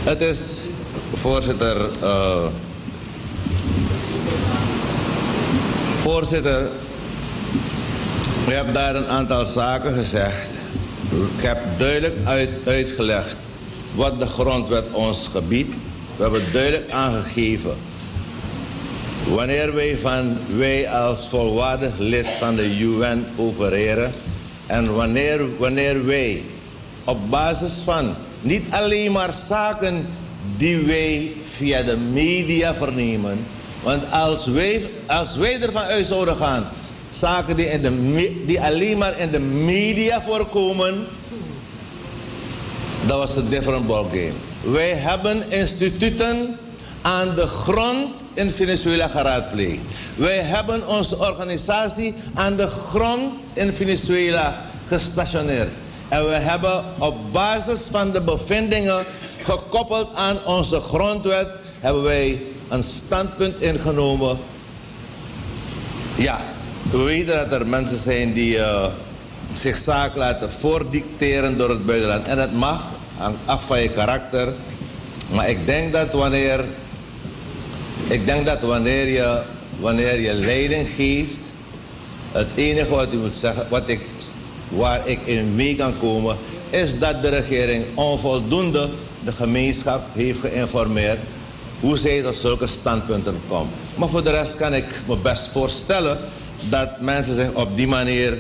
[0.03, 0.39] het is,
[1.13, 2.45] voorzitter, uh,
[6.01, 6.67] voorzitter,
[8.47, 10.49] u hebt daar een aantal zaken gezegd.
[11.37, 13.37] Ik heb duidelijk uit, uitgelegd
[13.95, 15.75] wat de grondwet ons gebiedt.
[16.17, 17.75] We hebben duidelijk aangegeven
[19.29, 24.11] Wanneer wij, van, wij als volwaardig lid van de UN opereren
[24.65, 26.41] en wanneer, wanneer wij
[27.03, 30.05] op basis van niet alleen maar zaken
[30.57, 33.37] die wij via de media vernemen,
[33.83, 36.69] want als wij, als wij ervan uit zouden gaan,
[37.09, 41.05] zaken die, in de, die alleen maar in de media voorkomen,
[43.05, 44.46] dat was een different ballgame.
[44.71, 46.57] Wij hebben instituten
[47.01, 49.79] aan de grond in Venezuela geraadpleegd.
[50.15, 55.69] Wij hebben onze organisatie aan de grond in Venezuela gestationeerd.
[56.07, 59.05] En we hebben op basis van de bevindingen
[59.41, 61.47] gekoppeld aan onze grondwet,
[61.79, 64.37] hebben wij een standpunt ingenomen.
[66.15, 66.39] Ja,
[66.91, 68.85] we weten dat er mensen zijn die uh,
[69.53, 72.27] zich zaak laten voordicteren door het buitenland.
[72.27, 72.83] En dat mag,
[73.45, 74.53] af van je karakter.
[75.33, 76.63] Maar ik denk dat wanneer
[78.07, 79.41] ik denk dat wanneer je,
[79.79, 81.39] wanneer je leiding geeft,
[82.31, 84.01] het enige wat u moet zeggen, wat ik,
[84.69, 86.37] waar ik in mee kan komen,
[86.69, 88.89] is dat de regering onvoldoende
[89.23, 91.19] de gemeenschap heeft geïnformeerd
[91.79, 93.71] hoe zij tot zulke standpunten komt.
[93.95, 96.17] Maar voor de rest kan ik me best voorstellen
[96.69, 98.37] dat mensen zich op die manier,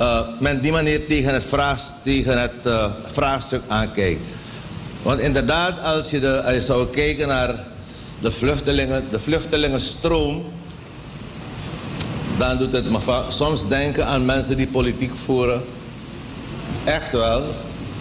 [0.00, 1.46] uh, men die manier tegen het,
[2.02, 4.20] tegen het uh, vraagstuk aankijkt.
[5.02, 7.54] Want inderdaad, als je, als zou kijken naar
[8.20, 10.44] de, vluchtelingen, de vluchtelingenstroom,
[12.38, 15.62] dan doet het me soms denken aan mensen die politiek voeren.
[16.84, 17.42] Echt wel.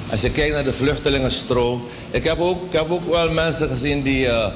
[0.10, 1.84] Als je kijkt naar de vluchtelingenstroom.
[2.12, 4.48] Ik heb ook, ik heb ook wel mensen gezien die uh,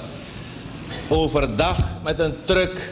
[1.08, 2.92] overdag met een truck,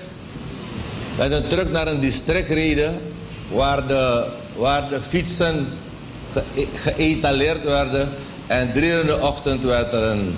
[1.17, 2.99] met een truck naar een district reden
[3.47, 5.67] waar de, waar de fietsen
[6.33, 8.09] ge, geëtaleerd werden.
[8.47, 10.35] En drie in de ochtend werd er een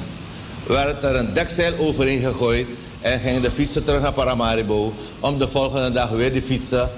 [0.68, 2.68] werd er een dekzeil overheen gegooid
[3.02, 6.90] en gingen de fietsen terug naar Paramaribo om de volgende dag weer te fietsen.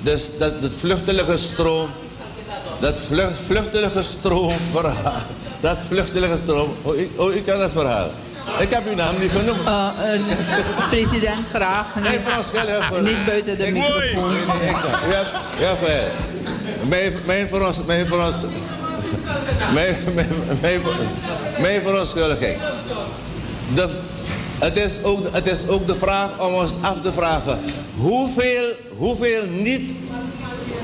[0.00, 1.88] Dus dat, dat vluchtige stroom,
[2.80, 5.22] dat vlucht, vluchtige stroomverhaal,
[5.60, 8.10] dat vluchtige stroom, oh ik, oh, ik dat verhaal.
[8.58, 9.66] Ik heb uw naam niet genoemd.
[9.66, 10.20] Eh, eh,
[10.90, 11.94] president, graag.
[11.94, 14.32] Nee, nee Frans Gel, Niet buiten de ik microfoon.
[14.32, 14.70] Nee,
[15.10, 15.22] ja,
[15.60, 16.02] ja, eh,
[16.88, 17.48] mijn, mijn,
[17.86, 18.06] mijn,
[19.74, 19.96] mijn,
[20.60, 20.80] mijn,
[21.60, 22.56] mijn, verontschuldiging.
[23.74, 23.88] De,
[24.58, 27.58] het, is ook, het is ook de vraag om ons af te vragen...
[27.96, 28.64] hoeveel,
[28.96, 29.92] hoeveel niet...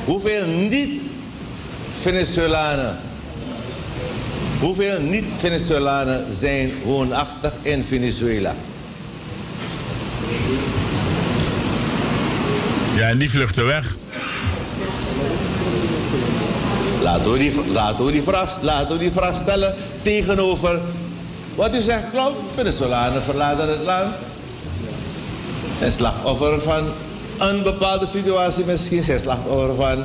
[0.04, 1.02] hoeveel niet
[2.00, 3.09] Venezolanen
[4.60, 8.54] hoeveel niet Venezolanen zijn woonachtig in Venezuela?
[12.96, 13.96] Ja, en die vluchten weg.
[17.02, 20.80] Laten we, die, laten, we die vraag, laten we die vraag stellen tegenover
[21.54, 22.36] wat u zegt klopt.
[22.54, 24.14] Venezolanen verlaten het land.
[25.78, 26.84] En slachtoffer van
[27.38, 29.02] een bepaalde situatie misschien.
[29.02, 30.04] Zijn slachtoffer van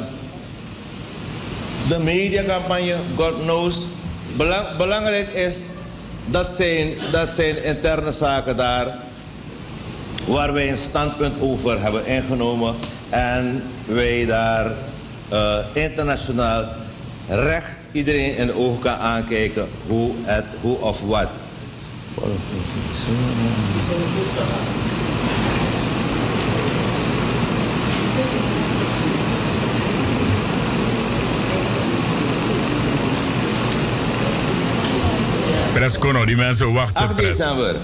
[1.88, 3.76] de mediacampagne, God knows.
[4.36, 5.60] Belang, belangrijk is,
[6.26, 8.88] dat zijn, dat zijn interne zaken daar
[10.26, 12.76] waar wij een standpunt over hebben ingenomen
[13.10, 14.72] en wij daar
[15.32, 16.64] uh, internationaal
[17.28, 21.28] recht iedereen in de ogen kan aankijken hoe, het, hoe of wat.
[35.76, 36.96] Reskono, die mensen wachten.
[36.96, 37.38] 8 Pres.
[37.38, 37.76] december.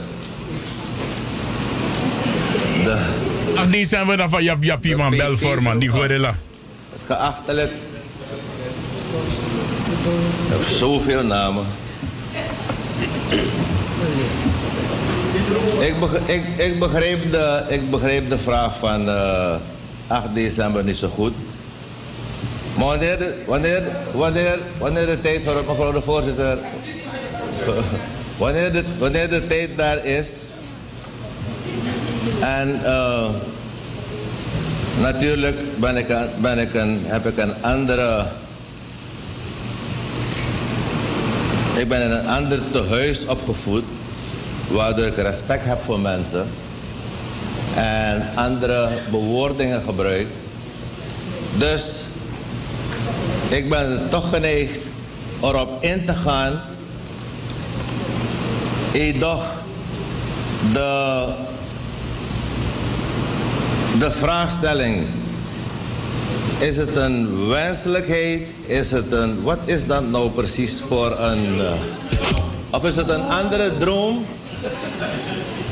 [2.84, 2.98] De,
[3.56, 6.34] 8 december dan van Jap Jappie man, Belfor man, die gorilla.
[6.92, 7.72] het geachtelijk.
[7.72, 7.78] Ik
[10.50, 11.66] heb zoveel namen.
[15.80, 15.94] Ik,
[16.26, 19.56] ik, ik, begreep de, ik begreep de vraag van eh
[20.08, 21.34] 8 december niet zo goed.
[22.78, 23.82] Maar wanneer wanneer,
[24.14, 26.58] wanneer, wanneer de tijd voor mevrouw de voorzitter.
[29.00, 30.30] Wanneer de, tijd daar is.
[32.40, 33.30] En eh,
[35.00, 35.58] natuurlijk
[36.40, 38.26] ben ik een, heb ik een andere.
[41.76, 43.84] Ik ben in een ander tehuis opgevoed,
[44.68, 46.48] waardoor ik respect heb voor mensen
[47.76, 50.28] en andere bewoordingen gebruik.
[51.58, 51.96] Dus
[53.50, 54.80] ik ben toch geneigd
[55.42, 56.62] erop in te gaan.
[58.92, 59.44] Edoch
[60.74, 61.26] de,
[64.00, 65.06] de vraagstelling.
[66.60, 68.42] Is het een wenselijkheid?
[68.66, 71.60] Is het een, wat is dat nou precies voor een.
[71.60, 71.72] eh,
[72.70, 74.26] of is het een andere droom?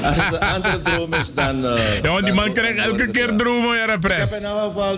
[0.04, 1.66] Als het een andere droom is, dan.
[1.66, 4.30] eh, Ja, want die man krijgt elke keer dromen, ja, Ik pres.
[4.30, 4.98] heb in elk geval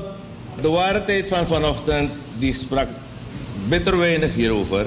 [0.61, 2.87] de ware tijd van vanochtend, die sprak
[3.67, 4.85] bitter weinig hierover.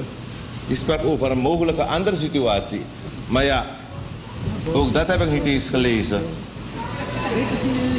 [0.66, 2.82] Die sprak over een mogelijke andere situatie.
[3.26, 3.66] Maar ja,
[4.72, 6.22] ook dat heb ik niet eens gelezen.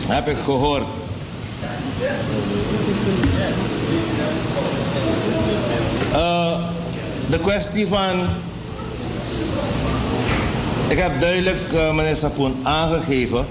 [0.07, 0.83] Heb ik gehoord.
[6.13, 6.59] Eh,
[7.29, 8.27] de kwestie van.
[10.87, 13.45] Ik heb duidelijk, eh, meneer Sapoen, aangegeven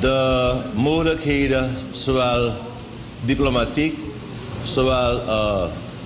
[0.00, 2.52] de mogelijkheden, zowel
[3.20, 3.98] diplomatiek,
[4.62, 5.64] zowel eh,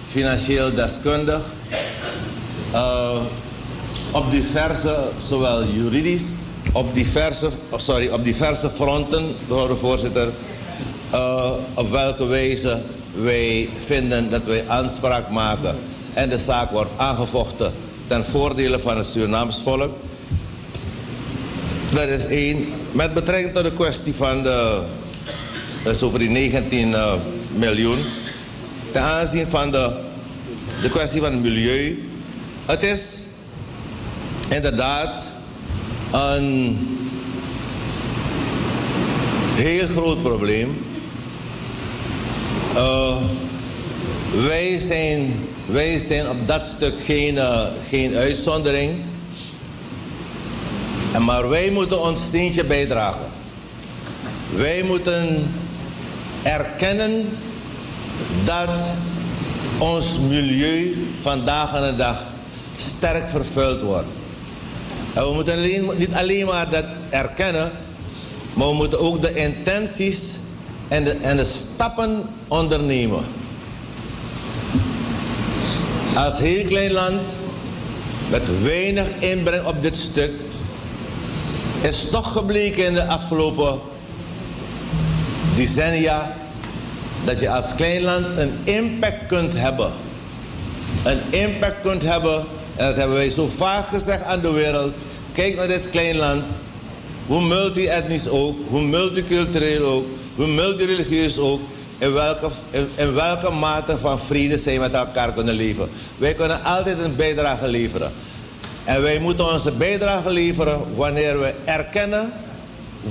[0.09, 1.41] financieel deskundig,
[4.15, 6.29] op diverse, zowel juridisch,
[6.73, 10.29] op diverse, oh, sorry, op diverse fronten, mevrouw de voorzitter,
[11.11, 12.81] eh, op welke wijze
[13.15, 15.77] wij vinden dat wij aanspraak maken
[16.13, 17.73] en de zaak wordt aangevochten
[18.07, 19.93] ten voordele van het Surinaams volk.
[21.91, 22.67] Dat is één.
[22.93, 24.81] Met betrekking tot de kwestie van de,
[26.03, 27.13] over die 19 eh,
[27.55, 27.99] miljoen.
[28.93, 29.93] Ten aanzien van de,
[30.83, 32.09] de kwestie van het milieu.
[32.67, 33.24] Het is
[34.55, 35.31] inderdaad
[36.13, 36.79] een
[39.55, 40.85] heel groot probleem.
[42.75, 43.17] Eh,
[44.47, 45.35] wij, zijn,
[45.67, 48.93] wij zijn op dat stuk geen, eh, geen uitzondering.
[51.21, 53.27] Maar wij moeten ons steentje bijdragen.
[54.57, 55.51] Wij moeten
[56.43, 57.29] erkennen
[58.45, 58.71] dat
[59.79, 62.23] ons milieu vandaag aan de dag
[62.77, 64.07] sterk vervuild wordt.
[65.15, 67.71] En we moeten alleen- niet alleen maar dat erkennen,
[68.55, 70.33] maar we moeten ook de intenties
[70.89, 73.25] en de, en de stappen ondernemen.
[76.15, 77.21] Als heel klein land
[78.31, 80.31] met weinig inbreng op dit stuk
[81.81, 83.79] is toch gebleken in de afgelopen
[85.57, 86.33] decennia
[87.25, 89.93] dat je als klein land een impact kunt hebben.
[91.03, 92.45] Een impact kunt hebben,
[92.77, 94.93] en dat hebben wij zo vaak gezegd aan de wereld.
[95.33, 96.43] Kijk naar dit klein land,
[97.27, 101.61] hoe multi-etnisch ook, hoe multicultureel ook, hoe multireligieus ook,
[101.99, 105.89] in welke, in, in welke mate van vrede zij met elkaar kunnen leven.
[106.17, 108.13] Wij kunnen altijd een bijdrage leveren.
[108.85, 112.33] En wij moeten onze bijdrage leveren wanneer we erkennen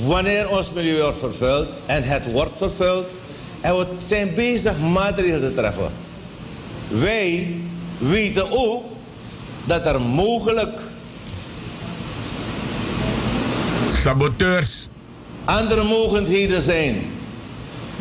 [0.06, 3.06] wanneer ons milieu wordt vervuild en het wordt vervuild.
[3.62, 5.92] En we zijn bezig maatregelen te treffen.
[6.88, 7.56] Wij
[7.98, 8.84] weten ook
[9.64, 10.80] dat er mogelijk
[14.02, 14.88] Saboteurs.
[15.46, 16.96] andere mogelijkheden zijn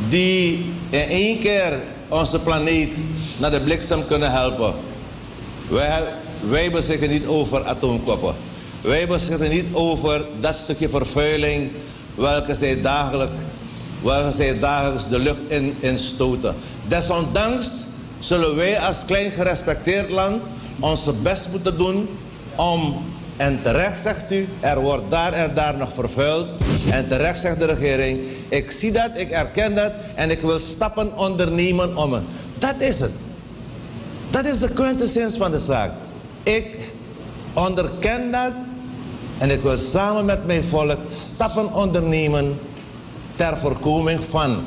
[0.08, 1.72] die in één keer
[2.08, 2.96] onze planeet
[3.38, 4.74] naar de bliksem kunnen helpen.
[5.68, 6.02] Wij,
[6.48, 8.34] wij beschikken niet over atoomkoppen.
[8.80, 11.70] Wij beschikken niet over dat stukje vervuiling
[12.14, 13.34] welke zij dagelijks,
[14.02, 16.54] welke zij dagelijks de lucht in, instoten.
[16.88, 17.84] Desondanks
[18.20, 20.44] zullen wij als klein gerespecteerd land
[20.80, 22.08] onze best moeten doen
[22.56, 23.04] om,
[23.36, 26.46] en terecht zegt u, er wordt daar en daar nog vervuild.
[26.90, 31.16] En terecht zegt de regering, ik zie dat, ik erken dat en ik wil stappen
[31.16, 32.22] ondernemen om het.
[32.58, 33.14] Dat is het.
[34.30, 35.90] Dat is de quintessens van de zaak.
[36.42, 36.76] Ik
[37.54, 38.52] onderken dat
[39.38, 42.58] en ik wil samen met mijn volk stappen ondernemen
[43.36, 44.64] ter voorkoming van.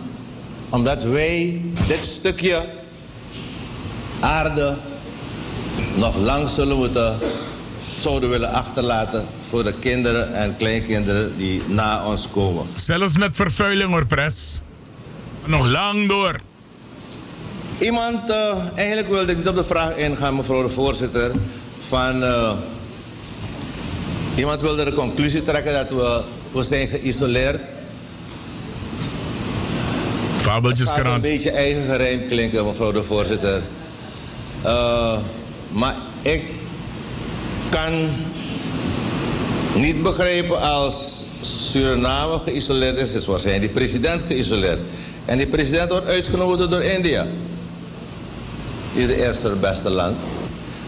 [0.70, 2.64] Omdat wij dit stukje
[4.20, 4.76] aarde
[5.96, 7.18] nog lang zullen moeten
[8.02, 12.66] zouden willen achterlaten voor de kinderen en kleinkinderen die na ons komen.
[12.74, 14.62] Zelfs met vervuiling hoor, pres.
[15.46, 16.40] Nog lang door.
[17.78, 21.32] Iemand, eh, eigenlijk wilde ik niet op de vraag ingaan, mevrouw de voorzitter.
[21.88, 22.52] Van, eh,
[24.36, 27.60] iemand wilde de conclusie trekken dat we, we zijn geïsoleerd.
[30.36, 33.62] Het gaat een beetje eigen klinken, mevrouw de voorzitter.
[34.62, 35.18] Eh,
[35.76, 36.44] maar ik
[37.70, 38.10] kan
[39.74, 44.80] niet begrijpen als Suriname geïsoleerd is, is waarschijnlijk die president geïsoleerd.
[45.26, 47.28] En die president wordt uitgenodigd door India.
[48.94, 50.16] Hier de eerste beste land.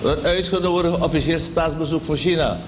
[0.02, 2.60] Wordt uitgenodigd officieel staatsbezoek voor China.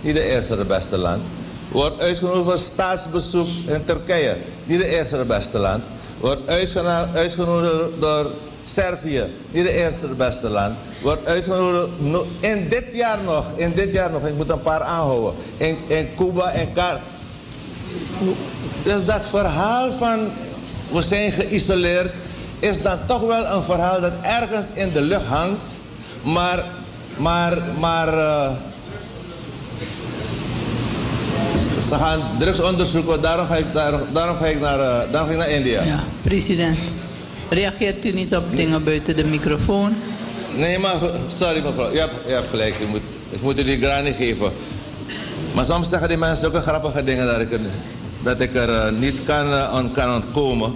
[0.00, 1.22] Niet de eerste beste land.
[1.68, 4.36] Wordt uitgenodigd voor staatsbezoek in Turkije.
[4.64, 5.82] Niet de eerste beste land.
[6.20, 8.26] Wordt uitgenodigd door
[8.64, 9.24] Servië.
[9.50, 10.74] Niet de eerste het beste land.
[11.02, 13.44] Wordt uitgenodigd no- in dit jaar nog.
[13.56, 14.26] In dit jaar nog.
[14.26, 15.34] Ik moet een paar aanhouden.
[15.56, 16.98] In, in Cuba en Car.
[18.82, 20.18] Dus dat verhaal van
[20.90, 22.12] we zijn geïsoleerd
[22.58, 25.70] is dan toch wel een verhaal dat ergens in de lucht hangt.
[26.22, 26.64] Maar,
[27.16, 28.50] maar, maar eh,
[31.88, 33.20] ze gaan drugs onderzoeken.
[33.20, 33.66] Daarom ga ik,
[34.12, 35.82] daarom ga ik, naar, eh, daarom ga ik naar India.
[35.82, 36.78] Ja, president.
[37.50, 39.94] Reageert u niet op dingen buiten de microfoon?
[40.56, 40.96] Nee, maar
[41.28, 41.92] sorry mevrouw.
[41.92, 42.74] Je hebt, je hebt gelijk.
[42.74, 44.52] Ik moet, ik moet u die graan niet geven.
[45.54, 47.60] Maar soms zeggen die mensen zulke grappige dingen dat ik er,
[48.22, 50.72] dat ik er eh, niet kan, eh, on, kan ontkomen.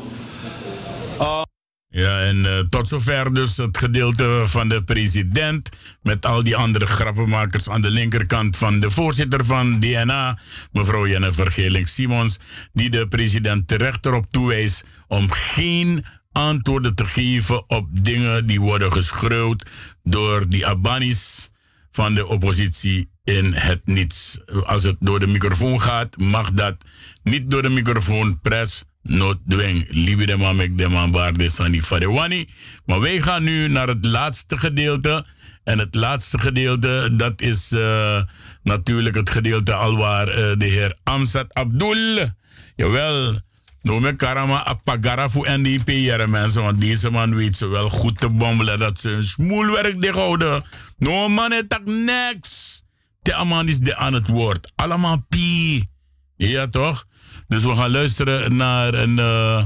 [1.95, 5.69] Ja, en eh, tot zover dus het gedeelte van de president.
[6.03, 10.39] Met al die andere grappenmakers aan de linkerkant van de voorzitter van DNA,
[10.73, 12.39] mevrouw Jennifer Geling-Simons.
[12.73, 18.93] Die de president terecht erop toewijst om geen antwoorden te geven op dingen die worden
[18.93, 19.71] geschreeuwd
[20.03, 21.51] door die Abanis
[21.91, 24.41] van de oppositie in het niets.
[24.65, 26.77] Als het door de microfoon gaat, mag dat
[27.23, 28.41] niet door de microfoon.
[28.41, 29.87] Press, not dwing.
[29.91, 32.49] Lieve de man, ik de man, waar de sani fadewani.
[32.87, 35.27] Maar wij gaan nu naar het laatste gedeelte.
[35.65, 38.23] En het laatste gedeelte, dat is eh,
[38.63, 42.29] natuurlijk het gedeelte alwaar eh, de heer Amzat Abdul.
[42.77, 43.41] Jawel,
[43.85, 46.63] noem ik Karama Apagara voor NDP, jaren mensen.
[46.63, 50.63] Want deze man weet ze wel goed te bommelen dat ze hun smoelwerk dicht houden.
[50.99, 52.83] No man, het tak niks.
[53.23, 54.73] De man is de aan het woord.
[54.75, 55.91] Allemaal pie.
[56.37, 57.05] Ja, toch?
[57.49, 59.19] Dus we gaan luisteren naar een.
[59.19, 59.65] eh,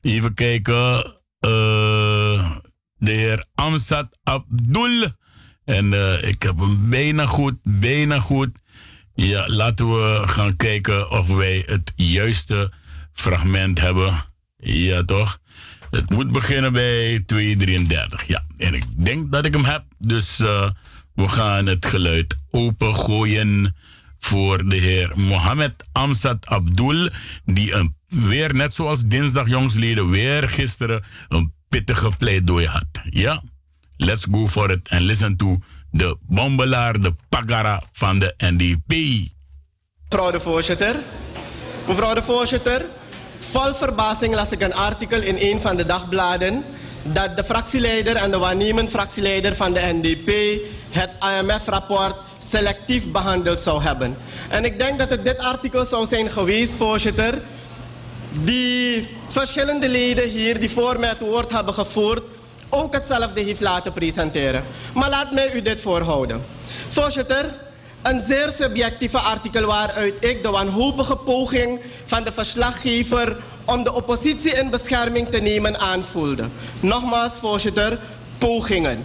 [0.00, 1.04] even kijken.
[1.40, 2.50] eh,
[2.96, 5.08] de heer Amsat Abdul.
[5.64, 8.50] En eh, ik heb hem bijna goed, bijna goed.
[9.14, 12.72] Ja, laten we gaan kijken of wij het juiste
[13.20, 14.14] fragment hebben.
[14.56, 15.38] Ja, toch?
[15.90, 18.26] Het moet beginnen bij 233.
[18.26, 19.84] Ja, en ik denk dat ik hem heb.
[19.98, 20.70] Dus eh,
[21.14, 23.76] we gaan het geluid opengooien
[24.18, 27.08] voor de heer Mohamed Amsat Abdul.
[27.44, 32.88] Die een, weer, net zoals dinsdag jongsleden, weer gisteren een pittige pleidooi had.
[33.10, 33.42] Ja?
[33.96, 35.58] Let's go for it and listen to
[35.90, 38.94] de bombelaar, de pagara van de NDP.
[40.08, 40.96] Mevrouw de voorzitter.
[41.88, 42.84] Mevrouw de voorzitter.
[43.40, 46.64] Vol verbazing las ik een artikel in een van de dagbladen
[47.04, 50.60] dat de fractieleider en de waarnemend fractieleider van de NDP
[50.90, 52.14] het IMF-rapport
[52.48, 54.16] selectief behandeld zou hebben.
[54.48, 57.38] En ik denk dat het dit artikel zou zijn geweest, voorzitter,
[58.30, 62.22] die verschillende leden hier die voor mij het woord hebben gevoerd,
[62.68, 64.64] ook hetzelfde heeft laten presenteren.
[64.94, 66.42] Maar laat mij u dit voorhouden.
[66.90, 67.44] Voorzitter,
[68.02, 74.52] een zeer subjectieve artikel waaruit ik de wanhopige poging van de verslaggever om de oppositie
[74.52, 76.44] in bescherming te nemen aanvoelde.
[76.80, 77.98] Nogmaals, voorzitter,
[78.38, 79.04] pogingen.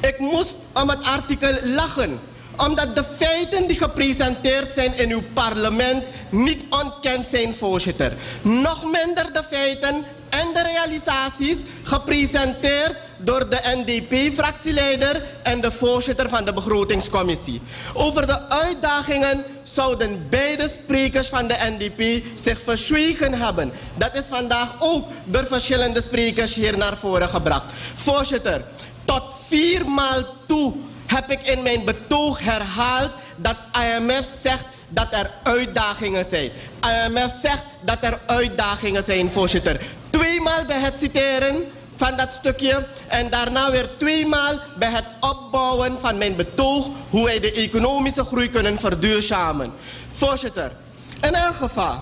[0.00, 2.20] Ik moest om het artikel lachen
[2.56, 8.12] omdat de feiten die gepresenteerd zijn in uw parlement niet ontkend zijn, voorzitter.
[8.42, 11.56] Nog minder de feiten en de realisaties
[11.92, 17.60] gepresenteerd door de NDP-fractieleider en de voorzitter van de begrotingscommissie.
[17.92, 23.72] Over de uitdagingen zouden beide sprekers van de NDP zich verzwegen hebben.
[23.94, 27.64] Dat is vandaag ook door verschillende sprekers hier naar voren gebracht.
[27.94, 28.64] Voorzitter,
[29.04, 30.74] tot viermaal toe
[31.06, 36.50] heb ik in mijn betoog herhaald dat IMF zegt dat er uitdagingen zijn.
[36.80, 39.80] IMF zegt dat er uitdagingen zijn, voorzitter.
[40.10, 41.64] Tweemaal bij het citeren
[41.96, 47.40] van dat stukje en daarna weer tweemaal bij het opbouwen van mijn betoog hoe wij
[47.40, 49.72] de economische groei kunnen verduurzamen.
[50.12, 50.72] Voorzitter,
[51.20, 52.00] in elk geval,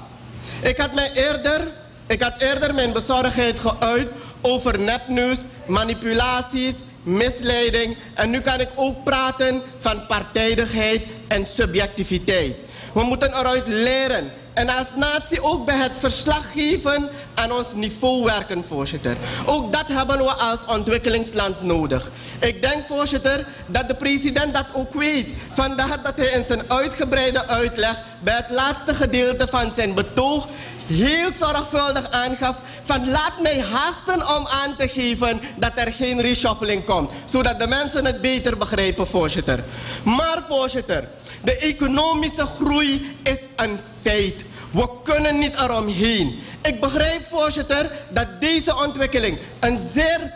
[0.60, 1.60] ik had, mij eerder,
[2.06, 4.08] ik had eerder mijn bezorgdheid geuit
[4.40, 12.56] over nepnieuws, manipulaties misleiding en nu kan ik ook praten van partijdigheid en subjectiviteit.
[12.92, 18.64] We moeten eruit leren en als natie ook bij het verslaggeven aan ons niveau werken,
[18.64, 19.16] voorzitter.
[19.46, 22.10] Ook dat hebben we als ontwikkelingsland nodig.
[22.40, 25.28] Ik denk, voorzitter, dat de president dat ook weet.
[25.52, 30.48] Vandaar dat hij in zijn uitgebreide uitleg bij het laatste gedeelte van zijn betoog
[30.90, 36.84] heel zorgvuldig aangaf van laat mij haasten om aan te geven dat er geen reshuffling
[36.84, 37.10] komt.
[37.24, 39.64] Zodat de mensen het beter begrijpen, voorzitter.
[40.02, 41.08] Maar voorzitter,
[41.42, 44.44] de economische groei is een feit.
[44.70, 46.42] We kunnen niet eromheen.
[46.62, 50.32] Ik begrijp, voorzitter, dat deze ontwikkeling een zeer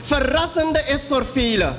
[0.00, 1.76] verrassende is voor velen.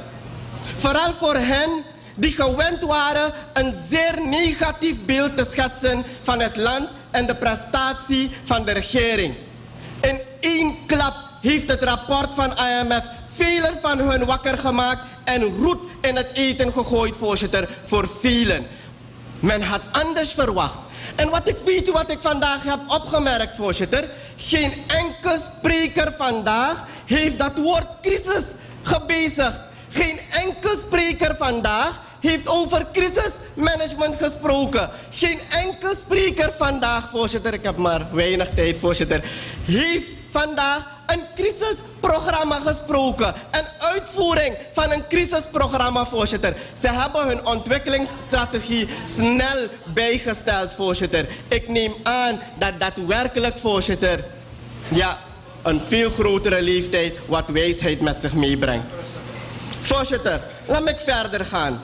[0.77, 1.69] Vooral voor hen
[2.15, 8.31] die gewend waren een zeer negatief beeld te schetsen van het land en de prestatie
[8.45, 9.35] van de regering.
[10.01, 13.03] In één klap heeft het rapport van IMF
[13.35, 18.67] velen van hun wakker gemaakt en roet in het eten gegooid, voorzitter, voor velen.
[19.39, 20.77] Men had anders verwacht.
[21.15, 24.09] En wat ik weet, wat ik vandaag heb opgemerkt, voorzitter.
[24.35, 28.45] Geen enkel spreker vandaag heeft dat woord crisis
[28.81, 29.59] gebezigd.
[29.89, 34.89] Geen enkel spreker vandaag heeft over crisismanagement gesproken.
[35.09, 39.21] Geen enkel spreker vandaag, voorzitter, ik heb maar weinig tijd, voorzitter,
[39.65, 43.33] heeft vandaag een crisisprogramma gesproken.
[43.51, 46.55] Een uitvoering van een crisisprogramma, voorzitter.
[46.81, 51.27] Ze hebben hun ontwikkelingsstrategie snel bijgesteld, voorzitter.
[51.47, 54.23] Ik neem aan dat daadwerkelijk, voorzitter,
[54.87, 55.17] ja,
[55.61, 58.85] een veel grotere leeftijd wat wijsheid met zich meebrengt.
[59.81, 61.81] Voorzitter, laat me verder gaan.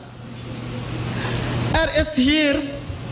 [1.74, 2.56] Er is hier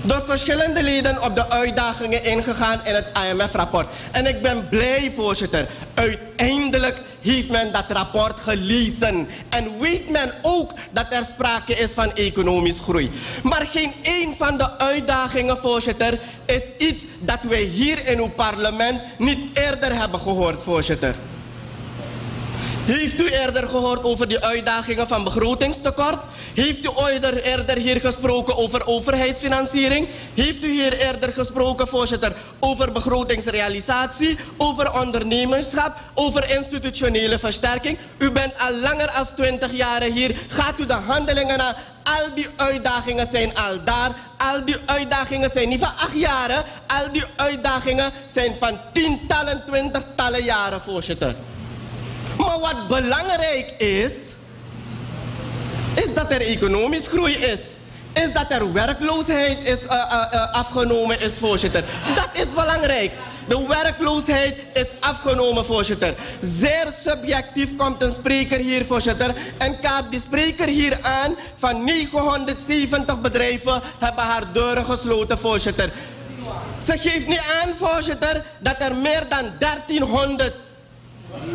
[0.01, 3.87] door verschillende leden op de uitdagingen ingegaan in het IMF-rapport.
[4.11, 5.67] En ik ben blij, voorzitter.
[5.93, 9.27] Uiteindelijk heeft men dat rapport gelezen.
[9.49, 13.11] En weet men ook dat er sprake is van economisch groei.
[13.43, 19.01] Maar geen één van de uitdagingen, voorzitter, is iets dat wij hier in uw parlement
[19.17, 21.15] niet eerder hebben gehoord, voorzitter.
[22.85, 26.17] Heeft u eerder gehoord over die uitdagingen van begrotingstekort?
[26.53, 30.07] Heeft u eerder, eerder hier gesproken over overheidsfinanciering?
[30.33, 37.97] Heeft u hier eerder gesproken, voorzitter, over begrotingsrealisatie, over ondernemerschap, over institutionele versterking?
[38.17, 40.35] U bent al langer dan 20 jaar hier.
[40.47, 41.75] Gaat u de handelingen na?
[42.03, 44.11] Al die uitdagingen zijn al daar.
[44.37, 46.63] Al die uitdagingen zijn niet van acht jaren.
[46.87, 51.35] Al die uitdagingen zijn van tientallen, twintigtallen jaren, voorzitter.
[52.37, 54.11] Maar wat belangrijk is,
[55.95, 57.61] is dat er economisch groei is.
[58.13, 61.83] Is dat er werkloosheid is, uh, uh, uh, afgenomen is, voorzitter.
[62.15, 63.11] Dat is belangrijk.
[63.47, 66.13] De werkloosheid is afgenomen, voorzitter.
[66.41, 69.35] Zeer subjectief komt een spreker hier, voorzitter.
[69.57, 75.89] En kaart die spreker hier aan van 970 bedrijven hebben haar deuren gesloten, voorzitter.
[76.85, 80.64] Ze geeft niet aan, voorzitter, dat er meer dan 1300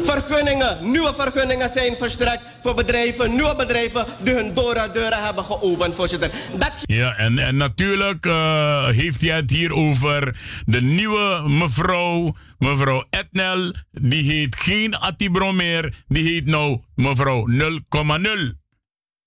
[0.04, 5.94] vergunningen, nieuwe vergunningen zijn verstrekt voor bedrijven, nieuwe bedrijven die hun deuren, deuren hebben geopend,
[5.94, 6.30] voorzitter.
[6.58, 10.36] Dat Ja, en, en natuurlijk eh, heeft hij het hier over
[10.66, 13.74] de nieuwe mevrouw, mevrouw Etnel.
[13.90, 18.58] Die heet geen Attibro meer, die heet nou mevrouw 0,0.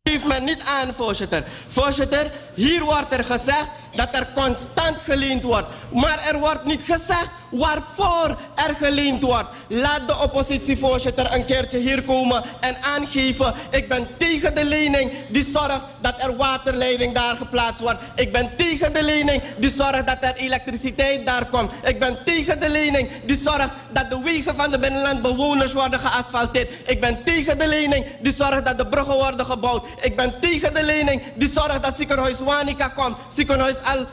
[0.03, 1.43] geeft men niet aan, voorzitter.
[1.67, 5.67] Voorzitter, hier wordt er gezegd dat er constant geleend wordt.
[5.93, 9.49] Maar er wordt niet gezegd waarvoor er geleend wordt.
[9.67, 13.53] Laat de oppositievoorzitter een keertje hier komen en aangeven.
[13.69, 17.99] Ik ben tegen de lening die zorgt dat er waterleiding daar geplaatst wordt.
[18.15, 21.71] Ik ben tegen de lening die zorgt dat er elektriciteit daar komt.
[21.83, 26.69] Ik ben tegen de lening die zorgt dat de wegen van de binnenlandbewoners worden geasfalteerd.
[26.85, 29.85] Ik ben tegen de lening die zorgt dat de bruggen worden gebouwd.
[30.01, 33.15] Ik ben tegen de lening die zorgt dat ziekenhuis Wanika komt.
[33.35, 34.05] Ziekenhuis Al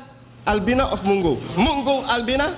[0.44, 1.38] Albina of Mungo?
[1.56, 2.48] Mungo Albina?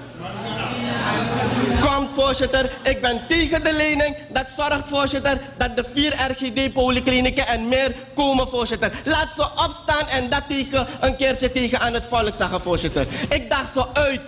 [1.81, 4.17] Komt voorzitter, ik ben tegen de lening.
[4.29, 8.93] Dat zorgt voorzitter dat de vier RGD-polyklinieken en meer komen voorzitter.
[9.05, 13.07] Laat ze opstaan en dat tegen, een keertje tegen aan het volk zeggen voorzitter.
[13.29, 14.21] Ik dacht ze uit.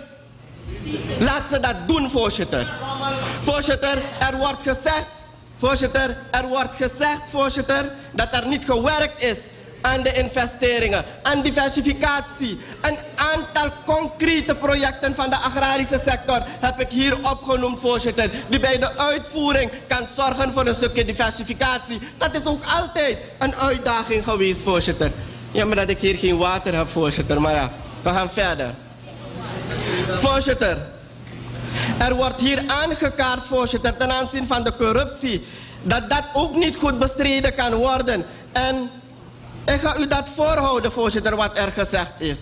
[1.19, 2.73] Laat ze dat doen voorzitter.
[3.41, 5.07] Voorzitter, er wordt gezegd,
[5.59, 9.39] voorzitter, er wordt gezegd voorzitter dat er niet gewerkt is
[9.85, 12.59] aan de investeringen, aan diversificatie.
[12.81, 18.29] Een aantal concrete projecten van de agrarische sector heb ik hier opgenoemd, voorzitter.
[18.49, 21.99] Die bij de uitvoering kan zorgen voor een stukje diversificatie.
[22.17, 25.11] Dat is ook altijd een uitdaging geweest, voorzitter.
[25.51, 27.41] Jammer dat ik hier geen water heb, voorzitter.
[27.41, 27.71] Maar ja,
[28.01, 28.69] we gaan verder.
[30.21, 30.77] Voorzitter,
[31.97, 35.45] Er wordt hier aangekaart, voorzitter, ten aanzien van de corruptie,
[35.81, 38.25] dat dat ook niet goed bestreden kan worden.
[38.51, 38.89] En
[39.65, 42.39] ik ga u dat voorhouden, voorzitter, wat er gezegd is.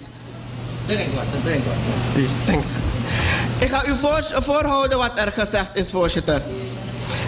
[0.86, 2.24] Drink wat, drink wat.
[2.46, 2.68] Thanks.
[3.60, 6.42] Ik ga u voor, voorhouden wat er gezegd is, voorzitter.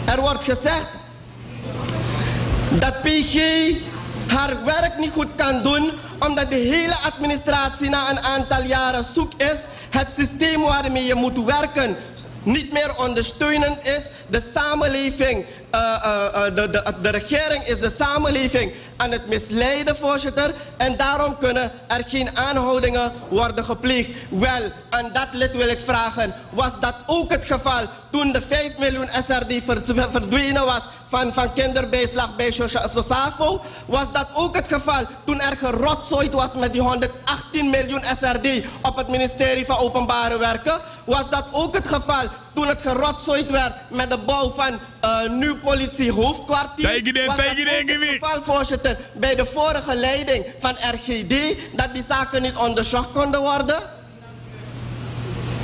[0.06, 0.88] Er wordt gezegd
[2.80, 3.36] dat PG
[4.28, 9.32] haar werk niet goed kan doen omdat de hele administratie na een aantal jaren zoek
[9.38, 9.58] is.
[9.90, 11.96] Het systeem waarmee je moet werken
[12.44, 14.04] niet meer ondersteunend is.
[14.28, 20.54] De samenleving, eh, de, de, de regering is de samenleving aan het misleiden, voorzitter.
[20.78, 24.10] En daarom kunnen er geen aanhoudingen worden gepleegd.
[24.30, 27.82] Wel, aan dat lid wil ik vragen, was dat ook het geval
[28.12, 33.62] toen de 5 miljoen SRD ver- verdwenen was van, van kinderbijslag bij Sosa- Sosafo?
[33.86, 38.96] Was dat ook het geval toen er gerotzooid was met die 118 miljoen SRD op
[38.96, 40.80] het ministerie van Openbare Werken?
[41.06, 42.24] Was dat ook het geval
[42.54, 46.86] toen het gerotzooid werd met de bouw van eh nieuw politiehoofdkwartier?
[47.28, 51.36] Was dat ook het geval, voorzitter, bij de vorige leiding van RGD
[51.76, 53.78] dat die zaken niet onderzocht konden worden?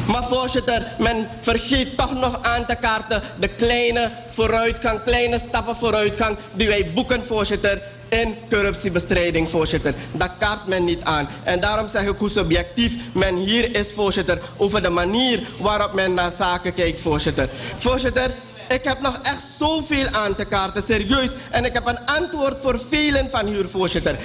[0.07, 6.37] Maar voorzitter, men vergeet toch nog aan te kaarten de kleine vooruitgang, kleine stappen vooruitgang
[6.53, 7.81] die wij boeken, voorzitter,
[8.11, 9.93] in corruptiebestrijding, voorzitter.
[10.11, 11.27] Dat kaart men niet aan.
[11.43, 16.13] En daarom zeg ik hoe subjectief men hier is, voorzitter, over de manier waarop men
[16.13, 17.49] naar zaken kijkt, voorzitter.
[17.77, 18.31] Voorzitter,
[18.73, 21.31] ik heb nog echt zoveel aan te kaarten, serieus.
[21.49, 24.17] En ik heb een antwoord voor velen van hier, voorzitter.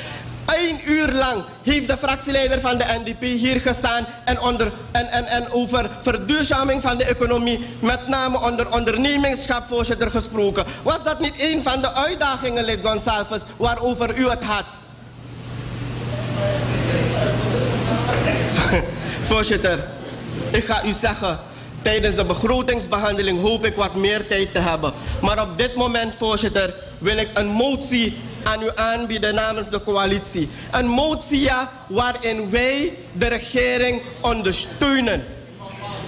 [0.46, 5.26] Een uur lang heeft de fractieleider van de NDP hier gestaan en, onder, en, en,
[5.26, 10.64] en over verduurzaming van de economie, met name onder ondernemingschap, voorzitter, gesproken.
[10.82, 14.64] Was dat niet een van de uitdagingen, lid Gonsalves, waarover u het had?
[19.28, 19.84] Voorzitter,
[20.50, 21.38] ik ga u zeggen,
[21.86, 24.92] tijdens de begrotingsbehandeling hoop ik wat meer tijd te hebben.
[25.20, 30.48] Maar op dit moment, voorzitter, wil ik een motie aan u aanbieden namens de coalitie.
[30.70, 31.50] Een motie
[31.88, 35.24] waarin wij de regering ondersteunen.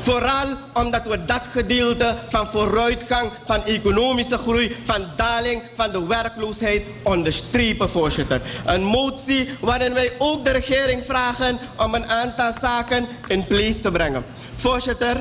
[0.00, 6.82] Vooral omdat we dat gedeelte van vooruitgang, van economische groei, van daling van de werkloosheid
[7.02, 8.40] onderstrepen, voorzitter.
[8.66, 13.90] Een motie waarin wij ook de regering vragen om een aantal zaken in place te
[13.90, 14.24] brengen.
[14.56, 15.16] Voorzitter,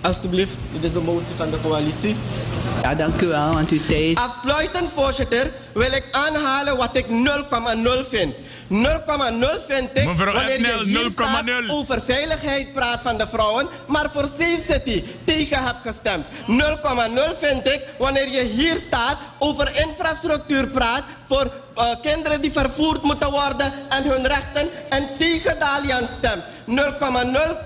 [0.00, 2.16] alstublieft, dit is de motie van de coalitie.
[2.82, 4.18] Ja, dank u wel, want uw tijd.
[4.18, 8.34] Afsluitend, voorzitter, wil ik aanhalen wat ik 0,0 vind.
[8.70, 8.76] 0,0
[9.66, 11.70] vind ik Mevrouw wanneer je hier staat 0,0.
[11.70, 16.26] over veiligheid praat van de vrouwen, maar voor Safe City tegen hebt gestemd.
[16.26, 23.02] 0,0 vind ik wanneer je hier staat over infrastructuur praat voor eh, kinderen die vervoerd
[23.02, 26.42] moeten worden en hun rechten en tegen Dalian stemt.
[26.66, 26.74] 0,0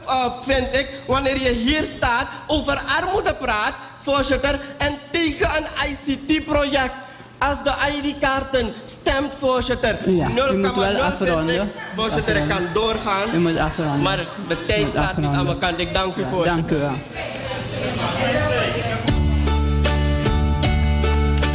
[0.07, 6.93] eh, vind ik wanneer je hier staat over armoede praat, voorzitter, en tegen een ICT-project.
[7.39, 10.11] Als de ID-kaarten stemt, voorzitter.
[10.11, 11.03] Ja, 0,0 u moet wel vind ik.
[11.03, 11.71] afronden.
[11.95, 13.35] Voorzitter, ik kan doorgaan.
[13.35, 14.03] U moet afronden.
[14.03, 15.79] Maar de tijd staat niet aan mijn kant.
[15.79, 16.57] Ik dank u, Ja, voorzitter.
[16.57, 16.93] dank u wel.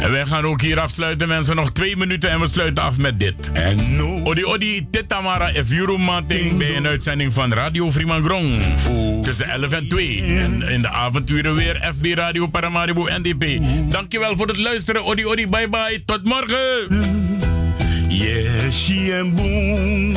[0.00, 1.56] En wij gaan ook hier afsluiten, mensen.
[1.56, 3.52] Nog twee minuten en we sluiten af met dit.
[3.52, 4.20] En no.
[4.24, 8.62] Odi Odi, Tetamara en Mating bij een uitzending van Radio Frimangrong.
[9.22, 10.22] Tussen 11 en 2.
[10.22, 13.62] En in de avonduren weer FB Radio Paramaribo NDP.
[13.92, 15.04] Dankjewel voor het luisteren.
[15.04, 16.02] Odi Odi, bye bye.
[16.06, 16.88] Tot morgen.
[18.08, 20.12] Yes, she and boom.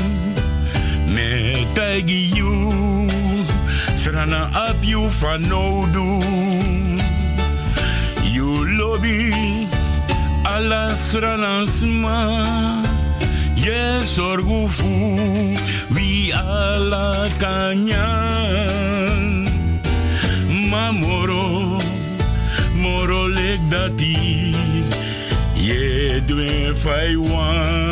[1.14, 2.72] Me tagi you.
[3.96, 6.22] Srana up you van no do.
[8.34, 9.63] You lobby
[10.56, 12.18] alas ranasma
[13.56, 14.94] Yes orgufu
[15.96, 19.24] vi ala kanyan.
[20.72, 21.80] Mamoro
[22.84, 24.54] moro lek dati
[25.68, 27.83] Ye dwe fai wani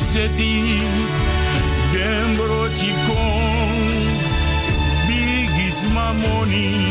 [0.00, 0.80] yeseti
[1.92, 3.80] dembro chikon
[5.06, 6.89] big is my money